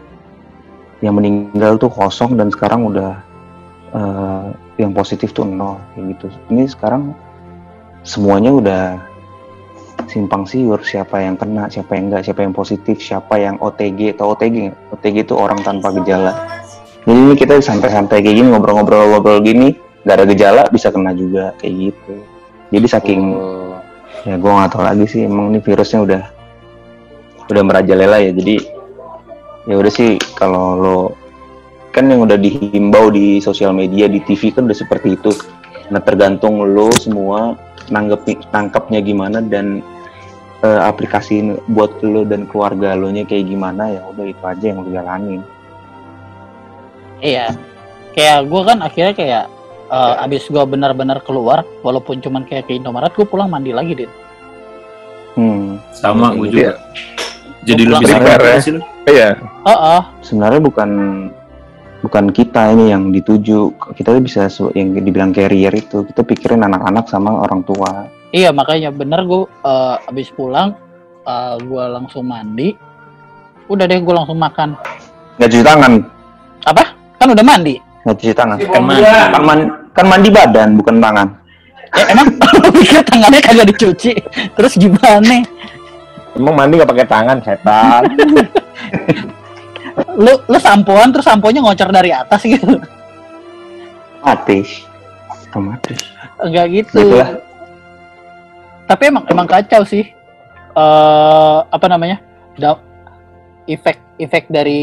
yang 1.06 1.14
meninggal 1.14 1.78
tuh 1.78 1.94
kosong 1.94 2.34
dan 2.34 2.50
sekarang 2.50 2.90
udah 2.90 3.14
eh, 3.94 4.48
yang 4.82 4.90
positif 4.98 5.30
tuh 5.38 5.46
nol 5.46 5.78
kayak 5.94 6.18
gitu. 6.18 6.28
Ini 6.50 6.66
sekarang 6.66 7.14
semuanya 8.02 8.50
udah 8.50 8.84
simpang 10.10 10.50
siur 10.50 10.82
siapa 10.82 11.22
yang 11.22 11.38
kena 11.38 11.70
siapa 11.70 11.94
yang 11.94 12.10
enggak 12.10 12.26
siapa 12.26 12.42
yang 12.42 12.58
positif 12.58 12.98
siapa 12.98 13.38
yang 13.38 13.62
OTG 13.62 14.18
atau 14.18 14.34
OTG? 14.34 14.74
OTG 14.98 15.30
itu 15.30 15.38
orang 15.38 15.62
tanpa 15.62 15.94
gejala. 15.94 16.34
Jadi 17.06 17.20
ini 17.22 17.34
kita 17.38 17.62
santai-santai 17.62 18.26
kayak 18.26 18.34
gini 18.34 18.50
ngobrol-ngobrol-ngobrol 18.50 19.46
gini 19.46 19.91
gak 20.02 20.16
ada 20.18 20.26
gejala 20.26 20.64
bisa 20.74 20.90
kena 20.90 21.14
juga 21.14 21.54
kayak 21.62 21.74
gitu 21.92 22.16
jadi 22.72 22.88
saking 22.88 23.22
Oh. 23.36 23.78
ya 24.26 24.38
gue 24.38 24.52
nggak 24.52 24.70
tahu 24.70 24.84
lagi 24.86 25.06
sih 25.10 25.26
emang 25.26 25.50
ini 25.54 25.60
virusnya 25.62 26.00
udah 26.06 26.24
udah 27.50 27.64
merajalela 27.66 28.22
ya 28.22 28.32
jadi 28.32 28.62
ya 29.66 29.76
udah 29.78 29.92
sih 29.94 30.18
kalau 30.38 30.78
lo 30.78 31.00
kan 31.92 32.08
yang 32.08 32.24
udah 32.24 32.38
dihimbau 32.40 33.12
di 33.12 33.44
sosial 33.44 33.76
media 33.76 34.08
di 34.08 34.24
TV 34.24 34.54
kan 34.56 34.66
udah 34.70 34.78
seperti 34.78 35.18
itu 35.18 35.34
nah 35.92 36.00
tergantung 36.00 36.62
lo 36.64 36.88
semua 36.96 37.58
nanggep 37.92 38.24
tangkapnya 38.54 39.04
gimana 39.04 39.44
dan 39.44 39.84
eh, 40.64 40.82
aplikasi 40.86 41.58
buat 41.68 42.00
lo 42.06 42.24
dan 42.24 42.48
keluarga 42.48 42.96
lo 42.96 43.12
nya 43.12 43.28
kayak 43.28 43.50
gimana 43.50 43.90
ya 43.90 44.02
udah 44.06 44.26
itu 44.26 44.44
aja 44.46 44.66
yang 44.66 44.80
lo 44.86 44.90
jalanin 44.90 45.42
Iya. 47.22 47.54
Kayak 48.18 48.50
gue 48.50 48.62
kan 48.66 48.78
akhirnya 48.82 49.14
kayak 49.14 49.46
eh, 49.92 50.24
abis 50.24 50.48
gue 50.48 50.64
benar-benar 50.64 51.20
keluar, 51.22 51.62
walaupun 51.82 52.18
cuman 52.18 52.44
kayak 52.44 52.66
ke 52.66 52.74
Indomaret, 52.74 53.12
gue 53.12 53.24
pulang 53.24 53.48
mandi 53.48 53.70
lagi, 53.70 53.94
Din. 53.94 54.12
hmm. 55.36 55.68
Sama 55.94 56.32
gue 56.34 56.48
Gitu 56.48 56.58
juga. 56.64 56.74
Jadi 57.62 57.82
Pulang 57.86 58.02
lebih 58.02 58.16
prepare 58.18 58.42
ya. 58.42 58.58
sih 58.58 58.72
lu. 58.74 58.82
Iya. 59.06 59.30
Oh, 59.64 59.70
oh. 59.70 60.02
sebenarnya 60.22 60.62
bukan 60.62 60.90
bukan 62.02 62.26
kita 62.34 62.74
ini 62.74 62.90
yang 62.90 63.14
dituju 63.14 63.70
kita 63.94 64.18
tuh 64.18 64.24
bisa 64.26 64.50
yang 64.74 64.98
dibilang 64.98 65.30
carrier 65.30 65.70
itu 65.70 66.02
kita 66.04 66.26
pikirin 66.26 66.66
anak-anak 66.66 67.06
sama 67.06 67.46
orang 67.46 67.62
tua 67.62 68.10
Iya 68.32 68.50
makanya 68.50 68.90
bener 68.90 69.22
gue 69.22 69.44
eh, 69.46 69.96
abis 70.08 70.32
pulang, 70.32 70.74
gue 71.60 71.84
langsung 71.86 72.26
mandi. 72.26 72.74
Udah 73.68 73.86
deh 73.86 74.00
gue 74.00 74.14
langsung 74.14 74.36
makan. 74.36 74.74
nggak 75.38 75.50
cuci 75.50 75.62
tangan 75.64 75.94
Apa? 76.64 76.84
Kan 77.18 77.28
udah 77.30 77.46
mandi. 77.46 77.76
nggak 78.02 78.16
cuci 78.18 78.34
tangan 78.34 78.58
Kan 78.58 78.82
mandi. 78.82 79.04
kan, 79.06 79.44
man- 79.46 79.72
kan 79.92 80.06
mandi 80.06 80.30
badan 80.30 80.76
bukan 80.76 80.98
tangan 81.00 81.28
Ya 81.92 82.08
emang 82.08 82.32
pikir 82.72 83.04
tangannya 83.04 83.44
kagak 83.44 83.68
dicuci. 83.76 84.16
Terus 84.56 84.80
gimana? 84.80 85.44
Emang 86.32 86.56
mandi 86.56 86.80
nggak 86.80 86.88
pakai 86.88 87.04
tangan, 87.04 87.38
setan. 87.44 88.08
Lu 90.16 90.40
lu 90.48 90.56
sampoan 90.56 91.12
terus 91.12 91.28
samponya 91.28 91.60
ngocor 91.60 91.92
dari 91.92 92.16
atas 92.16 92.48
gitu. 92.48 92.80
otomatis 94.24 94.88
otomatis 95.28 96.00
Enggak 96.40 96.66
gitu. 96.72 96.96
gitu 97.04 97.20
lah 97.20 97.36
Tapi 98.88 99.04
emang 99.12 99.28
emang 99.28 99.48
kacau 99.48 99.84
sih. 99.84 100.08
eh 100.72 101.58
apa 101.68 101.86
namanya? 101.92 102.24
Da 102.56 102.80
efek 103.68 104.00
efek 104.16 104.48
dari 104.48 104.80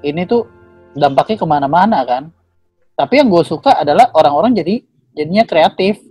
ini 0.00 0.22
tuh 0.24 0.48
dampaknya 0.92 1.36
ke 1.36 1.44
mana-mana 1.44 2.00
kan. 2.08 2.32
Tapi 3.00 3.16
yang 3.16 3.32
gue 3.32 3.40
suka 3.48 3.80
adalah 3.80 4.12
orang-orang 4.12 4.52
jadi 4.52 4.84
jadinya 5.16 5.48
kreatif, 5.48 6.04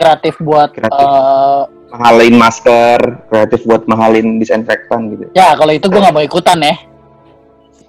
kreatif 0.00 0.40
buat 0.40 0.72
Kreatif. 0.72 0.88
eh, 0.96 1.62
mahalin 1.92 2.34
masker 2.40 2.98
kreatif 3.28 3.60
buat 3.68 3.84
mahalin 3.84 4.40
disinfektan 4.40 5.12
gitu 5.12 5.28
Ya 5.36 5.52
kalau 5.52 5.74
itu 5.76 5.84
gue 5.92 6.00
nggak 6.00 6.16
mau 6.16 6.24
ikutan 6.24 6.56
ya. 6.64 6.80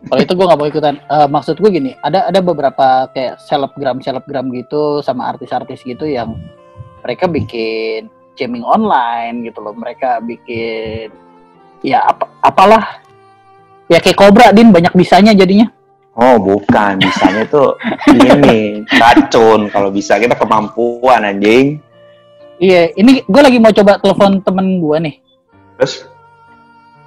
Kalau 0.02 0.20
itu 0.20 0.34
gue 0.36 0.46
nggak 0.52 0.60
mau 0.60 0.68
ikutan. 0.68 0.96
Eh, 1.00 1.28
maksud 1.32 1.56
gue 1.64 1.70
gini, 1.72 1.96
ada 2.04 2.28
ada 2.28 2.44
beberapa 2.44 3.08
kayak 3.16 3.40
selebgram 3.40 4.04
selebgram 4.04 4.52
gitu 4.52 5.00
sama 5.00 5.32
artis-artis 5.32 5.80
gitu 5.88 6.04
yang 6.04 6.36
mereka 7.08 7.32
bikin 7.32 8.12
jamming 8.36 8.68
online 8.68 9.48
gitu 9.48 9.64
loh. 9.64 9.72
Mereka 9.72 10.20
bikin 10.28 11.08
ya 11.88 12.04
apa 12.04 12.28
apalah 12.44 13.00
ya 13.88 14.04
kayak 14.04 14.20
Cobra 14.20 14.52
din 14.52 14.76
banyak 14.76 14.92
bisanya 14.92 15.32
jadinya. 15.32 15.72
Oh 16.14 16.36
bukan 16.38 16.98
bisanya 16.98 17.44
tuh 17.46 17.76
ini 18.10 18.84
racun 18.90 19.68
kalau 19.68 19.90
bisa 19.90 20.16
kita 20.16 20.36
kemampuan 20.36 21.24
anjing 21.26 21.80
Iya, 22.58 22.94
ini 22.94 23.26
gue 23.26 23.42
lagi 23.42 23.58
mau 23.58 23.74
coba 23.74 23.98
telepon 23.98 24.38
temen 24.38 24.78
gue 24.78 24.98
nih. 25.02 25.16
terus 25.74 26.06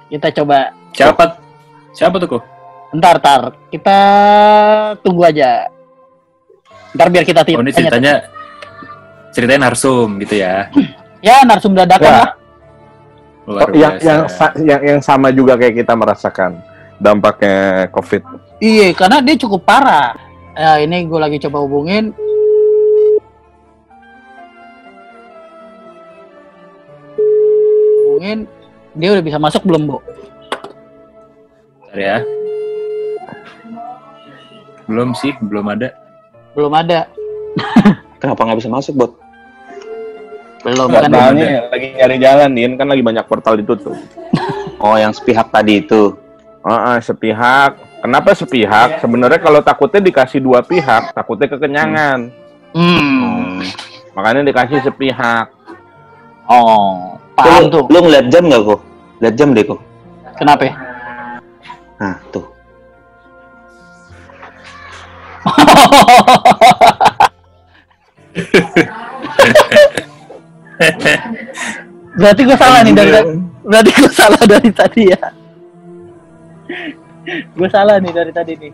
Kita 0.05 0.27
coba. 0.33 0.75
Siapa? 0.91 1.39
Siapa 1.89 2.19
tuh 2.19 2.27
kok? 2.27 2.43
Ntar, 2.91 3.23
ntar. 3.23 3.41
Kita 3.71 3.97
tunggu 4.99 5.23
aja. 5.23 5.71
Ntar 6.91 7.07
biar 7.07 7.23
kita 7.23 7.47
Oh 7.47 7.55
ini 7.55 7.71
tanya. 7.71 7.71
ceritanya 7.71 8.13
ceritanya 9.31 9.61
narsum 9.65 10.19
gitu 10.19 10.35
ya. 10.37 10.67
Ya, 11.23 11.39
narsum 11.41 11.71
dadakan 11.71 12.03
Ya. 12.03 12.19
lah. 12.19 12.29
Luar 13.47 13.63
Oh, 13.63 13.71
yang 13.71 13.95
biasa. 13.95 14.03
yang 14.03 14.21
yang 14.59 14.81
yang 14.83 14.99
sama 14.99 15.31
juga 15.31 15.55
kayak 15.55 15.79
kita 15.79 15.95
merasakan 15.95 16.59
dampaknya 16.97 17.87
COVID. 17.89 18.27
Iya, 18.63 18.95
karena 18.95 19.19
dia 19.19 19.35
cukup 19.35 19.67
parah. 19.67 20.15
Ya, 20.55 20.79
ini 20.79 21.03
gue 21.03 21.19
lagi 21.19 21.37
coba 21.43 21.63
hubungin. 21.67 22.15
Hubungin, 28.05 28.47
dia 28.95 29.09
udah 29.11 29.23
bisa 29.23 29.37
masuk 29.37 29.67
belum, 29.67 29.91
Bu? 29.91 29.97
Bentar 31.83 31.99
ya. 31.99 32.17
Belum 34.85 35.11
sih, 35.17 35.33
belum 35.43 35.65
ada. 35.75 35.91
Belum 36.55 36.71
ada. 36.71 37.09
kenapa 38.19 38.41
nggak 38.41 38.59
bisa 38.59 38.71
masuk 38.71 38.93
bot 38.99 39.11
Belum 40.65 40.89
kan? 40.89 41.07
tahu. 41.07 41.13
Soalnya 41.13 41.69
lagi 41.69 41.87
nyari 41.93 42.17
jalan, 42.17 42.49
Din 42.57 42.73
kan 42.73 42.87
lagi 42.89 43.03
banyak 43.05 43.25
portal 43.29 43.53
ditutup. 43.61 43.93
oh 44.83 44.97
yang 44.97 45.13
sepihak 45.13 45.53
tadi 45.53 45.83
itu 45.85 46.17
Ah, 46.65 46.95
ah, 46.95 46.97
sepihak. 46.97 47.77
Kenapa 48.05 48.37
sepihak? 48.37 49.01
Sebenarnya 49.01 49.41
kalau 49.41 49.65
takutnya 49.65 50.05
dikasih 50.05 50.37
dua 50.37 50.61
pihak, 50.61 51.11
takutnya 51.17 51.49
kekenyangan. 51.49 52.29
Hmm. 52.77 53.65
Makanya 54.13 54.45
dikasih 54.45 54.85
sepihak. 54.85 55.49
Oh, 56.45 57.17
paham 57.35 57.67
tuh. 57.67 57.83
lu, 57.91 57.99
lu 57.99 57.99
ngeliat 58.07 58.25
jam 58.31 58.47
nggak 58.47 58.63
kok 58.63 58.81
lihat 59.19 59.35
jam 59.35 59.49
deh 59.51 59.63
kok 59.67 59.79
Kenapa? 60.39 60.63
ya? 60.67 60.75
nah 61.95 62.15
tuh 62.31 62.45
Berarti 72.15 72.41
gue 72.47 72.57
salah 72.57 72.79
nih 72.81 72.95
dari 72.95 73.11
berarti 73.61 73.91
gue 73.91 74.11
salah 74.11 74.41
dari 74.47 74.69
tadi 74.71 75.03
ya. 75.11 75.21
Gue 77.27 77.69
salah 77.69 77.97
nih 77.97 78.13
dari 78.13 78.31
tadi 78.31 78.53
nih. 78.55 78.73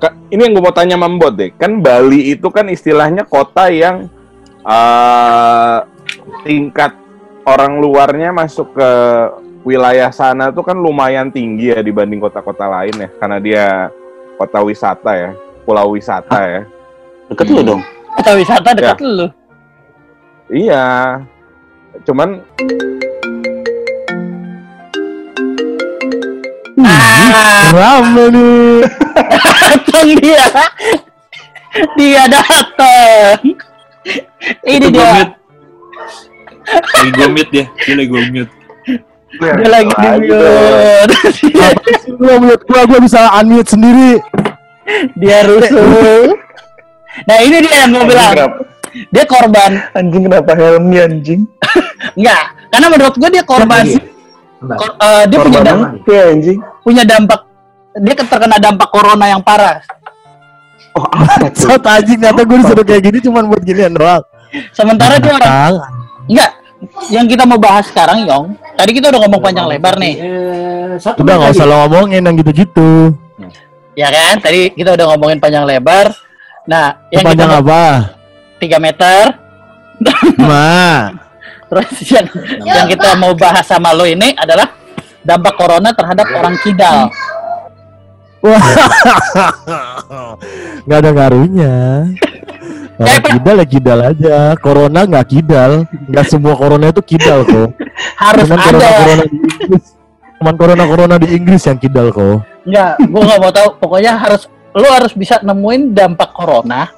Ka- 0.00 0.16
ini 0.32 0.40
yang 0.40 0.52
gue 0.56 0.64
mau 0.64 0.72
tanya 0.72 0.96
sama 0.96 1.08
Mbot 1.08 1.34
deh. 1.36 1.50
Kan 1.56 1.80
Bali 1.80 2.32
itu 2.32 2.48
kan 2.52 2.68
istilahnya 2.68 3.24
kota 3.24 3.72
yang 3.72 4.08
eh, 4.64 5.78
tingkat 6.44 6.92
orang 7.48 7.80
luarnya 7.80 8.32
masuk 8.32 8.76
ke 8.76 8.90
wilayah 9.64 10.08
sana 10.08 10.48
tuh 10.48 10.64
kan 10.64 10.76
lumayan 10.76 11.28
tinggi 11.28 11.72
ya 11.72 11.80
dibanding 11.84 12.20
kota-kota 12.20 12.68
lain 12.68 12.96
ya. 12.96 13.08
Karena 13.20 13.38
dia 13.40 13.66
kota 14.40 14.64
wisata 14.64 15.12
ya, 15.16 15.30
pulau 15.68 15.92
wisata 15.92 16.38
ya. 16.48 16.62
Deket 17.28 17.46
lu 17.52 17.60
dong. 17.60 17.82
Kota 18.16 18.32
wisata 18.36 18.68
dekat 18.72 18.98
lu. 19.04 19.26
Iya. 20.50 21.20
Cuman 22.08 22.40
Rame 27.70 28.24
nih. 28.32 28.80
datang 29.60 30.08
dia. 30.18 30.44
dia 31.94 32.22
datang. 32.26 33.36
Ini 34.64 34.76
Itu 34.80 34.88
dia. 34.90 35.10
mute. 35.12 35.32
Lagi 36.70 37.10
gue 37.10 37.28
mute 37.28 37.50
dia, 37.50 37.64
dia 37.68 37.94
lagi 37.94 38.08
gue 38.08 38.22
mute. 38.30 38.52
Dia 39.30 39.68
lagi 39.68 39.92
di 39.92 40.08
mute. 40.26 41.14
Gua 42.20 42.34
menurut 42.36 42.62
gua 42.66 42.82
gua 42.84 42.98
bisa 43.00 43.30
unmute 43.38 43.70
sendiri. 43.70 44.18
Dia 45.14 45.46
rusuh. 45.46 46.34
Nah 47.26 47.38
ini 47.42 47.56
dia 47.62 47.86
yang 47.86 47.90
gue 47.94 48.04
bilang. 48.06 48.32
Kenapa, 48.34 48.58
Dia 48.90 49.22
korban. 49.22 49.70
anjing 49.94 50.26
kenapa 50.26 50.50
helmnya 50.58 51.06
anjing? 51.06 51.46
Enggak. 52.18 52.42
Karena 52.70 52.86
menurut 52.90 53.14
gue 53.14 53.30
dia 53.30 53.44
korban. 53.46 53.84
Kor- 54.60 54.96
eh, 54.96 55.22
dia 55.24 55.38
punya, 55.38 55.58
Korban 55.58 55.66
dam- 55.66 55.84
apa 55.96 56.10
ya 56.10 56.24
anjing? 56.28 56.58
punya 56.80 57.02
dampak. 57.02 57.40
Dia 57.96 58.14
terkena 58.14 58.56
dampak 58.56 58.88
corona 58.88 59.26
yang 59.26 59.40
parah. 59.40 59.80
Oh 60.92 61.06
apa 61.06 61.32
tuh? 61.54 61.70
So 61.70 61.76
anjing 61.78 62.18
ternyata 62.18 62.42
gua 62.44 62.56
disuruh 62.58 62.84
kayak 62.84 63.02
gini 63.02 63.18
cuman 63.20 63.46
buat 63.46 63.62
ginian 63.62 63.92
doang. 63.92 64.22
Sementara 64.70 65.16
dia 65.16 65.32
orang 65.32 65.80
enggak. 66.26 66.50
Yang 67.08 67.36
kita 67.36 67.44
mau 67.44 67.60
bahas 67.60 67.84
sekarang, 67.84 68.24
Yong. 68.24 68.56
Tadi 68.72 68.90
kita 68.90 69.12
udah 69.12 69.20
ngomong 69.20 69.40
panjang 69.42 69.68
lebar 69.68 70.00
nih. 70.00 70.14
Udah 70.96 71.34
nggak 71.36 71.52
usah 71.52 71.66
lo 71.68 71.76
ngomongin 71.84 72.24
yang 72.24 72.34
gitu-gitu. 72.34 73.12
Ya 73.92 74.08
kan? 74.08 74.40
Tadi 74.40 74.72
kita 74.72 74.96
udah 74.96 75.06
ngomongin 75.12 75.36
panjang 75.36 75.68
lebar. 75.68 76.08
Nah, 76.64 76.96
yang 77.10 77.20
kita 77.20 77.36
Panjang 77.36 77.52
apa? 77.52 77.82
3 78.56 78.80
meter. 78.80 79.22
Ma. 80.38 81.12
Terus 81.70 81.88
yang, 82.14 82.26
yang 82.66 82.86
kita 82.90 83.14
mau 83.14 83.32
bahas 83.38 83.64
sama 83.64 83.94
lo 83.94 84.02
ini 84.02 84.34
adalah 84.34 84.74
dampak 85.22 85.54
corona 85.54 85.94
terhadap 85.94 86.26
orang 86.34 86.58
kidal. 86.58 87.06
Wah. 88.40 88.60
Nggak 90.84 90.98
ada 90.98 91.10
ngaruhnya. 91.14 91.74
Orang 93.00 93.00
Eh, 93.00 93.20
kidal 93.32 93.56
ya 93.56 93.64
kidal 93.64 93.98
aja. 94.12 94.36
Corona 94.60 95.00
nggak 95.08 95.26
kidal. 95.32 95.88
Nggak 95.88 96.26
semua 96.28 96.52
corona 96.52 96.92
itu 96.92 97.00
kidal 97.00 97.48
kok. 97.48 97.72
Harus 98.20 98.44
Cuman 98.44 98.60
corona 98.60 98.84
ada. 98.84 98.98
corona 99.00 99.24
di 99.24 99.36
Inggris. 99.40 99.84
Cuman 100.36 100.54
corona 100.60 100.84
corona 100.84 101.14
di 101.16 101.28
Inggris 101.32 101.62
yang 101.64 101.78
kidal 101.80 102.06
kok. 102.12 102.44
Enggak, 102.68 102.92
gua 103.08 103.22
nggak 103.24 103.40
mau 103.40 103.52
tahu. 103.56 103.68
Pokoknya 103.80 104.12
harus 104.20 104.52
lo 104.76 104.88
harus 104.92 105.16
bisa 105.16 105.40
nemuin 105.40 105.96
dampak 105.96 106.28
corona 106.36 106.92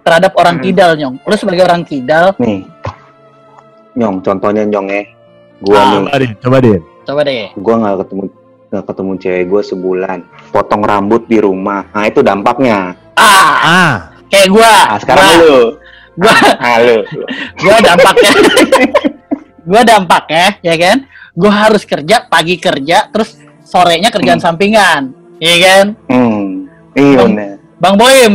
terhadap 0.00 0.32
orang 0.40 0.56
kidal, 0.64 0.96
Nyong. 0.96 1.20
Lo 1.20 1.36
sebagai 1.36 1.68
orang 1.68 1.84
kidal, 1.84 2.32
Nih. 2.40 2.64
Nyong, 3.96 4.20
contohnya 4.20 4.62
Nyong 4.62 4.86
ya. 4.86 5.02
Gua 5.58 5.80
Ah. 5.80 5.88
nih, 5.88 5.96
Coba 6.04 6.16
deh, 6.18 6.30
coba 6.38 6.56
deh. 6.60 6.78
coba 7.02 7.20
deh. 7.24 7.48
gua 7.56 7.74
nggak 7.76 7.96
ketemu 8.02 8.24
nggak 8.66 8.84
ketemu 8.84 9.12
cewek 9.16 9.44
gue 9.46 9.62
sebulan. 9.64 10.18
Potong 10.50 10.82
rambut 10.82 11.22
di 11.24 11.38
rumah. 11.38 11.86
Nah 11.88 12.04
itu 12.04 12.20
dampaknya. 12.20 12.92
Ah, 13.14 13.54
Ah, 13.58 13.94
kayak 14.28 14.48
gua. 14.50 14.72
Nah, 14.84 14.98
sekarang 15.00 15.24
Gua- 15.24 15.40
lu. 15.40 15.56
Gua, 16.14 16.34
Ah, 16.58 16.76
lu. 16.78 16.96
gua 17.56 17.76
dampaknya. 17.80 18.30
gua 19.70 19.82
dampaknya, 19.82 20.46
ya 20.60 20.74
kan? 20.76 20.96
Gua 21.32 21.52
harus 21.52 21.82
kerja, 21.82 22.16
pagi 22.22 22.56
kerja, 22.56 23.08
terus 23.08 23.36
sorenya 23.62 24.08
kerjaan 24.08 24.38
sampingan. 24.38 25.12
Iya 25.36 25.56
kan? 25.58 25.86
Hmm. 26.06 26.68
Iya 26.92 27.16
Bang. 27.18 27.28
bener. 27.30 27.54
Bang 27.76 27.94
Boim, 27.94 28.34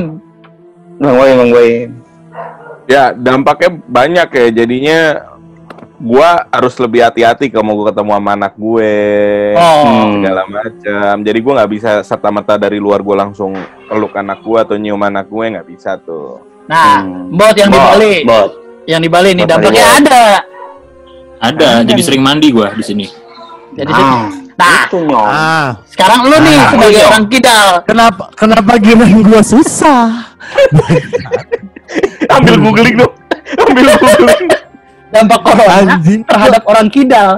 Bang 0.95 1.15
Boy, 1.17 1.29
Bang 1.33 1.49
Boy. 1.49 1.69
ya 2.85 3.09
dampaknya 3.11 3.69
banyak 3.83 4.27
ya. 4.31 4.45
Jadinya 4.53 4.99
gua 6.01 6.29
harus 6.49 6.73
lebih 6.75 7.01
hati-hati 7.01 7.47
kalau 7.47 7.63
mau 7.63 7.75
gua 7.75 7.93
ketemu 7.93 8.11
sama 8.11 8.31
anak 8.33 8.53
gue. 8.55 8.93
Oh. 9.53 10.17
Segala 10.17 10.41
macam. 10.45 11.15
Jadi 11.21 11.39
gua 11.39 11.53
nggak 11.55 11.71
bisa 11.71 11.91
serta 12.01 12.27
merta 12.27 12.57
dari 12.57 12.77
luar 12.77 12.99
gua 12.99 13.21
langsung 13.21 13.53
peluk 13.85 14.13
anak 14.13 14.41
gua 14.41 14.65
atau 14.65 14.75
nyium 14.75 14.97
anak 14.97 15.25
gue 15.25 15.45
nggak 15.47 15.67
bisa 15.67 15.95
tuh. 15.97 16.41
Nah, 16.65 17.01
Hmm. 17.01 17.29
bot 17.31 17.53
yang 17.53 17.67
di 17.67 17.75
Bot, 17.75 17.87
Bali, 17.87 18.13
Bot. 18.23 18.51
yang 18.85 19.01
di 19.01 19.09
Bali 19.09 19.29
nih 19.33 19.45
dampaknya 19.45 19.85
ada. 19.93 20.23
Ada, 21.41 21.69
jadi 21.83 22.01
sering 22.01 22.21
mandi 22.21 22.49
gue 22.49 22.67
di 22.75 22.83
sini. 22.83 23.05
Jadi 23.71 23.89
Ah, 23.89 24.29
nah, 24.55 24.85
itu 24.85 24.99
Nyong. 24.99 25.25
ah. 25.25 25.67
sekarang 25.89 26.21
lu 26.25 26.37
nih 26.37 26.53
Ah, 26.53 26.69
sebagai 26.69 26.91
iya. 26.93 27.07
orang 27.07 27.25
kidal. 27.27 27.67
Kenapa 27.83 28.23
kenapa 28.35 28.71
gini 28.77 29.05
gua 29.21 29.41
susah? 29.41 30.05
Ambil 32.31 32.55
googling 32.59 32.95
dong. 32.97 33.13
Ambil 33.59 33.85
googling. 33.91 34.47
Dampak 35.11 35.39
corona 35.41 35.65
Anjing. 35.77 36.21
terhadap 36.23 36.63
orang 36.65 36.87
kidal. 36.87 37.37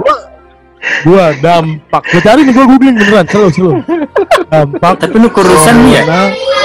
Gua 1.01 1.31
dampak. 1.35 2.01
Gua 2.05 2.21
cari 2.21 2.41
nih 2.43 2.53
gua 2.53 2.65
googling 2.67 2.95
beneran, 2.95 3.25
selalu 3.25 3.49
selalu. 3.51 3.73
Dampak 4.45 4.93
Tapi 4.99 5.15
lu 5.15 5.29
kurusan 5.29 5.75
nih 5.81 5.93
ya? 5.97 6.03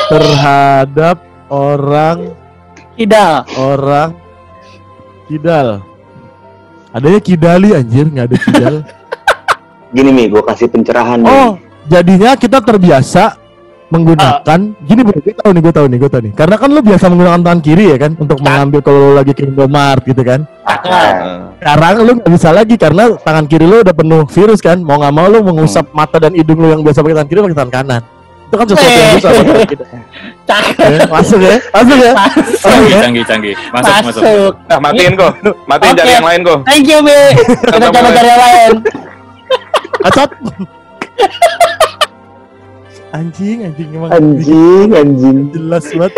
terhadap 0.09 1.17
orang 1.49 2.19
Kidal. 2.93 3.47
orang 3.55 4.11
kidal. 5.25 5.81
Adanya 6.91 7.21
kidali 7.21 7.69
anjir, 7.71 8.09
nggak 8.09 8.27
ada 8.27 8.37
kidal. 8.39 8.75
Gini 9.95 10.11
nih, 10.11 10.27
gue 10.29 10.43
kasih 10.43 10.67
pencerahan 10.67 11.21
nih. 11.21 11.31
oh, 11.31 11.51
jadinya 11.87 12.35
kita 12.35 12.59
terbiasa 12.59 13.39
menggunakan 13.89 14.61
gini 14.85 15.01
bro, 15.01 15.19
gue 15.21 15.35
tahu 15.35 15.51
nih, 15.57 15.63
gue 15.65 15.75
tahu 15.75 15.87
nih, 15.89 15.99
gue 15.99 16.11
tahu 16.13 16.23
nih. 16.29 16.33
Karena 16.37 16.57
kan 16.61 16.69
lu 16.69 16.81
biasa 16.85 17.05
menggunakan 17.09 17.41
tangan 17.41 17.61
kiri 17.65 17.85
ya 17.93 17.97
kan 17.97 18.13
untuk 18.21 18.39
mengambil 18.45 18.81
kalau 18.85 18.99
lu 19.01 19.13
lagi 19.17 19.33
ke 19.33 19.43
Indomaret 19.49 20.05
gitu 20.05 20.23
kan. 20.23 20.41
Nah, 20.45 21.49
Sekarang 21.59 21.95
lu 22.05 22.13
nggak 22.21 22.31
bisa 22.31 22.49
lagi 22.53 22.75
karena 22.77 23.03
tangan 23.25 23.45
kiri 23.49 23.65
lu 23.65 23.81
udah 23.81 23.95
penuh 23.97 24.23
virus 24.29 24.61
kan. 24.61 24.79
Mau 24.85 25.01
nggak 25.01 25.15
mau 25.17 25.27
lu 25.33 25.41
mengusap 25.41 25.89
mata 25.97 26.21
dan 26.21 26.37
hidung 26.37 26.61
lu 26.61 26.69
yang 26.69 26.83
biasa 26.85 27.01
pakai 27.01 27.17
tangan 27.17 27.29
kiri 27.33 27.41
pakai 27.49 27.57
tangan 27.57 27.73
kanan. 27.73 28.03
Itu 28.49 28.55
kan 28.57 28.67
sesuatu 28.69 28.97
yang 28.97 29.13
bisa 29.17 29.29
buat 29.29 29.45
tangan 29.45 29.69
kita. 29.69 29.85
Cakep. 30.49 30.89
Ya, 30.89 31.01
masuk 31.13 31.41
ya, 31.45 31.57
masuk 31.77 31.99
ya. 32.01 32.13
Masuk. 32.17 32.57
Canggih, 32.65 32.97
canggih, 32.97 33.25
canggih. 33.29 33.55
Masuk, 33.69 33.93
masuk. 33.93 34.23
Masuk. 34.25 34.53
Nah, 34.65 34.79
matiin 34.81 35.13
kok. 35.13 35.33
Matiin 35.69 35.93
Oke. 35.93 36.01
cari 36.01 36.13
yang 36.17 36.27
lain 36.29 36.41
kok. 36.41 36.59
Thank 36.65 36.87
you, 36.89 36.99
Mi. 37.05 37.21
Kita 37.69 37.87
coba 37.93 38.09
cari 38.13 38.29
yang 38.29 38.43
lain. 38.45 38.73
Acot. 40.09 40.31
anjing, 43.11 43.59
anjing 43.65 43.89
emang 43.91 44.11
anjing, 44.11 44.89
anjing. 44.93 45.39
jelas 45.51 45.85
banget. 45.91 46.15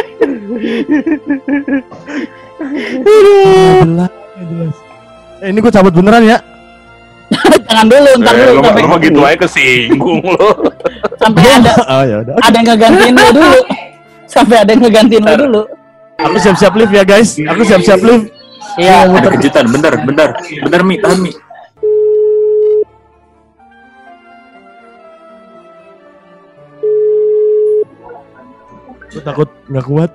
Jelas, 2.60 4.12
jelas. 4.36 4.76
Eh, 5.40 5.48
ini 5.48 5.58
gue 5.58 5.72
cabut 5.72 5.92
beneran 5.92 6.22
ya. 6.22 6.38
Jangan 7.70 7.86
dulu, 7.86 8.10
ntar 8.20 8.34
Eh, 8.34 8.38
dulu 8.42 8.50
lu, 8.50 8.60
sampai, 8.60 8.82
lu 8.82 8.88
mah 8.88 8.98
gitu 8.98 9.20
aja 9.22 9.36
kesinggung 9.38 10.20
lu. 10.20 10.48
sampai 11.16 11.42
ada 11.56 11.72
Oh 11.86 12.02
ya 12.02 12.16
udah. 12.20 12.34
ada 12.36 12.56
yang 12.56 12.66
ngegantiin 12.68 13.14
lu 13.14 13.28
dulu. 13.32 13.60
Sampai 14.26 14.56
ada 14.58 14.70
yang 14.70 14.82
ngegantiin 14.82 15.22
lu 15.22 15.34
dulu. 15.38 15.62
Aku 16.20 16.36
siap-siap 16.36 16.74
live 16.74 16.92
ya 16.92 17.04
guys. 17.06 17.38
Aku 17.38 17.62
siap-siap 17.62 18.00
live. 18.02 18.28
Iya. 18.76 19.08
Ada 19.08 19.28
kejutan, 19.34 19.64
bener, 19.66 19.94
bener. 20.04 20.28
Bener, 20.60 20.80
Mi, 20.84 20.94
tahan, 20.98 21.18
Mi. 21.18 21.32
Gue 29.10 29.22
takut 29.22 29.48
nggak 29.66 29.86
kuat. 29.90 30.10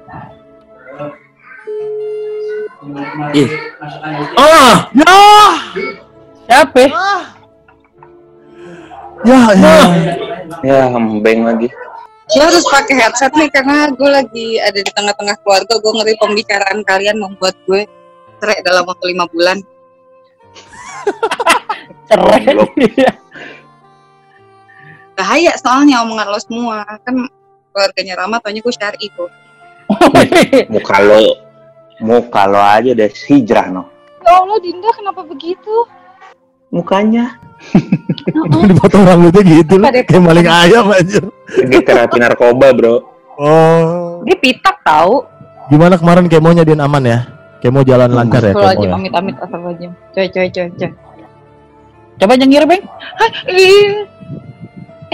Ih. 3.36 3.50
Oh, 4.40 4.74
Ya, 4.96 5.18
Siapa? 6.46 6.84
ya, 9.26 9.40
ya. 9.58 9.76
Ya, 10.62 10.80
hembeng 10.94 11.42
lagi. 11.44 11.68
Gue 12.26 12.42
harus 12.42 12.66
pakai 12.70 12.96
headset 13.06 13.34
nih 13.38 13.50
karena 13.54 13.90
gue 13.94 14.10
lagi 14.10 14.48
ada 14.62 14.80
di 14.82 14.92
tengah-tengah 14.94 15.36
keluarga. 15.42 15.74
Gue 15.82 15.92
ngeri 15.98 16.16
pembicaraan 16.22 16.80
kalian 16.86 17.18
membuat 17.22 17.58
gue 17.66 17.86
cerai 18.42 18.62
dalam 18.66 18.86
waktu 18.86 19.14
lima 19.14 19.26
bulan. 19.30 19.58
Cerai. 22.10 22.46
Bahaya 25.18 25.54
soalnya 25.58 26.06
omongan 26.06 26.28
lo 26.30 26.40
semua. 26.42 26.86
Kan 27.06 27.26
keluarganya 27.76 28.16
Rama, 28.16 28.40
taunya 28.40 28.64
gue 28.64 28.72
syari 28.72 29.12
tuh. 29.12 29.28
Muka 30.74 30.98
lo, 31.04 31.20
muka 32.00 32.48
lo 32.48 32.58
aja 32.58 32.96
deh 32.96 33.12
hijrah 33.28 33.68
no. 33.70 33.92
Ya 34.24 34.40
Allah, 34.42 34.58
Dinda 34.64 34.90
kenapa 34.96 35.22
begitu? 35.28 35.86
Mukanya 36.74 37.38
Dipotong 38.72 39.06
rambutnya 39.06 39.42
gitu 39.46 39.78
loh. 39.78 39.88
Kayak 39.92 40.24
maling 40.24 40.50
ayam 40.50 40.90
aja. 40.92 41.22
lagi 41.62 41.80
terapi 41.86 42.18
narkoba 42.18 42.68
bro. 42.74 42.96
Oh. 43.38 44.26
Dia 44.26 44.36
pitak 44.40 44.82
tahu. 44.82 45.24
Gimana 45.70 45.96
kemarin 45.96 46.26
kemonya 46.26 46.66
Din 46.66 46.82
aman 46.82 47.06
ya? 47.06 47.20
Kemo 47.62 47.82
jalan 47.82 48.12
lancar 48.12 48.44
ya 48.46 48.54
kemo 48.54 48.84
ya? 48.86 48.94
amit 48.98 49.14
amit 49.14 49.36
astagfirullahaladzim. 49.40 49.92
Coy 50.14 50.28
coy 50.30 50.48
coy 50.52 50.68
coy. 50.74 50.92
Coba 52.16 52.34
nyengir, 52.40 52.64
Beng. 52.64 52.84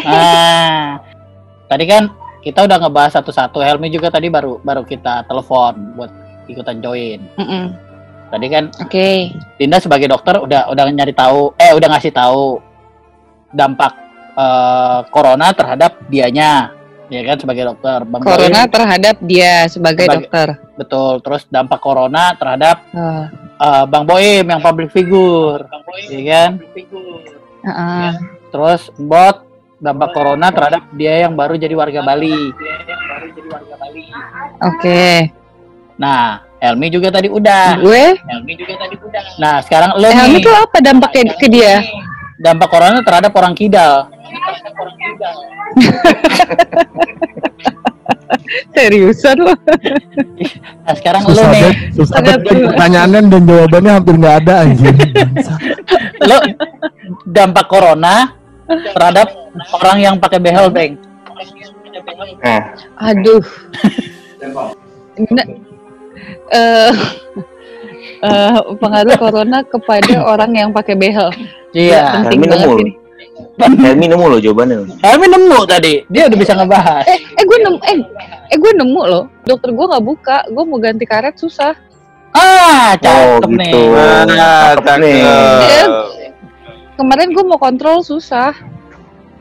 Nah, 0.02 1.02
tadi 1.66 1.86
kan 1.90 2.10
kita 2.42 2.66
udah 2.66 2.78
ngebahas 2.78 3.16
satu-satu. 3.16 3.62
Helmi 3.62 3.88
juga 3.88 4.10
tadi 4.10 4.28
baru 4.28 4.58
baru 4.60 4.82
kita 4.82 5.26
telepon 5.26 5.94
buat 5.96 6.12
ikutan 6.46 6.82
join. 6.82 7.22
mm-mm. 7.38 7.66
Tadi 8.28 8.48
kan 8.48 8.72
Oke. 8.80 9.30
Dinda 9.56 9.78
sebagai 9.78 10.08
dokter 10.08 10.36
udah 10.36 10.68
udah 10.68 10.84
nyari 10.88 11.12
tahu, 11.12 11.52
eh 11.56 11.72
udah 11.72 11.88
ngasih 11.92 12.12
tahu 12.12 12.64
dampak 13.52 13.92
eh, 14.34 15.00
corona 15.12 15.52
terhadap 15.52 16.00
dianya, 16.08 16.72
ya 17.08 17.22
kan 17.22 17.38
sebagai 17.38 17.68
dokter. 17.68 18.08
Bang 18.08 18.24
Corona 18.24 18.64
Boim, 18.64 18.72
terhadap 18.72 19.16
dia 19.20 19.68
sebagai, 19.68 20.08
Sebagai- 20.08 20.18
dokter. 20.24 20.48
betul. 20.80 21.14
Terus 21.20 21.44
dampak 21.46 21.78
corona 21.78 22.32
terhadap 22.34 22.80
Ah, 22.90 23.28
eh, 23.60 23.84
Bang 23.86 24.08
Boim 24.08 24.48
yang 24.48 24.64
public 24.64 24.90
figure, 24.90 25.68
ya 26.08 26.22
kan? 26.24 26.52
ah. 27.62 28.16
Terus 28.48 28.92
bot 28.96 29.44
dampak 29.82 30.14
corona 30.14 30.54
terhadap 30.54 30.86
dia 30.94 31.26
yang 31.26 31.34
baru 31.34 31.58
jadi 31.58 31.74
warga 31.74 32.06
Bali. 32.06 32.54
Oke. 34.62 35.34
Nah, 35.98 36.46
Helmi 36.62 36.94
juga 36.94 37.10
tadi 37.10 37.34
udah. 37.34 37.82
Gue, 37.82 38.14
Helmi 38.14 38.54
juga 38.54 38.78
tadi 38.78 38.96
udah. 39.02 39.24
Nah, 39.42 39.56
sekarang 39.66 39.98
lo 39.98 40.08
Helmi 40.08 40.38
nih 40.38 40.46
tuh 40.46 40.54
apa 40.54 40.78
dampaknya 40.80 41.34
ke 41.34 41.50
dia? 41.50 41.82
dampak 42.42 42.74
corona 42.74 43.06
terhadap 43.06 43.30
orang 43.38 43.54
kidal. 43.54 44.10
Seriusan 48.74 49.38
lo? 49.38 49.54
Nah, 50.82 50.98
sekarang 50.98 51.30
lo 51.30 51.38
Susah 51.38 51.54
nih, 51.54 51.62
banget, 51.62 51.94
susah 51.94 52.20
banget 52.26 52.42
pertanyaannya 52.42 53.20
dan 53.30 53.42
jawabannya 53.46 53.92
hampir 53.94 54.18
nggak 54.18 54.36
ada 54.42 54.66
anjir. 54.66 54.98
Lo 56.30 56.42
dampak 57.30 57.70
corona 57.70 58.34
terhadap 58.92 59.28
orang 59.74 59.98
yang 60.00 60.16
pakai 60.18 60.40
behel, 60.40 60.68
Beng. 60.68 60.96
Nah, 62.40 62.62
Aduh. 63.04 63.44
Nah, 65.30 65.46
eh 66.50 66.92
eh, 68.26 68.56
pengaruh 68.76 69.16
corona 69.18 69.60
kepada 69.62 70.16
orang 70.24 70.52
yang 70.52 70.70
pakai 70.72 70.96
behel. 70.96 71.30
Iya. 71.72 72.26
Penting 72.26 72.40
Helmi 72.42 72.48
banget 72.48 72.68
nemu. 72.68 72.82
ini. 72.82 72.92
Helmi 73.62 74.06
nemu 74.08 74.26
lo 74.28 74.38
jawabannya. 74.40 74.76
lo. 74.82 74.86
Helmi 75.00 75.28
nemu 75.30 75.60
tadi, 75.66 75.94
dia 76.08 76.26
udah 76.26 76.38
bisa 76.38 76.54
ngebahas. 76.54 77.04
Eh, 77.06 77.18
eh 77.38 77.44
gue 77.44 77.58
nemu, 77.60 77.78
eh, 77.84 77.98
eh 78.50 78.58
gue 78.58 78.72
nemu 78.74 79.02
loh. 79.04 79.24
Dokter 79.44 79.70
gue 79.70 79.86
nggak 79.88 80.04
buka, 80.04 80.38
gue 80.48 80.64
mau 80.64 80.78
ganti 80.78 81.06
karet 81.06 81.36
susah. 81.36 81.74
Ah, 82.32 82.96
cakep 82.96 83.44
Oh, 83.44 83.52
nih. 83.52 83.68
gitu. 83.68 83.80
Nah, 83.92 84.72
Cakep 84.80 84.96
nih. 85.04 85.20
cakep. 85.20 85.90
Kemarin 87.02 87.34
gue 87.34 87.42
mau 87.42 87.58
kontrol 87.58 88.06
susah. 88.06 88.54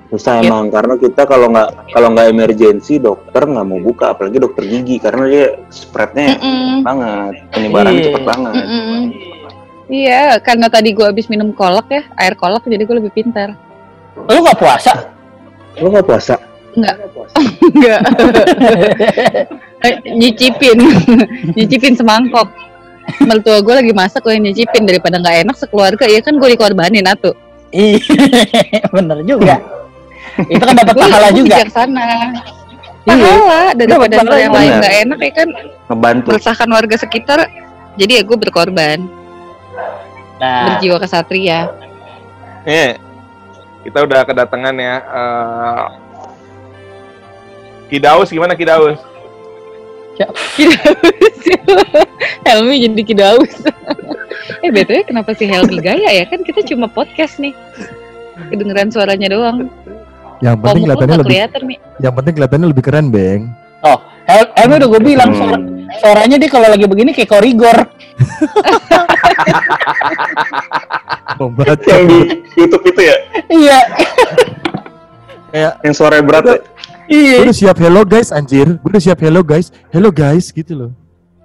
Susah 0.08 0.40
Iya. 0.40 0.48
emang 0.48 0.72
karena 0.72 0.96
kita 0.96 1.28
kalau 1.28 1.52
nggak 1.52 1.92
kalau 1.92 2.08
nggak 2.16 2.32
emergensi 2.32 2.96
dokter 2.98 3.44
nggak 3.46 3.66
mau 3.68 3.78
buka 3.78 4.16
apalagi 4.16 4.40
dokter 4.40 4.64
gigi 4.66 4.96
karena 4.98 5.28
dia 5.28 5.46
spreadnya 5.70 6.40
Mm-mm. 6.40 6.82
banget 6.82 7.34
penyebaran 7.52 7.92
Iya. 7.94 8.04
cepet 8.08 8.22
banget. 8.24 8.54
Mm-mm. 8.58 9.02
Iya, 9.90 10.38
karena 10.40 10.66
tadi 10.70 10.94
gue 10.94 11.02
habis 11.02 11.26
minum 11.26 11.50
kolak 11.50 11.90
ya, 11.90 12.06
air 12.14 12.38
kolak, 12.38 12.62
jadi 12.62 12.78
gue 12.86 12.96
lebih 13.02 13.10
pintar. 13.10 13.58
Lu 14.16 14.38
nggak 14.38 14.58
puasa? 14.58 15.10
Lo 15.82 15.90
nggak 15.90 16.06
puasa? 16.06 16.34
Enggak. 16.78 16.96
Enggak. 17.76 18.00
Eh, 19.80 19.96
nyicipin, 20.12 20.76
nyicipin 21.56 21.96
semangkok. 21.96 22.52
Mertua 23.24 23.64
gue 23.64 23.74
lagi 23.80 23.92
masak, 23.96 24.20
gue 24.28 24.36
yang 24.36 24.44
nyicipin 24.44 24.84
daripada 24.84 25.16
nggak 25.16 25.48
enak 25.48 25.56
sekeluarga, 25.56 26.04
ya 26.04 26.20
kan 26.20 26.36
gue 26.36 26.48
dikorbanin 26.52 27.08
atuh. 27.08 27.32
Iya, 27.70 27.98
bener 28.94 29.18
juga. 29.22 29.56
Itu 30.52 30.60
kan 30.60 30.74
dapat 30.74 30.94
pahala 30.94 31.28
juga. 31.30 31.56
bijaksana. 31.58 32.08
Pahala 33.00 33.72
daripada 33.72 34.14
pahala 34.20 34.36
yang 34.38 34.52
lain 34.52 34.72
nggak 34.76 34.94
enak 35.02 35.18
ya 35.20 35.32
kan 35.34 35.48
Ngebantu. 35.88 36.28
meresahkan 36.30 36.68
warga 36.68 36.96
sekitar. 36.96 37.38
Jadi 37.94 38.12
ya 38.16 38.22
gue 38.22 38.36
berkorban, 38.36 39.02
Nah, 40.38 40.64
berjiwa 40.72 40.96
kesatria. 40.96 41.68
Nih, 42.62 42.96
kita 43.82 43.98
udah 44.02 44.20
kedatangan 44.22 44.74
ya. 44.74 44.94
eh, 45.02 45.84
Kidaus 47.88 48.30
gimana 48.30 48.54
Kidaus? 48.54 48.96
Helmi 52.46 52.76
jadi 52.84 53.02
kidaus. 53.02 53.52
Eh 54.58 54.68
btw 54.68 55.04
kenapa 55.04 55.30
sih 55.32 55.44
Helmi 55.44 55.78
gaya 55.78 56.10
ya 56.10 56.24
kan 56.24 56.40
kita 56.40 56.60
cuma 56.64 56.86
podcast 56.86 57.38
nih. 57.38 57.52
Kedengeran 58.48 58.88
suaranya 58.88 59.28
doang. 59.28 59.68
Yang 60.40 60.54
penting 60.58 60.82
kelihatannya 60.82 61.16
lebih 61.18 61.30
kelihatan 61.30 61.60
Mi. 61.62 61.74
yang 61.98 62.12
penting 62.14 62.32
kelihatannya 62.34 62.68
lebih 62.68 62.82
keren, 62.82 63.06
Beng. 63.08 63.40
Hel- 64.24 64.50
Helmi 64.54 64.74
udah 64.78 64.88
gue 64.88 65.00
bilang 65.02 65.28
Hmm. 65.28 65.36
suara- 65.36 65.66
suaranya 65.98 66.36
dia 66.38 66.48
kalau 66.48 66.66
lagi 66.66 66.86
begini 66.86 67.10
kayak 67.10 67.28
korigor. 67.28 67.76
Membaca. 71.36 71.82
Yang 71.82 72.04
di 72.06 72.18
YouTube 72.56 72.84
itu 72.86 73.00
ya, 73.02 73.16
Iya, 73.48 73.78
Kayak 75.50 75.72
yang 75.82 75.94
suaranya 75.94 76.22
berat 76.22 76.44
ya. 76.46 76.56
iya. 77.10 77.36
gue 77.36 77.44
udah 77.44 77.58
siap 77.58 77.76
hello 77.76 78.00
guys 78.04 78.28
anjir. 78.30 78.66
Gue 78.78 78.88
udah 78.88 79.02
siap 79.02 79.18
hello 79.18 79.40
guys. 79.42 79.66
Hello 79.90 80.08
guys 80.08 80.48
gitu 80.48 80.72
loh. 80.72 80.90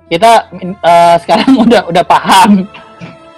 Kita 0.06 0.48
eh, 0.62 1.16
sekarang 1.20 1.50
udah 1.66 1.82
udah 1.90 2.04
paham 2.06 2.70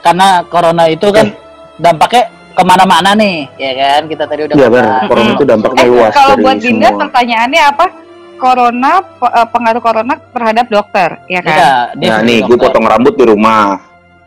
karena 0.07 0.27
corona 0.45 0.83
itu 0.85 1.07
kan 1.09 1.27
dampaknya 1.75 2.23
ke 2.49 2.63
mana-mana 2.63 3.11
nih, 3.13 3.45
ya 3.55 3.71
kan? 3.75 4.01
Kita 4.05 4.23
tadi 4.23 4.41
udah 4.43 4.55
Iya 4.55 4.67
benar. 4.67 5.01
Corona 5.05 5.29
itu 5.31 5.45
dampaknya 5.45 5.77
Eh 5.77 5.87
luas 5.87 6.11
kalau 6.11 6.35
buat 6.37 6.55
Dinda 6.57 6.87
semua. 6.87 6.99
pertanyaannya 7.03 7.61
apa? 7.67 7.85
Corona 8.35 8.91
eh, 9.19 9.47
pengaruh 9.47 9.81
corona 9.81 10.13
terhadap 10.31 10.65
dokter, 10.67 11.09
ya 11.25 11.39
kan? 11.39 11.53
Iya, 11.53 11.71
dia 11.93 12.09
Nah 12.09 12.19
nih, 12.23 12.39
gue 12.43 12.57
potong 12.57 12.83
rambut 12.83 13.13
di 13.13 13.25
rumah. 13.25 13.81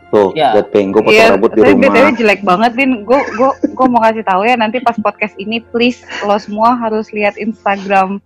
Tuh, 0.07 0.31
Iya. 0.31 0.59
lihat 0.59 0.67
peng, 0.69 0.91
gue 0.91 0.99
potong 1.01 1.15
Iya, 1.17 1.31
rambut 1.31 1.49
di 1.49 1.59
tapi 1.59 1.71
rumah. 1.71 1.87
BTW 1.89 2.07
jelek 2.13 2.41
banget 2.41 2.71
Din. 2.75 2.91
Gue 3.01 3.19
gue 3.31 3.51
gue 3.65 3.87
mau 3.87 4.01
kasih 4.01 4.23
tahu 4.23 4.41
ya 4.43 4.55
nanti 4.55 4.77
pas 4.79 4.95
podcast 4.97 5.35
ini 5.35 5.63
please 5.65 5.99
lo 6.21 6.35
semua 6.35 6.75
harus 6.75 7.07
lihat 7.09 7.35
Instagram 7.35 8.19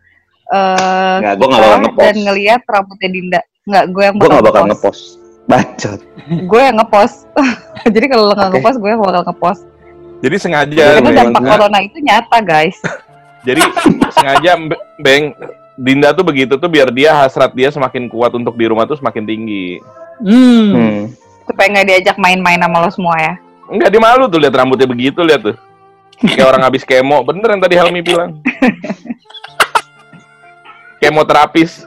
eh 0.47 1.17
Nggak, 1.19 1.33
gua 1.35 1.45
nggak 1.47 1.57
kita 1.57 1.65
bakal 1.67 1.79
ngepost. 1.79 2.01
dan 2.03 2.15
ngelihat 2.19 2.61
rambutnya 2.63 3.09
Dinda. 3.11 3.41
Nggak, 3.65 3.83
gue 3.87 4.03
yang 4.03 4.15
Gue 4.15 4.21
bakal 4.23 4.33
gak 4.35 4.45
bakal 4.47 4.63
ngepost. 4.67 5.03
Bacot. 5.45 5.99
Gue 6.49 6.61
yang 6.61 6.77
ngepost. 6.81 7.29
Jadi 7.95 8.05
kalau 8.09 8.29
lo 8.29 8.33
nggak 8.33 8.49
Oke. 8.49 8.55
ngepost, 8.59 8.77
gue 8.81 8.89
yang 8.89 9.01
bakal 9.01 9.23
ngepost. 9.29 9.61
Jadi 10.25 10.35
sengaja, 10.41 10.85
Karena 10.97 11.11
dampak 11.13 11.41
Beng. 11.43 11.51
corona 11.53 11.79
itu 11.85 11.97
nyata 12.01 12.37
guys. 12.41 12.77
Jadi 13.47 13.61
sengaja 14.09 14.57
Beng 14.97 15.37
Dinda 15.75 16.15
tuh 16.15 16.25
begitu 16.25 16.55
tuh 16.57 16.71
biar 16.71 16.89
dia 16.89 17.13
hasrat 17.13 17.51
dia 17.53 17.69
semakin 17.69 18.09
kuat 18.09 18.33
untuk 18.33 18.57
di 18.57 18.65
rumah 18.65 18.89
tuh 18.89 18.97
semakin 18.97 19.21
tinggi. 19.27 19.77
Hmm. 20.23 20.71
Hmm. 20.73 20.99
Supaya 21.45 21.67
nggak 21.77 21.87
diajak 21.93 22.17
main-main 22.17 22.57
sama 22.57 22.77
lo 22.81 22.89
semua 22.89 23.15
ya. 23.19 23.33
Enggak 23.69 23.89
dia 23.93 24.01
malu 24.01 24.25
tuh 24.31 24.39
lihat 24.41 24.55
rambutnya 24.55 24.87
begitu 24.89 25.21
lihat 25.21 25.45
tuh. 25.45 25.57
Kayak 26.15 26.47
orang 26.47 26.63
habis 26.63 26.87
kemo, 26.87 27.21
bener 27.27 27.53
yang 27.53 27.61
tadi 27.61 27.75
Helmi 27.75 28.01
bilang. 28.01 28.39
Kemoterapis. 31.03 31.85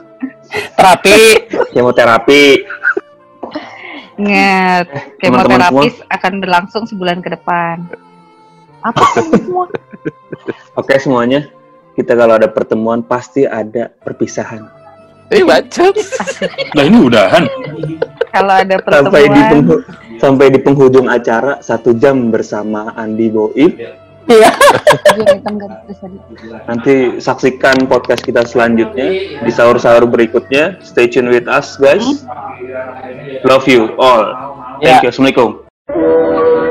Terapi. 0.77 1.49
Kemoterapi. 1.73 2.43
Ingat, 4.19 4.85
teman-teman 5.23 5.63
kemoterapis 5.63 5.95
akan 6.11 6.33
berlangsung 6.43 6.83
sebulan 6.83 7.23
ke 7.23 7.31
depan. 7.39 7.87
Apa 8.83 8.99
semua? 9.15 9.71
Oke 10.79 10.99
semuanya. 10.99 11.47
Kita 11.95 12.15
kalau 12.15 12.35
ada 12.35 12.47
pertemuan 12.51 12.99
pasti 13.03 13.47
ada 13.47 13.91
perpisahan. 14.03 14.67
Eh 15.31 15.43
bacot. 15.43 15.95
Lah 16.75 16.83
ini 16.83 16.97
udahan. 16.99 17.43
Kalau 18.31 18.53
ada 18.59 18.75
Sampai 18.87 19.27
di 19.27 19.39
pertemuan, 19.39 19.51
penghu- 19.51 19.83
sampai 20.19 20.45
di 20.51 20.59
penghujung 20.59 21.07
acara 21.07 21.63
satu 21.63 21.95
jam 21.95 22.27
bersama 22.27 22.91
Andi 22.99 23.31
Boib. 23.31 23.79
Iya. 24.27 24.51
Tadi. 25.05 25.23
Nanti 26.67 26.95
saksikan 27.21 27.87
podcast 27.87 28.21
kita 28.25 28.43
selanjutnya 28.43 29.39
di 29.39 29.51
sahur-sahur 29.51 30.09
berikutnya. 30.09 30.81
Stay 30.83 31.07
tune 31.07 31.31
with 31.31 31.47
us 31.47 31.79
guys. 31.79 32.27
Love 33.47 33.65
you 33.69 33.95
all. 33.95 34.25
Ya. 34.83 34.99
Thank 34.99 35.07
you. 35.07 35.09
Assalamualaikum. 35.13 36.69